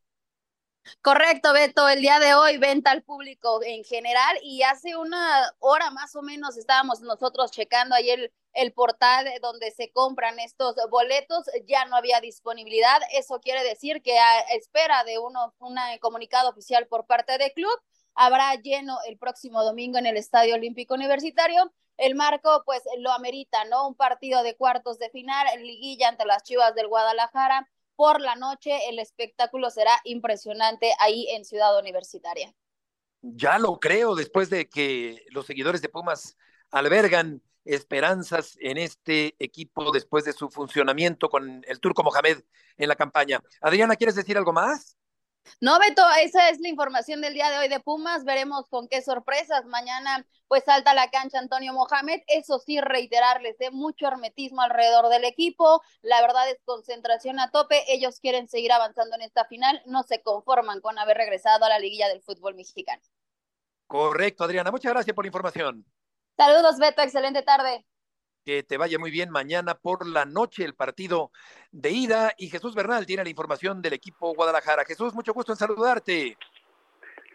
Correcto, 1.01 1.53
Beto. 1.53 1.87
El 1.89 2.01
día 2.01 2.19
de 2.19 2.35
hoy 2.35 2.57
venta 2.57 2.91
al 2.91 3.03
público 3.03 3.61
en 3.63 3.83
general 3.83 4.37
y 4.43 4.61
hace 4.63 4.95
una 4.95 5.51
hora 5.59 5.89
más 5.91 6.15
o 6.15 6.21
menos 6.21 6.57
estábamos 6.57 7.01
nosotros 7.01 7.51
checando 7.51 7.95
ahí 7.95 8.09
el, 8.09 8.31
portal 8.73 9.27
donde 9.41 9.71
se 9.71 9.91
compran 9.91 10.39
estos 10.39 10.75
boletos. 10.89 11.45
Ya 11.65 11.85
no 11.85 11.95
había 11.95 12.21
disponibilidad. 12.21 12.99
Eso 13.13 13.39
quiere 13.39 13.63
decir 13.63 14.01
que 14.03 14.17
a 14.19 14.39
espera 14.55 15.03
de 15.03 15.17
uno, 15.17 15.53
un 15.59 15.75
comunicado 15.99 16.49
oficial 16.49 16.87
por 16.87 17.05
parte 17.05 17.37
del 17.37 17.51
club, 17.53 17.77
habrá 18.13 18.53
lleno 18.55 18.97
el 19.07 19.17
próximo 19.17 19.63
domingo 19.63 19.97
en 19.97 20.05
el 20.05 20.17
Estadio 20.17 20.55
Olímpico 20.55 20.93
Universitario. 20.93 21.73
El 21.97 22.15
marco, 22.15 22.63
pues, 22.65 22.83
lo 22.99 23.11
amerita, 23.11 23.65
¿no? 23.65 23.87
Un 23.87 23.95
partido 23.95 24.43
de 24.43 24.55
cuartos 24.55 24.99
de 24.99 25.09
final, 25.09 25.47
liguilla 25.61 26.09
ante 26.09 26.25
las 26.25 26.43
Chivas 26.43 26.75
del 26.75 26.87
Guadalajara 26.87 27.67
por 27.95 28.21
la 28.21 28.35
noche. 28.35 28.89
El 28.89 28.99
espectáculo 28.99 29.69
será 29.69 29.91
impresionante 30.03 30.93
ahí 30.99 31.27
en 31.29 31.45
Ciudad 31.45 31.77
Universitaria. 31.79 32.53
Ya 33.21 33.57
lo 33.57 33.79
creo, 33.79 34.15
después 34.15 34.49
de 34.49 34.69
que 34.69 35.25
los 35.29 35.45
seguidores 35.45 35.81
de 35.81 35.89
Pumas 35.89 36.37
albergan 36.71 37.41
esperanzas 37.63 38.57
en 38.59 38.77
este 38.77 39.35
equipo 39.39 39.91
después 39.91 40.23
de 40.23 40.33
su 40.33 40.49
funcionamiento 40.49 41.29
con 41.29 41.63
el 41.67 41.79
turco 41.79 42.03
Mohamed 42.03 42.43
en 42.77 42.87
la 42.87 42.95
campaña. 42.95 43.41
Adriana, 43.61 43.95
¿quieres 43.95 44.15
decir 44.15 44.37
algo 44.37 44.53
más? 44.53 44.97
No, 45.61 45.79
Beto, 45.79 46.03
esa 46.21 46.49
es 46.49 46.59
la 46.59 46.69
información 46.69 47.21
del 47.21 47.33
día 47.33 47.49
de 47.49 47.57
hoy 47.57 47.67
de 47.67 47.79
Pumas. 47.79 48.23
Veremos 48.23 48.67
con 48.67 48.87
qué 48.87 49.01
sorpresas. 49.01 49.65
Mañana, 49.65 50.25
pues 50.47 50.63
salta 50.63 50.91
a 50.91 50.93
la 50.93 51.09
cancha 51.09 51.39
Antonio 51.39 51.73
Mohamed. 51.73 52.21
Eso 52.27 52.59
sí, 52.59 52.79
reiterarles 52.81 53.57
de 53.57 53.71
mucho 53.71 54.07
hermetismo 54.07 54.61
alrededor 54.61 55.09
del 55.09 55.23
equipo. 55.23 55.81
La 56.01 56.21
verdad 56.21 56.49
es 56.49 56.59
concentración 56.65 57.39
a 57.39 57.51
tope. 57.51 57.83
Ellos 57.87 58.19
quieren 58.19 58.47
seguir 58.47 58.71
avanzando 58.71 59.15
en 59.15 59.21
esta 59.21 59.45
final. 59.45 59.81
No 59.85 60.03
se 60.03 60.21
conforman 60.21 60.81
con 60.81 60.99
haber 60.99 61.17
regresado 61.17 61.65
a 61.65 61.69
la 61.69 61.79
liguilla 61.79 62.07
del 62.09 62.21
fútbol 62.21 62.55
mexicano. 62.55 63.01
Correcto, 63.87 64.43
Adriana. 64.43 64.71
Muchas 64.71 64.91
gracias 64.91 65.15
por 65.15 65.25
la 65.25 65.27
información. 65.27 65.85
Saludos, 66.37 66.77
Beto. 66.79 67.01
Excelente 67.01 67.43
tarde 67.43 67.85
que 68.45 68.61
te 68.61 68.77
vaya 68.77 68.99
muy 68.99 69.09
bien 69.09 69.31
mañana 69.31 69.73
por 69.73 70.07
la 70.07 70.23
noche 70.25 70.63
el 70.63 70.75
partido 70.75 71.31
de 71.71 71.89
ida 71.89 72.31
y 72.37 72.47
Jesús 72.49 72.75
Bernal 72.75 73.07
tiene 73.07 73.23
la 73.23 73.29
información 73.29 73.81
del 73.81 73.93
equipo 73.93 74.35
Guadalajara. 74.35 74.85
Jesús, 74.85 75.15
mucho 75.15 75.33
gusto 75.33 75.51
en 75.51 75.57
saludarte. 75.57 76.37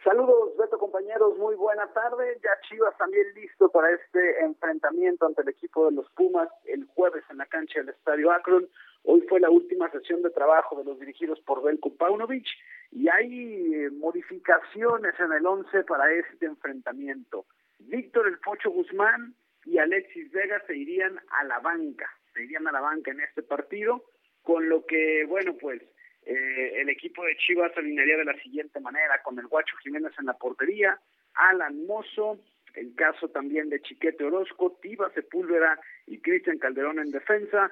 Saludos, 0.05 0.57
Beto, 0.57 0.79
compañeros, 0.79 1.37
muy 1.37 1.57
buena 1.57 1.93
tarde. 1.93 2.39
Ya 2.43 2.51
Chivas 2.69 2.97
también 2.97 3.27
listo 3.35 3.69
para 3.71 3.91
este 3.91 4.41
enfrentamiento 4.41 5.27
ante 5.27 5.43
el 5.43 5.49
equipo 5.49 5.87
de 5.87 5.97
los 5.97 6.09
Pumas 6.13 6.49
el 6.65 6.87
jueves 6.95 7.25
en 7.29 7.39
la 7.39 7.47
cancha 7.47 7.81
del 7.81 7.91
Estadio 7.91 8.31
Akron. 8.31 8.69
Hoy 9.03 9.23
fue 9.29 9.41
la 9.41 9.51
última 9.51 9.91
sesión 9.91 10.23
de 10.23 10.31
trabajo 10.31 10.77
de 10.77 10.85
los 10.85 10.99
dirigidos 11.01 11.41
por 11.41 11.63
Belko 11.63 11.93
Paunovic 11.97 12.47
y 12.93 13.09
hay 13.09 13.75
eh, 13.75 13.91
modificaciones 13.91 15.15
en 15.19 15.33
el 15.33 15.45
once 15.45 15.83
para 15.83 16.11
este 16.13 16.47
enfrentamiento. 16.47 17.47
Víctor 17.81 18.29
El 18.29 18.39
Pocho 18.39 18.71
Guzmán 18.71 19.35
y 19.65 19.79
Alexis 19.79 20.31
Vega 20.31 20.63
se 20.67 20.77
irían 20.77 21.19
a 21.31 21.45
la 21.45 21.59
banca, 21.59 22.11
se 22.35 22.45
irían 22.45 22.67
a 22.67 22.73
la 22.73 22.81
banca 22.81 23.11
en 23.11 23.21
este 23.21 23.43
partido, 23.43 24.05
con 24.43 24.69
lo 24.69 24.87
que, 24.87 25.25
bueno, 25.27 25.57
pues 25.57 25.83
eh, 26.25 26.81
el 26.81 26.89
equipo 26.89 27.25
de 27.25 27.37
Chivas 27.37 27.77
alinearía 27.77 28.17
de 28.17 28.25
la 28.25 28.41
siguiente 28.43 28.81
manera, 28.81 29.23
con 29.23 29.39
el 29.39 29.47
Guacho 29.47 29.77
Jiménez 29.83 30.13
en 30.19 30.27
la 30.27 30.35
portería, 30.35 30.99
Alan 31.35 31.87
Mozo, 31.87 32.41
el 32.75 32.95
caso 32.95 33.29
también 33.29 33.69
de 33.69 33.81
Chiquete 33.83 34.25
Orozco, 34.25 34.79
Tiba 34.81 35.11
Sepúlveda 35.13 35.79
y 36.07 36.21
Cristian 36.21 36.59
Calderón 36.59 36.99
en 37.01 37.11
defensa, 37.11 37.71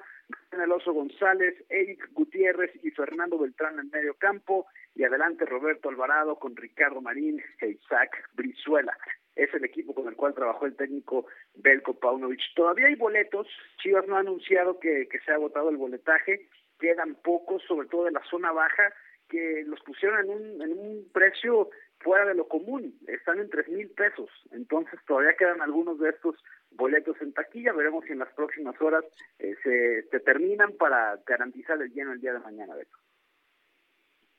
Oso 0.71 0.93
González, 0.93 1.55
Eric 1.69 2.09
Gutiérrez 2.11 2.71
y 2.83 2.91
Fernando 2.91 3.39
Beltrán 3.39 3.79
en 3.79 3.89
medio 3.89 4.13
campo, 4.15 4.67
y 4.93 5.03
adelante 5.03 5.45
Roberto 5.45 5.89
Alvarado 5.89 6.37
con 6.37 6.55
Ricardo 6.55 7.01
Marín 7.01 7.41
e 7.61 7.69
Isaac 7.69 8.29
Brizuela 8.33 8.95
es 9.39 9.53
el 9.53 9.63
equipo 9.63 9.93
con 9.93 10.07
el 10.07 10.15
cual 10.15 10.33
trabajó 10.33 10.65
el 10.65 10.75
técnico 10.75 11.25
Belko 11.55 11.93
Paunovic. 11.97 12.41
Todavía 12.55 12.87
hay 12.87 12.95
boletos, 12.95 13.47
Chivas 13.81 14.07
no 14.07 14.17
ha 14.17 14.19
anunciado 14.19 14.79
que, 14.79 15.07
se 15.25 15.31
ha 15.31 15.35
agotado 15.35 15.69
el 15.69 15.77
boletaje, 15.77 16.49
quedan 16.79 17.15
pocos, 17.15 17.63
sobre 17.67 17.87
todo 17.87 18.05
de 18.05 18.11
la 18.11 18.23
zona 18.29 18.51
baja, 18.51 18.93
que 19.29 19.63
los 19.65 19.79
pusieron 19.81 20.19
en 20.61 20.71
un, 20.73 21.09
precio 21.13 21.69
fuera 21.99 22.25
de 22.25 22.33
lo 22.33 22.47
común, 22.47 22.97
están 23.07 23.39
en 23.39 23.49
tres 23.49 23.67
mil 23.67 23.89
pesos, 23.89 24.29
entonces 24.51 24.99
todavía 25.05 25.35
quedan 25.37 25.61
algunos 25.61 25.99
de 25.99 26.09
estos 26.09 26.35
boletos 26.71 27.17
en 27.21 27.33
taquilla, 27.33 27.73
veremos 27.73 28.05
si 28.05 28.13
en 28.13 28.19
las 28.19 28.33
próximas 28.33 28.79
horas 28.81 29.03
eh, 29.37 29.55
se, 29.63 30.03
se, 30.09 30.19
terminan 30.21 30.73
para 30.77 31.19
garantizar 31.25 31.81
el 31.81 31.91
lleno 31.91 32.13
el 32.13 32.21
día 32.21 32.33
de 32.33 32.39
mañana, 32.39 32.75
Beto. 32.75 32.97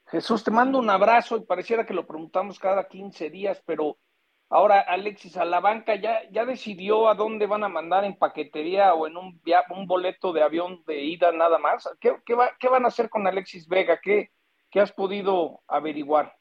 Jesús, 0.06 0.42
te 0.42 0.50
mando 0.50 0.78
un 0.78 0.90
abrazo 0.90 1.36
y 1.36 1.44
pareciera 1.44 1.84
que 1.84 1.94
lo 1.94 2.06
preguntamos 2.06 2.58
cada 2.58 2.88
15 2.88 3.30
días, 3.30 3.62
pero 3.64 3.98
Ahora, 4.52 4.80
Alexis, 4.80 5.36
a 5.36 5.44
la 5.44 5.60
banca 5.60 5.94
ya, 5.94 6.28
ya 6.30 6.44
decidió 6.44 7.08
a 7.08 7.14
dónde 7.14 7.46
van 7.46 7.62
a 7.62 7.68
mandar 7.68 8.04
en 8.04 8.18
paquetería 8.18 8.94
o 8.94 9.06
en 9.06 9.16
un, 9.16 9.40
un 9.70 9.86
boleto 9.86 10.32
de 10.32 10.42
avión 10.42 10.82
de 10.86 11.02
ida 11.02 11.30
nada 11.30 11.58
más. 11.58 11.88
¿Qué, 12.00 12.16
qué, 12.26 12.34
va, 12.34 12.50
qué 12.58 12.68
van 12.68 12.84
a 12.84 12.88
hacer 12.88 13.08
con 13.08 13.28
Alexis 13.28 13.68
Vega? 13.68 14.00
¿Qué, 14.02 14.30
¿Qué 14.68 14.80
has 14.80 14.92
podido 14.92 15.60
averiguar? 15.68 16.34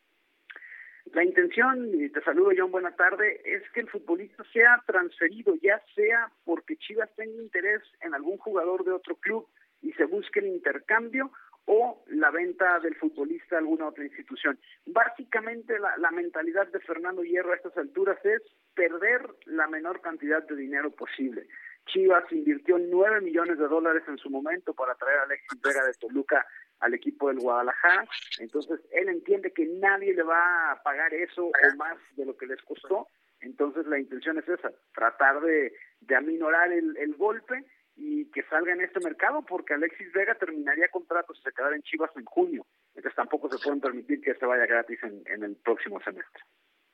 La 1.13 1.24
intención, 1.24 1.89
y 1.93 2.10
te 2.10 2.22
saludo 2.22 2.52
John, 2.56 2.72
buena 2.72 2.95
tarde, 2.95 3.41
es 3.43 3.63
que 3.74 3.82
el 3.82 3.89
futbolista 3.89 4.43
sea 4.54 4.82
transferido, 4.86 5.56
ya 5.62 5.82
sea 5.95 6.32
porque 6.45 6.78
Chivas 6.78 7.10
tenga 7.15 7.41
interés 7.41 7.82
en 8.02 8.13
algún 8.13 8.38
jugador 8.38 8.86
de 8.86 8.91
otro 8.91 9.15
club 9.15 9.48
y 9.82 9.91
se 9.93 10.06
busque 10.06 10.39
el 10.39 10.48
intercambio 10.48 11.32
o 11.71 12.01
la 12.08 12.32
venta 12.32 12.79
del 12.79 12.95
futbolista 12.95 13.55
a 13.55 13.60
alguna 13.60 13.89
otra 13.89 14.03
institución. 14.03 14.60
Básicamente 14.88 15.77
la, 15.77 16.10
mentalidad 16.10 16.67
de 16.69 16.79
Fernando 16.79 17.23
Hierro 17.23 17.51
a 17.51 17.58
estas 17.58 17.77
alturas 17.77 18.17
es 18.25 18.41
perder 18.73 19.21
la 19.45 19.67
menor 19.67 20.01
cantidad 20.01 20.41
de 20.47 20.55
dinero 20.55 20.89
posible. 20.89 21.47
Chivas 21.86 22.23
invirtió 22.32 22.80
nueve 22.80 23.22
millones 23.22 23.59
de 23.59 23.67
dólares 23.67 24.01
en 24.07 24.17
su 24.17 24.32
momento 24.32 24.74
para 24.74 24.95
traer 24.95 25.20
a 25.20 25.24
Alexis 25.24 25.61
Vega 25.61 25.86
de 25.86 25.93
Toluca 25.93 26.43
al 26.80 26.95
equipo 26.95 27.28
del 27.28 27.39
Guadalajara, 27.39 28.07
entonces 28.39 28.80
él 28.91 29.09
entiende 29.09 29.51
que 29.51 29.65
nadie 29.65 30.15
le 30.15 30.24
va 30.24 30.72
a 30.72 30.82
pagar 30.82 31.13
eso 31.13 31.45
o 31.45 31.76
más 31.78 31.97
de 32.15 32.26
lo 32.26 32.36
que 32.36 32.47
les 32.47 32.61
costó, 32.63 33.07
entonces 33.41 33.86
la 33.86 33.99
intención 33.99 34.39
es 34.39 34.47
esa, 34.47 34.72
tratar 34.95 35.41
de, 35.41 35.72
aminorar 36.15 36.72
el, 36.72 36.97
el 36.97 37.13
golpe 37.15 37.63
y 38.00 38.26
que 38.32 38.43
salga 38.43 38.72
en 38.72 38.82
este 38.82 39.00
mercado 39.02 39.43
porque 39.43 39.74
Alexis 39.74 40.12
Vega 40.14 40.34
terminaría 40.36 40.88
contrato 40.89 41.34
si 41.34 41.41
se 41.41 41.52
quedara 41.52 41.76
en 41.76 41.82
Chivas 41.84 42.10
en 42.16 42.24
junio. 42.26 42.66
Entonces 42.95 43.16
tampoco 43.16 43.50
se 43.50 43.58
pueden 43.58 43.82
permitir 43.82 44.22
que 44.22 44.34
se 44.36 44.45
vaya 44.45 44.66
gratis 44.66 45.00
en, 45.04 45.43
el 45.43 45.56
próximo 45.58 46.00
semestre. 46.02 46.41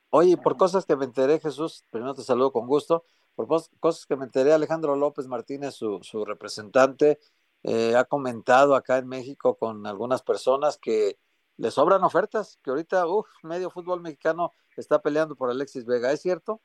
Oye, 0.10 0.36
por 0.38 0.58
cosas 0.58 0.86
que 0.86 0.96
me 0.96 1.06
enteré, 1.06 1.40
Jesús, 1.40 1.84
primero 1.92 2.16
te 2.16 2.24
saludo 2.24 2.52
con 2.52 2.66
gusto, 2.68 3.04
por 3.36 3.48
cosas 3.80 4.06
que 4.08 4.16
me 4.16 4.26
enteré, 4.26 4.54
Alejandro 4.54 4.96
López 4.96 5.28
Martínez, 5.28 5.76
su, 5.76 6.00
su 6.02 6.26
representante, 6.26 7.20
eh, 7.64 7.96
ha 7.96 8.06
comentado 8.06 8.76
acá 8.76 8.98
en 8.98 9.08
México 9.08 9.58
con 9.58 9.86
algunas 9.86 10.24
personas 10.24 10.78
que 10.78 11.18
le 11.58 11.72
sobran 11.72 12.04
ofertas, 12.04 12.60
que 12.64 12.70
ahorita, 12.72 13.08
uff, 13.08 13.28
medio 13.44 13.70
fútbol 13.70 14.02
mexicano 14.02 14.52
está 14.76 15.02
peleando 15.02 15.36
por 15.36 15.50
Alexis 15.50 15.86
Vega, 15.86 16.12
¿es 16.12 16.22
cierto? 16.22 16.62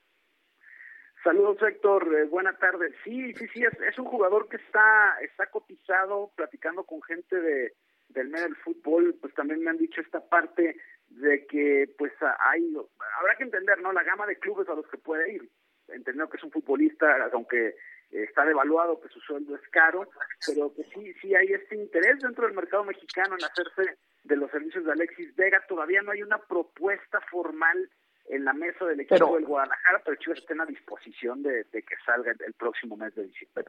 Saludos 1.22 1.58
Héctor, 1.62 2.14
eh, 2.14 2.24
buena 2.24 2.56
tarde. 2.56 2.94
Sí, 3.04 3.34
sí, 3.34 3.46
sí, 3.52 3.62
es, 3.62 3.98
un 3.98 4.06
jugador 4.06 4.48
que 4.48 4.56
está, 4.56 5.18
está 5.20 5.46
cotizado, 5.46 6.30
platicando 6.34 6.84
con 6.84 7.02
gente 7.02 7.38
de, 7.38 7.74
del 8.08 8.28
medio 8.28 8.46
del 8.46 8.56
fútbol, 8.56 9.14
pues 9.20 9.34
también 9.34 9.60
me 9.60 9.70
han 9.70 9.76
dicho 9.76 10.00
esta 10.00 10.20
parte 10.26 10.76
de 11.10 11.46
que 11.46 11.94
pues 11.98 12.12
hay, 12.38 12.74
habrá 13.18 13.36
que 13.36 13.44
entender, 13.44 13.80
¿no? 13.80 13.92
La 13.92 14.02
gama 14.02 14.26
de 14.26 14.38
clubes 14.38 14.68
a 14.70 14.74
los 14.74 14.86
que 14.88 14.96
puede 14.96 15.30
ir, 15.32 15.50
entendiendo 15.88 16.30
que 16.30 16.38
es 16.38 16.44
un 16.44 16.52
futbolista, 16.52 17.28
aunque 17.32 17.76
está 18.10 18.46
devaluado, 18.46 19.00
que 19.00 19.08
su 19.08 19.20
sueldo 19.20 19.56
es 19.56 19.68
caro, 19.68 20.08
pero 20.46 20.72
que 20.74 20.84
sí, 20.84 21.12
sí 21.20 21.34
hay 21.34 21.48
este 21.48 21.76
interés 21.76 22.20
dentro 22.20 22.46
del 22.46 22.56
mercado 22.56 22.84
mexicano 22.84 23.36
en 23.36 23.44
hacerse 23.44 23.98
de 24.24 24.36
los 24.36 24.50
servicios 24.50 24.84
de 24.86 24.92
Alexis 24.92 25.34
Vega, 25.36 25.64
todavía 25.68 26.00
no 26.02 26.12
hay 26.12 26.22
una 26.22 26.38
propuesta 26.38 27.20
formal 27.30 27.90
en 28.28 28.44
la 28.44 28.52
mesa 28.52 28.84
del 28.86 29.00
equipo 29.00 29.14
Pero- 29.16 29.34
del 29.34 29.44
Guadalajara, 29.46 30.02
pero 30.04 30.16
Chivas 30.16 30.38
está 30.38 30.52
en 30.54 30.58
la 30.58 30.66
disposición 30.66 31.42
de, 31.42 31.64
de 31.64 31.82
que 31.82 31.94
salga 32.04 32.30
el, 32.32 32.38
el 32.46 32.52
próximo 32.54 32.96
mes 32.96 33.14
de 33.14 33.24
diciembre. 33.24 33.64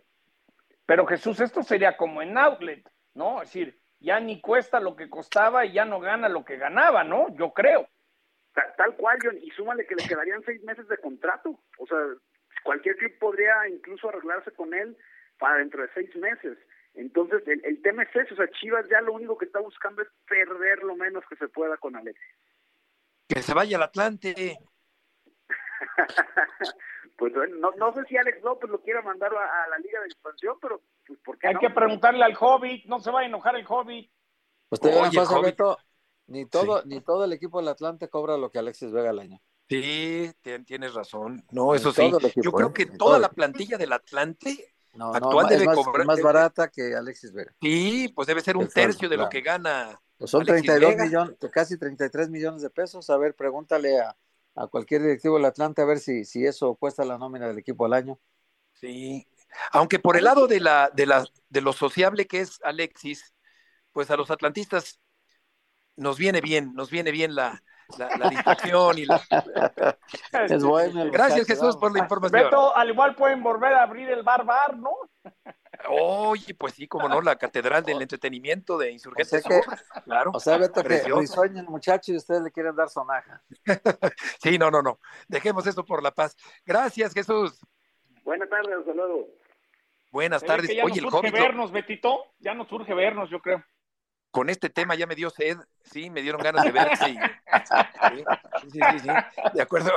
Pero 0.85 1.05
Jesús, 1.05 1.39
esto 1.39 1.63
sería 1.63 1.95
como 1.97 2.21
en 2.21 2.37
outlet, 2.37 2.87
¿no? 3.13 3.41
Es 3.41 3.49
decir, 3.49 3.79
ya 3.99 4.19
ni 4.19 4.41
cuesta 4.41 4.79
lo 4.79 4.95
que 4.95 5.09
costaba 5.09 5.65
y 5.65 5.73
ya 5.73 5.85
no 5.85 5.99
gana 5.99 6.27
lo 6.29 6.43
que 6.43 6.57
ganaba, 6.57 7.03
¿no? 7.03 7.27
Yo 7.35 7.51
creo. 7.53 7.87
Ta- 8.53 8.73
Tal 8.75 8.95
cual, 8.97 9.17
John, 9.23 9.37
y 9.41 9.49
súmale 9.51 9.85
que 9.85 9.95
le 9.95 10.07
quedarían 10.07 10.43
seis 10.43 10.61
meses 10.63 10.87
de 10.87 10.97
contrato. 10.97 11.57
O 11.77 11.87
sea, 11.87 11.97
cualquier 12.63 12.97
club 12.97 13.17
podría 13.19 13.67
incluso 13.69 14.09
arreglarse 14.09 14.51
con 14.51 14.73
él 14.73 14.97
para 15.39 15.57
dentro 15.59 15.81
de 15.81 15.89
seis 15.93 16.13
meses. 16.17 16.57
Entonces, 16.93 17.47
el, 17.47 17.63
el 17.63 17.81
tema 17.81 18.03
es 18.03 18.13
eso. 18.15 18.33
O 18.33 18.37
sea, 18.37 18.49
Chivas 18.49 18.85
ya 18.89 18.99
lo 19.01 19.13
único 19.13 19.37
que 19.37 19.45
está 19.45 19.59
buscando 19.59 20.01
es 20.01 20.09
perder 20.27 20.83
lo 20.83 20.95
menos 20.95 21.23
que 21.29 21.37
se 21.37 21.47
pueda 21.47 21.77
con 21.77 21.95
Alexis. 21.95 22.35
Que 23.33 23.41
se 23.41 23.53
vaya 23.53 23.77
al 23.77 23.83
Atlante. 23.83 24.59
Pues 27.17 27.33
bueno, 27.35 27.55
no, 27.57 27.71
no 27.77 27.93
sé 27.93 28.01
si 28.09 28.17
Alex 28.17 28.41
López 28.41 28.67
lo 28.67 28.81
quiera 28.81 29.03
mandar 29.03 29.31
a, 29.35 29.63
a 29.63 29.67
la 29.69 29.77
Liga 29.77 29.99
de 29.99 30.07
Expansión, 30.07 30.55
pero 30.59 30.81
pues, 31.05 31.19
¿por 31.23 31.37
qué 31.37 31.49
Hay 31.49 31.53
no? 31.53 31.59
que 31.59 31.69
preguntarle 31.69 32.23
al 32.23 32.35
Hobbit, 32.39 32.85
no 32.85 32.99
se 32.99 33.11
va 33.11 33.19
a 33.19 33.25
enojar 33.25 33.55
el 33.57 33.65
Hobbit. 33.69 34.11
Pues 34.67 34.81
te 34.81 34.87
digo 34.87 35.01
una 35.01 35.09
Oye, 35.09 35.17
cosa, 35.19 35.33
Hobbit. 35.35 35.45
Beto, 35.45 35.77
ni 36.27 36.45
todo, 36.47 36.81
ni 36.85 36.99
todo 37.01 37.25
el 37.25 37.33
equipo 37.33 37.59
del 37.59 37.67
Atlante 37.67 38.09
cobra 38.09 38.37
lo 38.37 38.49
que 38.49 38.57
Alexis 38.57 38.91
Vega 38.91 39.11
al 39.11 39.19
año. 39.19 39.39
Sí, 39.69 40.31
tien- 40.41 40.65
tienes 40.65 40.95
razón. 40.95 41.43
No, 41.51 41.73
Ni 41.73 41.77
eso 41.77 41.91
sí. 41.91 42.01
equipo, 42.05 42.41
Yo 42.41 42.51
creo 42.53 42.69
¿eh? 42.69 42.73
que 42.73 42.85
toda 42.87 42.97
todo. 42.97 43.19
la 43.19 43.29
plantilla 43.29 43.77
del 43.77 43.93
Atlante 43.93 44.73
No, 44.95 45.13
actual 45.13 45.43
no, 45.43 45.49
debe 45.49 45.61
es 45.61 45.67
más, 45.67 45.75
cobrar. 45.75 46.07
más 46.07 46.21
barata 46.23 46.69
que 46.71 46.95
Alexis 46.95 47.31
Vega. 47.33 47.53
Sí, 47.61 48.11
pues 48.15 48.27
debe 48.27 48.41
ser 48.41 48.57
un 48.57 48.67
tercio 48.67 49.07
de 49.07 49.17
lo 49.17 49.29
que 49.29 49.41
gana. 49.41 50.01
Pues 50.21 50.29
son 50.29 50.41
Alexis 50.41 50.67
32 50.67 50.91
Vega. 50.91 51.03
millones, 51.05 51.35
casi 51.51 51.79
33 51.79 52.29
millones 52.29 52.61
de 52.61 52.69
pesos. 52.69 53.09
A 53.09 53.17
ver, 53.17 53.33
pregúntale 53.33 53.99
a, 53.99 54.15
a 54.55 54.67
cualquier 54.67 55.01
directivo 55.01 55.37
del 55.37 55.45
Atlante 55.45 55.81
a 55.81 55.85
ver 55.85 55.97
si, 55.97 56.25
si 56.25 56.45
eso 56.45 56.75
cuesta 56.75 57.03
la 57.03 57.17
nómina 57.17 57.47
del 57.47 57.57
equipo 57.57 57.85
al 57.85 57.93
año. 57.93 58.19
Sí. 58.73 59.27
Aunque 59.71 59.97
por 59.97 60.17
el 60.17 60.25
lado 60.25 60.45
de 60.45 60.59
la, 60.59 60.91
de 60.93 61.07
la, 61.07 61.25
de 61.49 61.61
lo 61.61 61.73
sociable 61.73 62.27
que 62.27 62.41
es 62.41 62.59
Alexis, 62.63 63.33
pues 63.91 64.11
a 64.11 64.15
los 64.15 64.29
atlantistas 64.29 64.99
nos 65.95 66.19
viene 66.19 66.39
bien, 66.39 66.75
nos 66.75 66.91
viene 66.91 67.09
bien 67.09 67.33
la, 67.33 67.63
la, 67.97 68.15
la 68.15 68.29
distracción 68.29 68.99
y 68.99 69.05
la. 69.05 69.23
Es 70.47 70.63
bueno. 70.63 71.03
Gracias, 71.11 71.47
Jesús, 71.47 71.77
por 71.77 71.93
la 71.93 71.97
información. 72.03 72.43
Beto, 72.43 72.77
al 72.77 72.91
igual 72.91 73.15
pueden 73.15 73.41
volver 73.41 73.73
a 73.73 73.81
abrir 73.81 74.07
el 74.11 74.21
bar 74.21 74.45
bar, 74.45 74.77
¿no? 74.77 74.91
Oye, 75.89 76.53
pues 76.55 76.73
sí, 76.73 76.87
como 76.87 77.07
no, 77.09 77.21
la 77.21 77.35
catedral 77.37 77.83
del 77.83 78.01
entretenimiento 78.01 78.77
de 78.77 78.91
Insurgentes 78.91 79.45
O 79.45 79.49
sea 79.49 79.61
que- 79.61 80.01
claro. 80.01 80.31
O 80.33 80.39
sea, 80.39 80.57
Beto, 80.57 80.81
que 80.81 80.87
Precioso. 80.89 81.19
risueño 81.21 81.59
el 81.61 81.67
muchacho 81.67 82.11
y 82.11 82.17
ustedes 82.17 82.41
le 82.41 82.51
quieren 82.51 82.75
dar 82.75 82.89
sonaja. 82.89 83.41
Sí, 84.41 84.57
no, 84.57 84.71
no, 84.71 84.81
no. 84.81 84.99
Dejemos 85.27 85.65
eso 85.67 85.85
por 85.85 86.01
la 86.03 86.11
paz. 86.11 86.35
Gracias, 86.65 87.13
Jesús. 87.13 87.59
Buenas 88.23 88.49
tardes, 88.49 88.75
hasta 88.79 88.93
luego. 88.93 89.27
Buenas 90.11 90.43
tardes. 90.43 90.67
que 90.69 90.75
ya 90.75 90.83
Oye, 90.85 90.99
el 90.99 91.05
nos 91.05 91.13
urge 91.13 91.27
Hobbit, 91.29 91.35
lo- 91.39 91.43
vernos, 91.45 91.71
Betito. 91.71 92.25
Ya 92.39 92.53
nos 92.53 92.71
urge 92.71 92.93
vernos, 92.93 93.29
yo 93.29 93.39
creo. 93.39 93.63
con 94.31 94.49
este 94.49 94.69
tema 94.69 94.95
ya 94.95 95.05
me 95.07 95.15
dio 95.15 95.29
sed, 95.29 95.57
sí, 95.83 96.09
me 96.09 96.21
dieron 96.21 96.41
ganas 96.41 96.63
de 96.63 96.71
ver. 96.71 96.95
Sí, 96.97 97.17
sí, 97.67 98.23
sí, 98.71 98.79
sí, 98.79 98.99
sí, 98.99 99.09
de 99.53 99.61
acuerdo. 99.61 99.91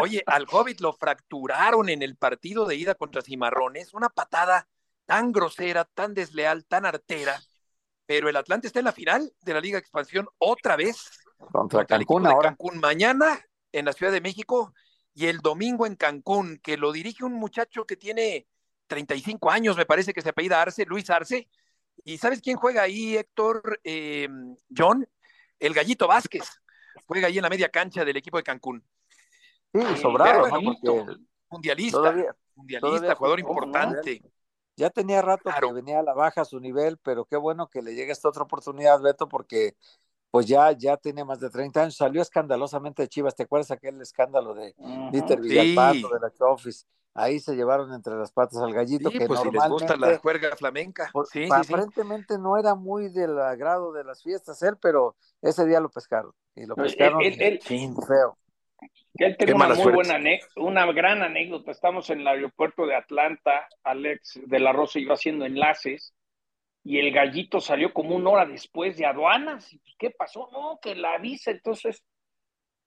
Oye, 0.00 0.22
al 0.26 0.46
Hobbit 0.50 0.80
lo 0.80 0.92
fracturaron 0.92 1.88
en 1.88 2.02
el 2.02 2.16
partido 2.16 2.64
de 2.66 2.74
ida 2.74 2.94
contra 2.96 3.22
Cimarrones, 3.22 3.94
una 3.94 4.08
patada 4.08 4.66
tan 5.08 5.32
grosera, 5.32 5.86
tan 5.86 6.12
desleal, 6.12 6.66
tan 6.66 6.84
artera, 6.84 7.40
pero 8.04 8.28
el 8.28 8.36
Atlante 8.36 8.66
está 8.66 8.78
en 8.80 8.84
la 8.84 8.92
final 8.92 9.32
de 9.40 9.54
la 9.54 9.60
Liga 9.60 9.76
de 9.76 9.80
Expansión 9.80 10.28
otra 10.36 10.76
vez 10.76 11.08
Contra 11.50 11.86
Cancún 11.86 12.26
ahora. 12.26 12.50
Cancún 12.50 12.78
mañana 12.78 13.40
en 13.72 13.86
la 13.86 13.94
Ciudad 13.94 14.12
de 14.12 14.20
México 14.20 14.74
y 15.14 15.26
el 15.26 15.38
domingo 15.38 15.86
en 15.86 15.96
Cancún, 15.96 16.58
que 16.62 16.76
lo 16.76 16.92
dirige 16.92 17.24
un 17.24 17.32
muchacho 17.32 17.86
que 17.86 17.96
tiene 17.96 18.46
35 18.86 19.50
años, 19.50 19.78
me 19.78 19.86
parece 19.86 20.12
que 20.12 20.20
se 20.20 20.28
apellida 20.28 20.60
Arce, 20.60 20.84
Luis 20.84 21.08
Arce. 21.08 21.48
¿Y 22.04 22.18
sabes 22.18 22.42
quién 22.42 22.56
juega 22.58 22.82
ahí, 22.82 23.16
Héctor, 23.16 23.80
eh, 23.82 24.28
John? 24.76 25.08
El 25.58 25.72
Gallito 25.72 26.06
Vázquez. 26.06 26.60
Juega 27.06 27.28
ahí 27.28 27.38
en 27.38 27.42
la 27.44 27.48
media 27.48 27.70
cancha 27.70 28.04
del 28.04 28.16
equipo 28.18 28.36
de 28.36 28.42
Cancún. 28.42 28.84
Sí, 29.72 29.80
Eh, 29.80 29.96
sobrado, 29.96 30.48
mundialista, 31.50 31.96
todavía- 31.98 32.36
mundialista, 32.54 33.14
todavía 33.14 33.14
jugador 33.14 33.40
¿no? 33.68 34.02
Ya 34.78 34.90
tenía 34.90 35.20
rato 35.20 35.42
Claro. 35.50 35.68
que 35.68 35.74
venía 35.74 35.98
a 35.98 36.02
la 36.02 36.14
baja 36.14 36.44
su 36.44 36.60
nivel, 36.60 36.96
pero 36.98 37.24
qué 37.24 37.36
bueno 37.36 37.68
que 37.68 37.82
le 37.82 37.94
llegue 37.94 38.12
esta 38.12 38.28
otra 38.28 38.44
oportunidad, 38.44 39.00
Beto, 39.02 39.28
porque 39.28 39.74
pues 40.30 40.46
ya, 40.46 40.70
ya 40.72 40.96
tiene 40.96 41.24
más 41.24 41.40
de 41.40 41.50
30 41.50 41.82
años. 41.82 41.96
Salió 41.96 42.20
escandalosamente 42.22 43.02
de 43.02 43.08
Chivas. 43.08 43.34
¿Te 43.34 43.44
acuerdas 43.44 43.70
aquel 43.70 44.00
escándalo 44.00 44.54
de 44.54 44.74
Dieter 45.10 45.38
Sí. 45.42 45.48
Villalpando, 45.48 46.08
de 46.10 46.20
la 46.20 46.30
Chofis? 46.32 46.86
Ahí 47.14 47.40
se 47.40 47.56
llevaron 47.56 47.92
entre 47.94 48.14
las 48.14 48.30
patas 48.30 48.58
al 48.62 48.72
gallito, 48.72 49.10
Sí, 49.10 49.18
que 49.18 49.26
pues 49.26 49.40
si 49.40 49.50
les 49.50 49.68
gusta 49.68 49.86
normalmente 49.96 49.96
la 50.14 50.18
juerga 50.18 50.56
flamenca. 50.56 51.08
Por- 51.12 51.26
Sí, 51.26 51.46
pa- 51.48 51.58
sí, 51.62 51.64
sí. 51.68 51.72
aparentemente 51.74 52.38
no 52.38 52.56
era 52.56 52.74
muy 52.76 53.08
del 53.08 53.38
agrado 53.40 53.90
de 53.92 54.04
las 54.04 54.22
fiestas 54.22 54.62
él, 54.62 54.76
pero 54.80 55.16
ese 55.42 55.64
día 55.66 55.80
lo 55.80 55.88
pescaron. 55.88 56.32
Y 56.54 56.66
lo 56.66 56.76
No, 56.76 56.84
él- 56.84 56.90
pescaron 56.90 57.22
él- 57.22 57.40
él- 57.40 57.60
feo. 58.06 58.36
Él 59.18 59.36
tiene 59.36 59.54
una 59.54 59.68
muy 59.68 59.76
suerte. 59.76 59.94
buena, 59.94 60.38
una 60.56 60.92
gran 60.92 61.22
anécdota. 61.22 61.70
Estamos 61.70 62.08
en 62.10 62.20
el 62.20 62.28
aeropuerto 62.28 62.86
de 62.86 62.94
Atlanta, 62.94 63.68
Alex 63.82 64.40
de 64.46 64.60
la 64.60 64.72
Rosa 64.72 64.98
yo 65.00 65.12
haciendo 65.12 65.44
enlaces, 65.44 66.14
y 66.84 66.98
el 66.98 67.12
gallito 67.12 67.60
salió 67.60 67.92
como 67.92 68.14
una 68.16 68.30
hora 68.30 68.46
después 68.46 68.96
de 68.96 69.06
aduanas. 69.06 69.72
Y, 69.72 69.78
pues, 69.78 69.96
¿Qué 69.98 70.10
pasó? 70.10 70.48
No, 70.52 70.78
que 70.80 70.94
la 70.94 71.18
visa. 71.18 71.50
Entonces, 71.50 72.02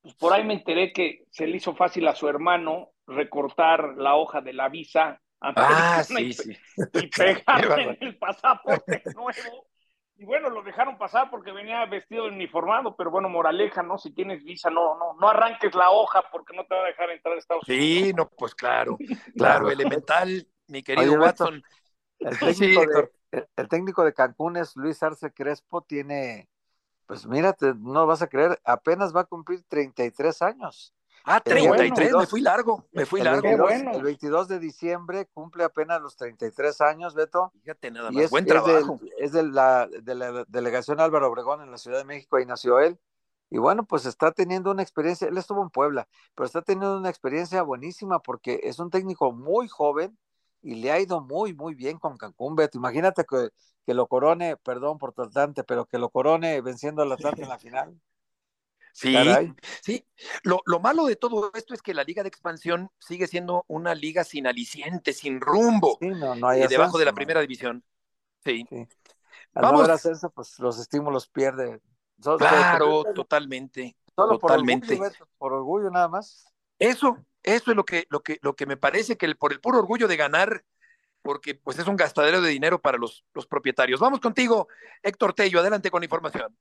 pues 0.02 0.16
por 0.16 0.34
ahí 0.34 0.44
me 0.44 0.54
enteré 0.56 0.92
que 0.94 1.26
se 1.30 1.46
le 1.46 1.58
hizo 1.58 1.76
fácil 1.76 2.08
a 2.08 2.16
su 2.16 2.28
hermano 2.28 2.92
recortar 3.06 3.96
la 3.98 4.16
hoja 4.16 4.42
de 4.42 4.54
la 4.54 4.70
visa 4.70 5.22
Ah, 5.42 6.04
sí, 6.06 6.28
y, 6.28 6.34
sí. 6.34 6.58
y 6.94 7.08
pegarle 7.08 7.84
en 7.84 7.98
el 8.02 8.18
pasaporte 8.18 9.02
nuevo. 9.16 9.68
Y 10.22 10.26
bueno, 10.26 10.52
lo 10.52 10.62
dejaron 10.62 11.00
pasar 11.00 11.32
porque 11.32 11.52
venía 11.52 11.84
vestido 11.88 12.26
uniformado, 12.28 12.96
pero 12.96 13.10
bueno, 13.10 13.28
moraleja, 13.28 13.82
¿no? 13.82 13.98
Si 13.98 14.12
tienes 14.14 14.44
visa, 14.44 14.70
no, 14.70 14.96
no, 14.98 15.16
no 15.20 15.28
arranques 15.30 15.74
la 15.74 15.90
hoja 15.90 16.24
porque 16.32 16.56
no 16.56 16.64
te 16.66 16.76
va 16.76 16.84
a 16.84 16.88
dejar 16.88 17.10
entrar 17.10 17.36
a 17.36 17.40
Estados 17.40 17.72
Unidos. 17.72 17.98
Sí, 18.00 18.12
no, 18.16 18.30
pues 18.38 18.56
claro, 18.56 19.04
claro, 19.36 19.70
elemental, 19.70 20.48
mi 20.68 20.82
querido 20.84 21.14
Oye, 21.14 21.16
Watson. 21.16 21.64
El 22.24 22.40
Sí, 22.54 22.66
técnico, 22.68 22.84
Héctor. 22.84 23.12
de, 23.32 23.40
el- 23.40 23.48
el 23.58 23.68
técnico 23.70 24.04
de 24.06 24.14
Cancún 24.14 24.58
es 24.58 24.76
Luis 24.78 25.04
Arce 25.04 25.34
Crespo, 25.34 25.84
tiene, 25.84 26.50
pues 27.08 27.28
mírate, 27.28 27.74
no 27.78 28.08
vas 28.08 28.22
a 28.24 28.28
creer, 28.30 28.60
apenas 28.66 29.16
va 29.16 29.22
a 29.22 29.26
cumplir 29.26 29.64
33 29.70 30.42
años. 30.44 30.94
Ah, 31.24 31.42
El 31.46 31.56
día 31.56 31.72
33, 31.72 31.98
me 31.98 32.04
22, 32.04 32.30
fui 32.30 32.42
largo, 32.42 32.86
me 32.92 33.06
fui 33.06 33.20
el 33.22 33.26
largo. 33.26 33.42
22, 33.68 33.96
el 33.96 34.02
22 34.04 34.48
de 34.48 34.60
diciembre 34.60 35.28
cumple 35.34 35.64
apenas 35.64 36.02
los 36.02 36.16
33 36.16 36.82
años, 36.82 37.14
Beto. 37.14 37.52
Fíjate 37.62 37.92
nada 37.92 38.10
Y 38.12 38.16
más, 38.16 38.26
es, 38.26 38.32
buen 38.32 38.44
es 38.46 38.54
del- 38.54 38.64
trabajo. 38.64 39.00
es 39.18 39.32
de 39.32 39.44
la, 39.44 39.88
de 39.88 40.16
la 40.16 40.46
delegación 40.48 41.00
Álvaro 41.00 41.28
Obregón 41.30 41.62
en 41.62 41.70
la 41.72 41.78
Ciudad 41.78 42.00
de 42.00 42.06
México, 42.06 42.38
ahí 42.38 42.46
nació 42.46 42.80
él. 42.80 43.00
Y 43.50 43.58
bueno, 43.58 43.84
pues 43.86 44.06
está 44.06 44.32
teniendo 44.32 44.72
una 44.72 44.82
experiencia, 44.82 45.28
él 45.28 45.38
estuvo 45.38 45.62
en 45.62 45.70
Puebla, 45.70 46.08
pero 46.36 46.46
está 46.48 46.62
teniendo 46.62 46.98
una 46.98 47.10
experiencia 47.10 47.62
buenísima 47.64 48.20
porque 48.20 48.62
es 48.64 48.80
un 48.80 48.90
técnico 48.90 49.32
muy 49.34 49.68
joven 49.68 50.18
y 50.64 50.76
le 50.76 50.92
ha 50.92 51.00
ido 51.00 51.22
muy, 51.22 51.54
muy 51.54 51.76
bien 51.76 52.00
con 52.00 52.18
Cancún, 52.18 52.56
Beto. 52.56 52.78
Imagínate 52.78 53.26
que, 53.26 53.50
que 53.86 53.94
lo 53.94 54.08
corone, 54.08 54.56
perdón 54.58 54.98
por 54.98 55.12
tratante, 55.14 55.64
pero 55.66 55.86
que 55.86 55.98
lo 55.98 56.10
corone 56.10 56.62
venciendo 56.62 57.02
al 57.02 57.12
Atlante 57.12 57.44
en 57.44 57.50
la 57.50 57.58
final. 57.60 58.00
Sí, 58.94 59.14
Caray. 59.14 59.54
sí. 59.82 60.06
Lo, 60.44 60.62
lo 60.66 60.80
malo 60.80 61.06
de 61.06 61.16
todo 61.16 61.52
esto 61.54 61.74
es 61.74 61.82
que 61.82 61.94
la 61.94 62.04
liga 62.04 62.24
de 62.24 62.30
expansión 62.30 62.90
sigue 63.00 63.28
siendo 63.28 63.64
una 63.68 63.96
liga 63.96 64.24
sin 64.24 64.48
aliciente, 64.48 65.14
sin 65.14 65.40
rumbo, 65.40 65.98
Sí, 66.02 66.10
no, 66.10 66.36
no 66.36 66.48
hay 66.48 66.64
eh, 66.64 66.68
debajo 66.68 66.98
de 66.98 67.06
la 67.06 67.14
primera 67.14 67.40
división. 67.42 67.84
Sí. 68.44 68.66
Al 68.72 68.78
no 69.56 69.62
Vamos. 69.62 69.80
haber 69.82 69.92
ascenso, 69.92 70.30
pues 70.30 70.60
los 70.60 70.80
estímulos 70.80 71.28
pierde. 71.28 71.80
So- 72.22 72.34
so- 72.34 72.38
Claro, 72.38 73.04
totalmente, 73.16 73.96
Solo 74.16 74.38
por 74.40 74.52
totalmente. 74.52 74.94
orgullo, 74.94 75.10
Beto, 75.10 75.30
por 75.38 75.54
orgullo 75.54 75.90
nada 75.90 76.08
más. 76.08 76.46
Eso, 76.78 77.18
eso 77.44 77.72
es 77.72 77.78
lo 77.78 77.86
que, 77.86 78.06
lo 78.10 78.22
que, 78.22 78.40
lo 78.42 78.56
que 78.56 78.66
me 78.66 78.78
parece 78.78 79.18
que 79.18 79.26
el- 79.26 79.38
por 79.38 79.54
el 79.54 79.60
puro 79.62 79.80
orgullo 79.80 80.08
de 80.08 80.18
ganar, 80.18 80.64
porque 81.22 81.56
pues 81.56 81.78
es 81.80 81.88
un 81.88 81.96
gastadero 81.96 82.42
de 82.42 82.50
dinero 82.50 82.82
para 82.82 82.98
los, 82.98 83.26
los 83.34 83.46
propietarios. 83.48 84.00
Vamos 84.00 84.20
contigo, 84.20 84.68
Héctor 85.04 85.34
Tello, 85.34 85.60
adelante 85.60 85.92
con 85.92 86.02
la 86.02 86.06
información. 86.06 86.58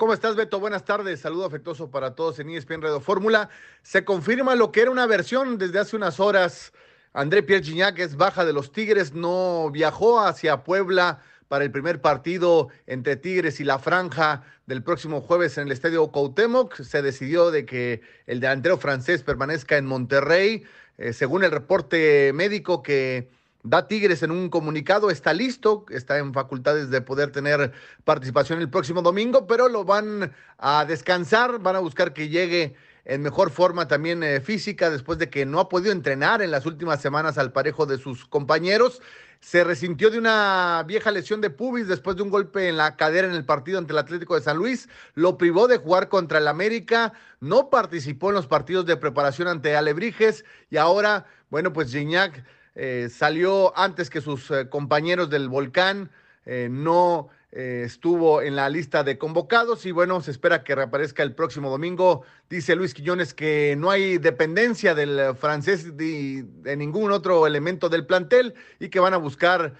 ¿Cómo 0.00 0.14
estás, 0.14 0.34
Beto? 0.34 0.58
Buenas 0.60 0.86
tardes. 0.86 1.20
Saludo 1.20 1.44
afectuoso 1.44 1.90
para 1.90 2.14
todos 2.14 2.38
en 2.38 2.48
ESPN 2.48 2.80
Radio 2.80 3.02
Fórmula. 3.02 3.50
Se 3.82 4.02
confirma 4.02 4.54
lo 4.54 4.72
que 4.72 4.80
era 4.80 4.90
una 4.90 5.04
versión 5.04 5.58
desde 5.58 5.78
hace 5.78 5.94
unas 5.94 6.20
horas. 6.20 6.72
André 7.12 7.42
Pierre 7.42 7.62
Gignac 7.62 7.98
es 7.98 8.16
baja 8.16 8.46
de 8.46 8.54
los 8.54 8.72
Tigres, 8.72 9.12
no 9.12 9.68
viajó 9.70 10.18
hacia 10.20 10.64
Puebla 10.64 11.20
para 11.48 11.66
el 11.66 11.70
primer 11.70 12.00
partido 12.00 12.68
entre 12.86 13.16
Tigres 13.16 13.60
y 13.60 13.64
la 13.64 13.78
Franja 13.78 14.42
del 14.64 14.82
próximo 14.82 15.20
jueves 15.20 15.58
en 15.58 15.66
el 15.66 15.72
Estadio 15.72 16.10
Cuauhtémoc. 16.10 16.76
Se 16.80 17.02
decidió 17.02 17.50
de 17.50 17.66
que 17.66 18.00
el 18.24 18.40
delantero 18.40 18.78
francés 18.78 19.22
permanezca 19.22 19.76
en 19.76 19.84
Monterrey. 19.84 20.64
Eh, 20.96 21.12
según 21.12 21.44
el 21.44 21.50
reporte 21.50 22.32
médico 22.32 22.82
que 22.82 23.28
Da 23.62 23.86
Tigres 23.86 24.22
en 24.22 24.30
un 24.30 24.48
comunicado, 24.48 25.10
está 25.10 25.34
listo, 25.34 25.84
está 25.90 26.18
en 26.18 26.32
facultades 26.32 26.88
de 26.90 27.02
poder 27.02 27.30
tener 27.30 27.72
participación 28.04 28.60
el 28.60 28.70
próximo 28.70 29.02
domingo, 29.02 29.46
pero 29.46 29.68
lo 29.68 29.84
van 29.84 30.32
a 30.56 30.84
descansar, 30.86 31.58
van 31.58 31.76
a 31.76 31.80
buscar 31.80 32.14
que 32.14 32.30
llegue 32.30 32.74
en 33.04 33.22
mejor 33.22 33.50
forma 33.50 33.88
también 33.88 34.22
eh, 34.22 34.40
física 34.40 34.88
después 34.88 35.18
de 35.18 35.28
que 35.28 35.44
no 35.44 35.60
ha 35.60 35.68
podido 35.68 35.92
entrenar 35.92 36.42
en 36.42 36.50
las 36.50 36.64
últimas 36.64 37.02
semanas 37.02 37.38
al 37.38 37.52
parejo 37.52 37.84
de 37.84 37.98
sus 37.98 38.24
compañeros. 38.26 39.02
Se 39.40 39.64
resintió 39.64 40.10
de 40.10 40.18
una 40.18 40.84
vieja 40.86 41.10
lesión 41.10 41.40
de 41.40 41.50
pubis 41.50 41.88
después 41.88 42.16
de 42.16 42.22
un 42.22 42.30
golpe 42.30 42.68
en 42.68 42.76
la 42.76 42.96
cadera 42.96 43.26
en 43.26 43.34
el 43.34 43.44
partido 43.44 43.78
ante 43.78 43.92
el 43.92 43.98
Atlético 43.98 44.34
de 44.34 44.42
San 44.42 44.58
Luis. 44.58 44.88
Lo 45.14 45.38
privó 45.38 45.66
de 45.66 45.78
jugar 45.78 46.08
contra 46.08 46.38
el 46.38 46.48
América. 46.48 47.14
No 47.40 47.70
participó 47.70 48.28
en 48.28 48.34
los 48.34 48.46
partidos 48.46 48.84
de 48.84 48.98
preparación 48.98 49.48
ante 49.48 49.76
Alebrijes. 49.76 50.44
Y 50.68 50.76
ahora, 50.76 51.26
bueno, 51.48 51.72
pues 51.72 51.90
Gignac 51.90 52.44
eh, 52.74 53.08
salió 53.10 53.76
antes 53.76 54.10
que 54.10 54.20
sus 54.20 54.50
eh, 54.50 54.68
compañeros 54.68 55.30
del 55.30 55.48
Volcán, 55.48 56.10
eh, 56.46 56.68
no 56.70 57.28
estuvo 57.52 58.42
en 58.42 58.54
la 58.54 58.68
lista 58.68 59.02
de 59.02 59.18
convocados 59.18 59.84
y 59.84 59.90
bueno, 59.90 60.20
se 60.20 60.30
espera 60.30 60.62
que 60.62 60.76
reaparezca 60.76 61.24
el 61.24 61.34
próximo 61.34 61.68
domingo. 61.68 62.22
Dice 62.48 62.76
Luis 62.76 62.94
Quiñones 62.94 63.34
que 63.34 63.74
no 63.76 63.90
hay 63.90 64.18
dependencia 64.18 64.94
del 64.94 65.34
francés 65.34 65.96
de, 65.96 66.44
de 66.46 66.76
ningún 66.76 67.10
otro 67.10 67.48
elemento 67.48 67.88
del 67.88 68.06
plantel 68.06 68.54
y 68.78 68.88
que 68.88 69.00
van 69.00 69.14
a 69.14 69.16
buscar 69.16 69.74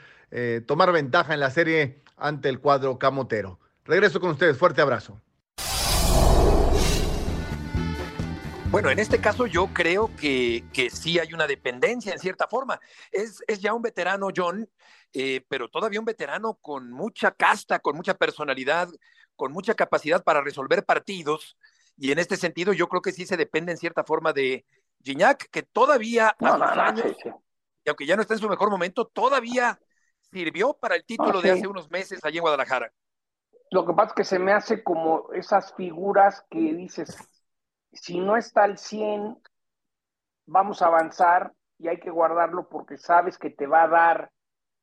tomar 0.66 0.90
ventaja 0.90 1.32
en 1.32 1.38
la 1.38 1.50
serie 1.50 2.00
ante 2.16 2.48
el 2.48 2.58
cuadro 2.58 2.98
camotero. 2.98 3.60
Regreso 3.84 4.20
con 4.20 4.30
ustedes, 4.30 4.58
fuerte 4.58 4.80
abrazo. 4.80 5.20
Bueno, 8.70 8.88
en 8.88 9.00
este 9.00 9.20
caso 9.20 9.48
yo 9.48 9.66
creo 9.74 10.14
que, 10.14 10.62
que 10.72 10.90
sí 10.90 11.18
hay 11.18 11.34
una 11.34 11.48
dependencia 11.48 12.12
en 12.12 12.20
cierta 12.20 12.46
forma. 12.46 12.78
Es, 13.10 13.42
es 13.48 13.60
ya 13.60 13.74
un 13.74 13.82
veterano, 13.82 14.28
John, 14.34 14.70
eh, 15.12 15.44
pero 15.48 15.68
todavía 15.68 15.98
un 15.98 16.06
veterano 16.06 16.54
con 16.54 16.92
mucha 16.92 17.32
casta, 17.32 17.80
con 17.80 17.96
mucha 17.96 18.14
personalidad, 18.14 18.88
con 19.34 19.50
mucha 19.50 19.74
capacidad 19.74 20.22
para 20.22 20.40
resolver 20.40 20.84
partidos. 20.84 21.58
Y 21.96 22.12
en 22.12 22.20
este 22.20 22.36
sentido 22.36 22.72
yo 22.72 22.86
creo 22.86 23.02
que 23.02 23.10
sí 23.10 23.26
se 23.26 23.36
depende 23.36 23.72
en 23.72 23.78
cierta 23.78 24.04
forma 24.04 24.32
de 24.32 24.64
Gignac, 25.02 25.50
que 25.50 25.64
todavía 25.64 26.36
a 26.38 26.52
sus 26.52 26.78
años, 26.78 27.16
y 27.84 27.88
aunque 27.88 28.06
ya 28.06 28.14
no 28.14 28.22
está 28.22 28.34
en 28.34 28.40
su 28.40 28.48
mejor 28.48 28.70
momento, 28.70 29.04
todavía 29.04 29.80
sirvió 30.30 30.74
para 30.74 30.94
el 30.94 31.04
título 31.04 31.42
de 31.42 31.50
hace 31.50 31.66
unos 31.66 31.90
meses 31.90 32.20
allí 32.22 32.36
en 32.36 32.42
Guadalajara. 32.42 32.92
Lo 33.72 33.84
que 33.84 33.94
pasa 33.94 34.10
es 34.10 34.14
que 34.14 34.24
se 34.24 34.38
me 34.38 34.52
hace 34.52 34.84
como 34.84 35.32
esas 35.32 35.74
figuras 35.74 36.44
que 36.50 36.58
dices, 36.74 37.16
si 37.92 38.20
no 38.20 38.36
está 38.36 38.64
al 38.64 38.78
100, 38.78 39.38
vamos 40.46 40.82
a 40.82 40.86
avanzar 40.86 41.52
y 41.78 41.88
hay 41.88 41.98
que 41.98 42.10
guardarlo 42.10 42.68
porque 42.68 42.98
sabes 42.98 43.38
que 43.38 43.50
te 43.50 43.66
va 43.66 43.84
a 43.84 43.88
dar, 43.88 44.30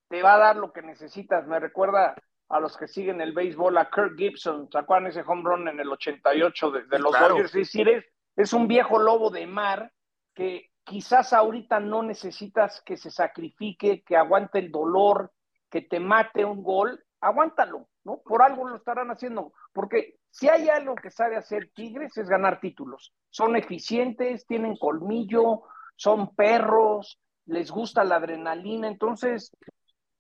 te 0.10 0.22
va 0.22 0.36
a 0.36 0.40
dar 0.40 0.56
lo 0.56 0.74
que 0.74 0.82
necesitas. 0.82 1.46
Me 1.48 1.60
recuerda 1.60 2.16
a 2.50 2.60
los 2.60 2.78
que 2.78 2.88
siguen 2.88 3.22
el 3.22 3.34
béisbol, 3.34 3.78
a 3.78 3.90
Kirk 3.90 4.18
Gibson, 4.18 4.70
¿se 4.72 4.78
acuerdan 4.78 5.08
ese 5.08 5.22
home 5.22 5.44
run 5.44 5.68
en 5.68 5.80
el 5.80 5.92
88 5.92 6.72
de, 6.72 6.84
de 6.86 7.00
los 7.00 7.12
Dodgers? 7.12 7.46
Es 7.46 7.54
decir, 7.54 7.90
es, 7.90 8.06
es 8.36 8.54
un 8.54 8.68
viejo 8.68 9.00
lobo 9.00 9.30
de 9.30 9.46
mar 9.46 9.92
que 10.34 10.72
quizás 10.84 11.34
ahorita 11.34 11.80
no 11.80 12.04
necesitas 12.04 12.82
que 12.86 12.96
se 12.96 13.12
sacrifique, 13.12 14.04
que 14.04 14.16
aguante 14.16 14.60
el 14.60 14.72
dolor, 14.72 15.34
que 15.70 15.82
te 15.82 16.00
mate 16.00 16.46
un 16.46 16.64
gol, 16.64 17.04
aguántalo, 17.20 17.90
¿no? 18.06 18.22
Por 18.24 18.42
algo 18.42 18.70
lo 18.70 18.78
estarán 18.78 19.10
haciendo, 19.10 19.52
porque 19.74 20.16
si 20.38 20.48
hay 20.48 20.70
algo 20.70 20.94
que 20.94 21.10
sabe 21.10 21.36
hacer 21.36 21.72
Tigres 21.74 22.16
es 22.16 22.30
ganar 22.30 22.60
títulos. 22.60 23.12
Son 23.32 23.56
eficientes, 23.56 24.46
tienen 24.46 24.78
colmillo, 24.78 25.64
son 25.96 26.36
perros, 26.36 27.20
les 27.48 27.72
gusta 27.72 28.04
la 28.04 28.18
adrenalina. 28.18 28.88
Entonces, 28.88 29.52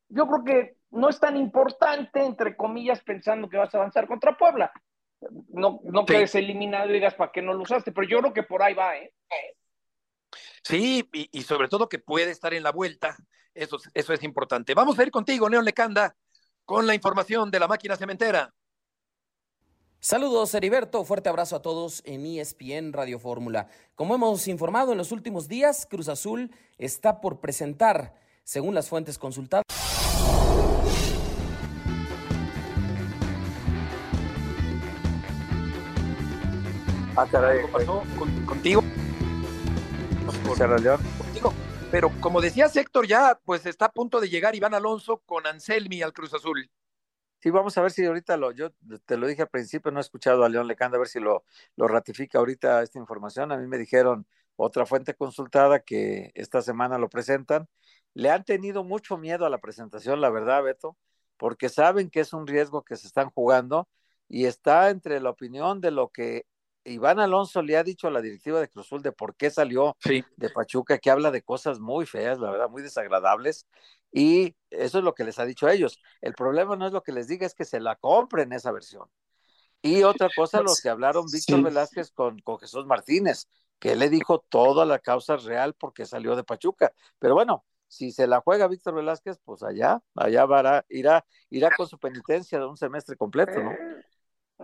yo 0.09 0.27
creo 0.27 0.43
que 0.43 0.77
no 0.89 1.09
es 1.09 1.19
tan 1.19 1.37
importante, 1.37 2.25
entre 2.25 2.57
comillas, 2.57 3.03
pensando 3.03 3.47
que 3.47 3.57
vas 3.57 3.73
a 3.75 3.77
avanzar 3.77 4.07
contra 4.07 4.35
Puebla. 4.35 4.71
No, 5.49 5.81
no 5.83 6.03
quedes 6.03 6.33
eliminado 6.33 6.89
y 6.89 6.93
digas 6.93 7.13
para 7.13 7.31
qué 7.31 7.43
no 7.43 7.53
lo 7.53 7.61
usaste, 7.61 7.91
pero 7.91 8.07
yo 8.07 8.19
creo 8.19 8.33
que 8.33 8.43
por 8.43 8.63
ahí 8.63 8.73
va, 8.73 8.97
¿eh? 8.97 9.13
Sí, 10.63 11.07
y, 11.13 11.29
y, 11.31 11.43
sobre 11.43 11.67
todo 11.67 11.89
que 11.89 11.99
puede 11.99 12.31
estar 12.31 12.55
en 12.55 12.63
la 12.63 12.71
vuelta. 12.71 13.15
Eso, 13.53 13.77
eso 13.93 14.13
es 14.13 14.23
importante. 14.23 14.73
Vamos 14.73 14.97
a 14.97 15.03
ir 15.03 15.11
contigo, 15.11 15.47
León 15.47 15.63
Lecanda, 15.63 16.15
con 16.65 16.87
la 16.87 16.95
información 16.95 17.51
de 17.51 17.59
la 17.59 17.67
máquina 17.67 17.95
cementera. 17.95 18.51
Saludos, 19.99 20.53
Heriberto. 20.53 21.03
Fuerte 21.03 21.27
abrazo 21.27 21.55
a 21.55 21.61
todos 21.61 22.03
en 22.05 22.25
ESPN 22.25 22.93
Radio 22.93 23.17
Fórmula. 23.17 23.67
Como 23.95 24.13
hemos 24.13 24.47
informado 24.47 24.91
en 24.91 24.97
los 24.97 25.11
últimos 25.11 25.47
días, 25.47 25.87
Cruz 25.89 26.07
Azul 26.07 26.51
está 26.77 27.19
por 27.19 27.39
presentar, 27.39 28.13
según 28.43 28.75
las 28.75 28.89
fuentes 28.89 29.17
consultadas. 29.17 29.63
Ah, 37.15 37.25
caray, 37.31 37.65
¿Qué 37.65 37.71
pasó 37.71 38.03
contigo? 38.45 38.83
Contigo. 41.17 41.53
Pero 41.89 42.11
como 42.21 42.41
decía 42.41 42.69
Héctor, 42.73 43.07
ya 43.07 43.39
pues 43.43 43.65
está 43.65 43.85
a 43.85 43.91
punto 43.91 44.19
de 44.19 44.29
llegar 44.29 44.55
Iván 44.55 44.75
Alonso 44.75 45.23
con 45.25 45.47
Anselmi 45.47 46.03
al 46.03 46.13
Cruz 46.13 46.33
Azul. 46.35 46.69
Sí, 47.39 47.51
vamos 47.51 47.77
a 47.77 47.81
ver 47.81 47.91
si 47.91 48.03
ahorita 48.05 48.35
lo, 48.35 48.51
yo 48.51 48.71
te 49.05 49.15
lo 49.15 49.27
dije 49.27 49.43
al 49.43 49.49
principio, 49.49 49.91
no 49.91 49.99
he 49.99 50.01
escuchado 50.01 50.43
a 50.43 50.49
León 50.49 50.67
Lecanda, 50.67 50.97
a 50.97 50.99
ver 50.99 51.07
si 51.07 51.19
lo, 51.19 51.45
lo 51.75 51.87
ratifica 51.87 52.39
ahorita 52.39 52.81
esta 52.81 52.97
información. 52.97 53.51
A 53.51 53.57
mí 53.57 53.67
me 53.67 53.77
dijeron 53.77 54.25
otra 54.55 54.85
fuente 54.87 55.13
consultada 55.13 55.79
que 55.81 56.31
esta 56.35 56.61
semana 56.61 56.97
lo 56.97 57.09
presentan. 57.09 57.69
Le 58.15 58.31
han 58.31 58.43
tenido 58.43 58.83
mucho 58.83 59.17
miedo 59.17 59.45
a 59.45 59.49
la 59.51 59.59
presentación, 59.59 60.19
la 60.19 60.31
verdad, 60.31 60.63
Beto, 60.63 60.97
porque 61.37 61.69
saben 61.69 62.09
que 62.09 62.21
es 62.21 62.33
un 62.33 62.47
riesgo 62.47 62.83
que 62.83 62.95
se 62.95 63.05
están 63.07 63.29
jugando 63.29 63.87
y 64.27 64.45
está 64.45 64.89
entre 64.89 65.19
la 65.21 65.29
opinión 65.29 65.79
de 65.79 65.91
lo 65.91 66.09
que 66.09 66.47
Iván 66.83 67.19
Alonso 67.19 67.61
le 67.61 67.77
ha 67.77 67.83
dicho 67.83 68.07
a 68.07 68.11
la 68.11 68.21
directiva 68.21 68.59
de 68.59 68.69
Cruzul 68.69 69.01
de 69.01 69.11
por 69.11 69.35
qué 69.35 69.51
salió 69.51 69.95
de 70.37 70.49
Pachuca, 70.49 70.97
que 70.97 71.11
habla 71.11 71.31
de 71.31 71.41
cosas 71.41 71.79
muy 71.79 72.05
feas, 72.05 72.39
la 72.39 72.49
verdad, 72.49 72.69
muy 72.69 72.81
desagradables, 72.81 73.67
y 74.11 74.55
eso 74.69 74.97
es 74.99 75.03
lo 75.03 75.13
que 75.13 75.23
les 75.23 75.39
ha 75.39 75.45
dicho 75.45 75.67
a 75.67 75.73
ellos. 75.73 75.99
El 76.21 76.33
problema 76.33 76.75
no 76.75 76.87
es 76.87 76.93
lo 76.93 77.03
que 77.03 77.11
les 77.11 77.27
diga, 77.27 77.45
es 77.45 77.53
que 77.53 77.65
se 77.65 77.79
la 77.79 77.95
compren 77.95 78.53
esa 78.53 78.71
versión. 78.71 79.07
Y 79.81 80.03
otra 80.03 80.29
cosa, 80.35 80.61
los 80.61 80.81
que 80.81 80.89
hablaron 80.89 81.25
Víctor 81.31 81.61
Velázquez 81.61 82.11
con, 82.11 82.39
con 82.39 82.57
Jesús 82.59 82.85
Martínez, 82.85 83.47
que 83.79 83.95
le 83.95 84.09
dijo 84.09 84.39
toda 84.49 84.85
la 84.85 84.99
causa 84.99 85.37
real 85.37 85.75
porque 85.75 86.05
salió 86.05 86.35
de 86.35 86.43
Pachuca. 86.43 86.91
Pero 87.19 87.35
bueno, 87.35 87.63
si 87.87 88.11
se 88.11 88.27
la 88.27 88.41
juega 88.41 88.67
Víctor 88.67 88.95
Velázquez, 88.95 89.39
pues 89.43 89.63
allá, 89.63 90.01
allá 90.15 90.45
va, 90.45 90.83
irá, 90.89 91.25
irá 91.49 91.69
con 91.75 91.87
su 91.87 91.97
penitencia 91.99 92.59
de 92.59 92.65
un 92.65 92.77
semestre 92.77 93.15
completo, 93.15 93.61
¿no? 93.61 93.71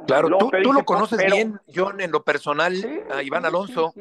Claro, 0.08 0.28
tú, 0.38 0.52
tú 0.64 0.74
lo 0.74 0.84
conoces 0.84 1.24
bien, 1.24 1.60
John, 1.74 2.02
en 2.02 2.12
lo 2.12 2.24
personal, 2.24 2.74
a 3.12 3.22
Iván 3.22 3.46
Alonso. 3.46 3.94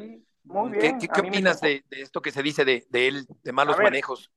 Muy 0.43 0.71
bien. 0.71 0.99
¿Qué, 0.99 1.07
qué, 1.07 1.21
opinas 1.21 1.61
de, 1.61 1.85
de, 1.89 2.01
esto 2.01 2.21
que 2.21 2.31
se 2.31 2.41
dice 2.41 2.65
de, 2.65 2.85
de 2.89 3.07
él, 3.07 3.27
de 3.43 3.51
malos 3.53 3.77
ver, 3.77 3.85
manejos? 3.85 4.31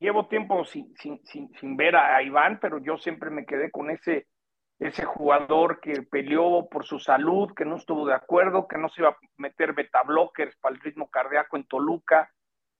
Llevo 0.00 0.28
tiempo 0.28 0.64
sin, 0.64 0.94
sin, 0.96 1.24
sin, 1.24 1.52
sin, 1.58 1.76
ver 1.76 1.96
a 1.96 2.22
Iván, 2.22 2.58
pero 2.60 2.78
yo 2.78 2.96
siempre 2.98 3.30
me 3.30 3.44
quedé 3.44 3.70
con 3.70 3.90
ese, 3.90 4.28
ese 4.78 5.04
jugador 5.04 5.80
que 5.80 6.02
peleó 6.02 6.68
por 6.68 6.84
su 6.84 7.00
salud, 7.00 7.52
que 7.54 7.64
no 7.64 7.76
estuvo 7.76 8.06
de 8.06 8.14
acuerdo, 8.14 8.68
que 8.68 8.78
no 8.78 8.88
se 8.88 9.02
iba 9.02 9.10
a 9.10 9.18
meter 9.36 9.72
betablockers 9.74 10.56
para 10.58 10.74
el 10.74 10.80
ritmo 10.80 11.10
cardíaco 11.10 11.56
en 11.56 11.66
Toluca. 11.66 12.30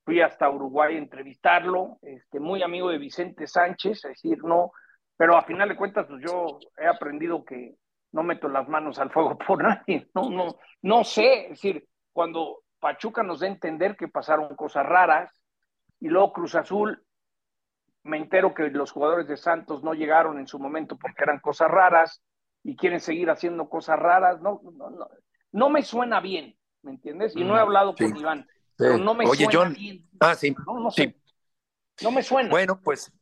Fui 0.05 0.21
hasta 0.21 0.49
Uruguay 0.49 0.95
a 0.95 0.99
entrevistarlo, 0.99 1.99
este, 2.03 2.39
muy 2.39 2.63
amigo 2.63 2.89
de 2.89 2.99
Vicente 2.99 3.47
Sánchez, 3.47 4.05
es 4.05 4.11
decir, 4.23 4.43
no, 4.45 4.71
pero 5.17 5.37
a 5.37 5.43
final 5.43 5.69
de 5.69 5.77
cuentas, 5.77 6.07
pues 6.07 6.23
yo 6.25 6.59
he 6.79 6.87
aprendido 6.87 7.45
que 7.45 7.75
no 8.13 8.23
meto 8.23 8.49
las 8.49 8.69
manos 8.69 8.99
al 8.99 9.11
fuego 9.11 9.37
por 9.47 9.63
nadie, 9.63 10.09
no, 10.15 10.31
no, 10.31 10.57
no 10.83 11.05
sé, 11.05 11.43
es 11.45 11.51
decir, 11.51 11.85
cuando 12.13 12.61
Pachuca 12.79 13.23
nos 13.23 13.41
da 13.41 13.49
a 13.49 13.51
entender 13.51 13.97
que 13.97 14.09
pasaron 14.09 14.55
cosas 14.55 14.87
raras 14.87 15.43
y 16.01 16.09
luego 16.09 16.33
Cruz 16.33 16.55
Azul, 16.55 17.05
me 18.09 18.17
entero 18.17 18.55
que 18.55 18.65
los 18.71 18.91
jugadores 18.91 19.29
de 19.29 19.37
Santos 19.37 19.85
no 19.85 19.93
llegaron 19.95 20.39
en 20.39 20.47
su 20.47 20.59
momento 20.59 20.97
porque 20.97 21.23
eran 21.23 21.41
cosas 21.41 21.71
raras 21.71 22.23
y 22.65 22.75
quieren 22.77 23.01
seguir 23.01 23.31
haciendo 23.31 23.69
cosas 23.69 23.99
raras, 23.99 24.41
no, 24.41 24.61
no, 24.65 24.91
no, 24.91 25.09
no 25.53 25.69
me 25.71 25.83
suena 25.83 26.21
bien, 26.21 26.57
¿me 26.83 26.93
entiendes? 26.93 27.37
Y 27.37 27.45
no 27.45 27.57
he 27.57 27.61
hablado 27.61 27.95
sí. 27.97 28.05
con 28.05 28.17
Iván, 28.17 28.49
pero 28.77 28.99
no 28.99 29.15
me 29.15 29.27
Oye, 29.27 29.45
suena 29.45 29.59
John, 29.59 29.75
bien. 29.75 30.09
Ah, 30.21 30.35
sí, 30.35 30.57
no, 30.67 30.81
no 30.81 30.91
sé. 30.91 31.15
sí. 31.97 32.05
No 32.05 32.11
me 32.11 32.23
suena. 32.23 32.49
Bueno, 32.49 32.81
pues 32.83 33.13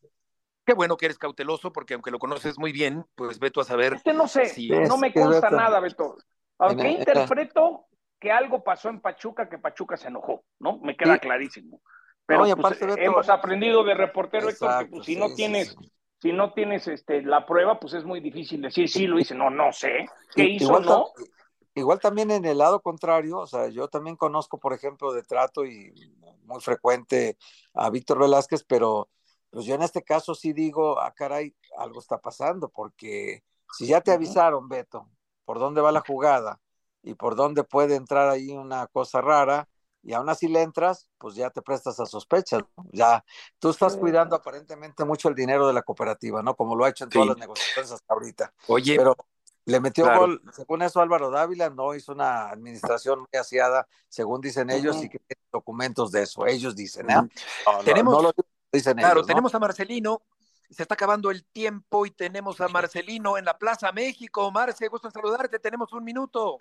qué 0.65 0.73
bueno 0.75 0.97
que 0.97 1.07
eres 1.07 1.19
cauteloso, 1.19 1.73
porque 1.73 1.95
aunque 1.95 2.11
lo 2.11 2.19
conoces 2.19 2.59
muy 2.59 2.73
bien, 2.73 3.05
pues 3.15 3.39
ve 3.39 3.51
tú 3.51 3.61
a 3.61 3.65
saber. 3.65 3.97
No 4.15 4.29
sé, 4.29 4.47
si- 4.47 4.69
no 4.69 4.99
me 4.99 5.13
consta 5.13 5.51
Beto- 5.51 5.57
nada, 5.57 5.81
Beto. 5.81 6.17
Aunque 6.59 6.89
interpreto 6.91 7.87
que 8.21 8.31
algo 8.33 8.63
pasó 8.63 8.89
en 8.89 9.01
Pachuca, 9.01 9.49
que 9.49 9.59
Pachuca 9.59 9.97
se 9.97 10.09
enojó, 10.09 10.45
¿no? 10.59 10.79
Me 10.79 10.97
queda 10.97 11.19
clarísimo. 11.19 11.83
Pero 12.27 12.47
No, 12.47 12.57
pues, 12.57 12.81
Beto- 12.81 12.99
hemos 12.99 13.29
aprendido 13.29 13.85
de 13.85 13.95
reportero, 13.95 14.49
Héctor, 14.49 14.79
que 14.79 14.87
pues, 14.87 15.07
si 15.07 15.15
sí, 15.15 15.21
no 15.21 15.31
tienes, 15.35 15.69
sí. 15.69 15.93
si 16.21 16.33
no 16.33 16.53
tienes 16.53 16.89
este, 16.89 17.23
la 17.23 17.47
prueba, 17.47 17.79
pues 17.79 17.95
es 17.95 18.05
muy 18.05 18.21
difícil 18.21 18.63
decir 18.63 18.89
sí 18.89 19.07
lo 19.07 19.19
hice, 19.19 19.35
no, 19.35 19.49
no 19.51 19.73
sé. 19.73 20.09
¿Qué 20.35 20.45
hizo, 20.45 20.65
igual, 20.65 20.85
no? 20.85 21.07
igual 21.75 22.01
también 22.01 22.31
en 22.31 22.45
el 22.45 22.59
lado 22.59 22.81
contrario, 22.81 23.39
o 23.39 23.47
sea, 23.47 23.69
yo 23.69 23.89
también 23.89 24.17
conozco, 24.17 24.59
por 24.59 24.73
ejemplo, 24.73 25.13
de 25.13 25.23
trato 25.23 25.65
y 25.65 25.93
muy 26.45 26.61
frecuente 26.61 27.37
a 27.75 27.91
Víctor 27.91 28.19
Velázquez, 28.19 28.65
pero 28.65 29.09
pues 29.51 29.65
yo 29.65 29.75
en 29.75 29.83
este 29.83 30.03
caso 30.03 30.35
sí 30.35 30.53
digo, 30.53 30.99
ah, 30.99 31.13
caray, 31.15 31.55
algo 31.79 32.01
está 32.01 32.19
pasando, 32.19 32.69
porque 32.69 33.43
si 33.73 33.87
ya 33.87 34.01
te 34.01 34.11
avisaron, 34.13 34.69
Beto, 34.69 35.09
por 35.45 35.59
dónde 35.59 35.81
va 35.81 35.93
la 35.93 36.01
jugada 36.01 36.61
y 37.03 37.15
por 37.15 37.37
dónde 37.37 37.63
puede 37.63 37.95
entrar 37.95 38.29
ahí 38.29 38.51
una 38.51 38.87
cosa 38.89 39.21
rara, 39.21 39.69
y 40.07 40.15
aún 40.15 40.29
así 40.29 40.47
le 40.47 40.63
entras, 40.63 41.09
pues 41.19 41.35
ya 41.35 41.51
te 41.51 41.61
prestas 41.63 41.99
a 41.99 42.07
sospechas, 42.07 42.63
¿no? 42.77 42.85
Ya, 42.93 43.25
tú 43.59 43.71
estás 43.71 43.97
cuidando 43.97 44.37
aparentemente 44.37 45.05
mucho 45.05 45.29
el 45.29 45.35
dinero 45.35 45.67
de 45.67 45.73
la 45.73 45.83
cooperativa, 45.83 46.43
¿no? 46.45 46.55
Como 46.55 46.77
lo 46.77 46.85
ha 46.85 46.91
hecho 46.91 47.05
en 47.05 47.11
todas 47.11 47.25
Sí. 47.27 47.29
las 47.31 47.39
negociaciones 47.39 47.91
hasta 47.91 48.15
ahorita. 48.15 48.53
Oye, 48.69 48.97
Pero 48.97 49.17
le 49.65 49.81
metió 49.81 50.05
Claro. 50.05 50.21
gol, 50.21 50.43
según 50.53 50.83
eso 50.83 51.01
Álvaro 51.01 51.29
Dávila 51.31 51.71
no 51.71 51.93
hizo 51.93 52.13
una 52.13 52.51
administración 52.51 53.19
muy 53.19 53.41
aseada, 53.41 53.89
según 54.09 54.41
dicen 54.41 54.71
ellos, 54.71 54.95
Ujú. 54.95 55.07
y 55.07 55.09
que 55.09 55.19
tienen 55.19 55.45
documentos 55.51 56.13
de 56.13 56.23
eso, 56.23 56.47
ellos 56.47 56.77
dicen, 56.77 57.11
¿eh? 57.11 57.15
No, 57.17 57.29
Tenemos- 57.85 58.15
no 58.15 58.23
lo 58.23 58.33
dicen 58.71 58.97
claro, 58.99 59.25
tenemos 59.25 59.53
a 59.57 59.59
Marcelino. 59.59 60.23
Se 60.71 60.83
está 60.83 60.95
acabando 60.95 61.33
el 61.33 61.45
tiempo 61.45 62.07
y 62.07 62.13
tenemos 62.13 62.61
a 62.61 62.69
Marcelino 62.69 63.39
en 63.39 63.45
la 63.45 63.57
Plaza 63.59 63.91
México. 63.93 64.51
Marce, 64.53 64.87
gusto 64.89 65.09
en 65.09 65.13
saludarte. 65.13 65.59
Tenemos 65.61 65.93
un 65.93 66.03
minuto. 66.05 66.59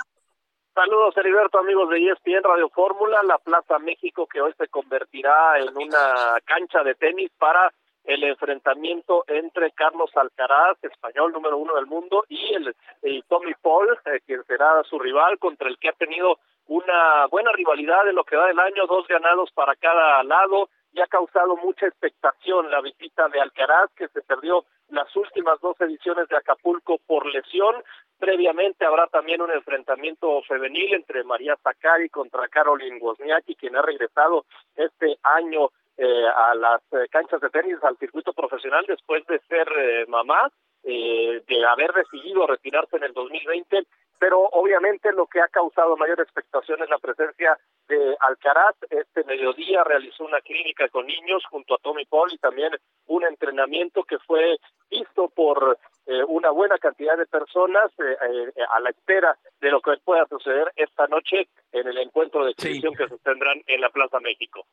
Saludos, 0.76 1.16
Heriberto, 1.16 1.60
amigos 1.60 1.88
de 1.88 2.06
ESPN 2.06 2.44
Radio 2.44 2.68
Fórmula, 2.68 3.24
la 3.24 3.38
Plaza 3.38 3.80
México 3.80 4.28
que 4.28 4.42
hoy 4.42 4.52
se 4.58 4.68
convertirá 4.68 5.58
en 5.58 5.70
una 5.70 6.38
cancha 6.44 6.84
de 6.84 6.96
tenis 6.96 7.32
para 7.40 7.72
el 8.04 8.22
enfrentamiento 8.26 9.24
entre 9.30 9.72
Carlos 9.72 10.12
Alcaraz, 10.18 10.78
español 10.84 11.32
número 11.32 11.58
uno 11.58 11.76
del 11.76 11.86
mundo, 11.86 12.26
y 12.28 12.56
el 12.56 13.24
Tommy 13.30 13.54
Paul, 13.62 13.98
eh, 14.04 14.20
que 14.28 14.44
será 14.44 14.84
su 14.84 15.00
rival, 15.00 15.40
contra 15.40 15.70
el 15.70 15.78
que 15.78 15.88
ha 15.88 15.94
tenido 15.94 16.40
una 16.68 17.26
buena 17.28 17.54
rivalidad 17.54 18.10
en 18.10 18.16
lo 18.16 18.26
que 18.26 18.36
va 18.36 18.48
del 18.48 18.60
año, 18.60 18.86
dos 18.86 19.08
ganados 19.08 19.52
para 19.54 19.78
cada 19.78 20.22
lado, 20.24 20.68
y 20.96 21.02
ha 21.02 21.08
causado 21.08 21.58
mucha 21.58 21.88
expectación 21.88 22.72
la 22.72 22.80
visita 22.80 23.28
de 23.28 23.42
Alcaraz, 23.42 23.92
que 23.98 24.08
se 24.08 24.22
perdió 24.22 24.64
las 24.90 25.14
últimas 25.18 25.60
dos 25.60 25.76
ediciones 25.82 26.30
de 26.30 26.38
Acapulco 26.38 27.00
por 27.06 27.26
lesión. 27.26 27.76
Previamente 28.18 28.86
habrá 28.86 29.08
también 29.08 29.42
un 29.42 29.52
enfrentamiento 29.52 30.42
femenil 30.44 30.94
entre 30.94 31.26
María 31.26 31.58
Zakari 31.62 32.08
contra 32.08 32.48
Caroline 32.48 33.00
Wozniacki, 33.02 33.56
quien 33.56 33.76
ha 33.76 33.82
regresado 33.82 34.46
este 34.78 35.18
año 35.24 35.70
eh, 35.98 36.28
a 36.34 36.56
las 36.56 36.82
eh, 36.94 37.08
canchas 37.12 37.42
de 37.42 37.50
tenis, 37.50 37.78
al 37.84 37.98
circuito 37.98 38.32
profesional, 38.32 38.86
después 38.88 39.26
de 39.28 39.40
ser 39.50 39.68
eh, 39.78 40.06
mamá, 40.08 40.50
eh, 40.88 41.42
de 41.48 41.66
haber 41.66 41.92
decidido 41.94 42.46
retirarse 42.46 42.96
en 42.98 43.04
el 43.04 43.14
2020, 43.14 43.86
pero 44.20 44.40
obviamente 44.52 45.12
lo 45.12 45.28
que 45.28 45.42
ha 45.42 45.48
causado 45.48 45.98
mayor 45.98 46.20
expectación 46.22 46.82
es 46.82 46.90
la 46.90 47.00
presencia 47.00 47.58
de 47.88 48.16
Alcaraz. 48.20 48.76
Este 48.90 49.24
mediodía 49.24 49.84
realizó 49.84 50.26
una 50.26 50.42
clínica 50.42 50.88
con 50.90 51.06
niños 51.06 51.44
junto 51.50 51.76
a 51.76 51.78
Tommy 51.80 52.06
Paul 52.06 52.32
y 52.34 52.38
también 52.38 52.72
un 53.08 53.24
entrenamiento 53.26 54.04
que 54.04 54.18
fue 54.20 54.58
visto 54.90 55.30
por 55.30 55.78
eh, 56.06 56.24
una 56.28 56.52
buena 56.52 56.78
cantidad 56.78 57.18
de 57.18 57.26
personas 57.26 57.92
eh, 58.00 58.18
eh, 58.56 58.64
a 58.72 58.80
la 58.80 58.90
espera 58.92 59.38
de 59.60 59.72
lo 59.72 59.82
que 59.82 59.98
pueda 60.04 60.26
suceder 60.28 60.72
esta 60.76 61.08
noche 61.08 61.50
en 61.72 61.88
el 61.88 61.98
encuentro 61.98 62.46
de 62.46 62.52
exhibición 62.52 62.94
que 62.96 63.08
se 63.08 63.18
tendrán 63.20 63.62
en 63.68 63.82
la 63.82 63.90
Plaza 63.90 64.20
México. 64.20 64.66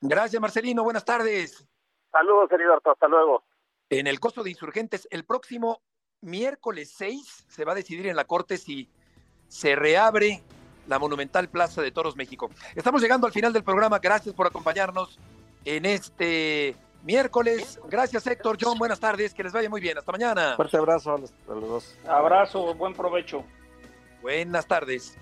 Gracias, 0.00 0.40
Marcelino. 0.40 0.82
Buenas 0.82 1.04
tardes. 1.04 1.66
Saludos, 2.10 2.50
Heriberto. 2.52 2.90
Hasta 2.90 3.08
luego. 3.08 3.44
En 3.90 4.06
el 4.06 4.20
costo 4.20 4.42
de 4.42 4.50
insurgentes, 4.50 5.08
el 5.10 5.24
próximo 5.24 5.82
miércoles 6.20 6.92
6 6.96 7.46
se 7.48 7.64
va 7.64 7.72
a 7.72 7.74
decidir 7.74 8.06
en 8.06 8.16
la 8.16 8.24
Corte 8.24 8.58
si 8.58 8.88
se 9.48 9.74
reabre 9.74 10.42
la 10.86 10.98
monumental 10.98 11.48
Plaza 11.48 11.82
de 11.82 11.90
Toros 11.90 12.16
México. 12.16 12.50
Estamos 12.74 13.00
llegando 13.00 13.26
al 13.26 13.32
final 13.32 13.52
del 13.52 13.64
programa. 13.64 13.98
Gracias 13.98 14.34
por 14.34 14.46
acompañarnos 14.46 15.18
en 15.64 15.86
este 15.86 16.74
miércoles. 17.04 17.80
Gracias, 17.88 18.26
Héctor, 18.26 18.58
John. 18.60 18.78
Buenas 18.78 19.00
tardes. 19.00 19.34
Que 19.34 19.42
les 19.42 19.52
vaya 19.52 19.70
muy 19.70 19.80
bien. 19.80 19.98
Hasta 19.98 20.12
mañana. 20.12 20.56
Fuerte 20.56 20.76
abrazo 20.76 21.14
a 21.14 21.18
los, 21.18 21.32
a 21.48 21.54
los 21.54 21.68
dos. 21.68 21.98
Abrazo, 22.06 22.74
buen 22.74 22.94
provecho. 22.94 23.44
Buenas 24.22 24.66
tardes. 24.66 25.16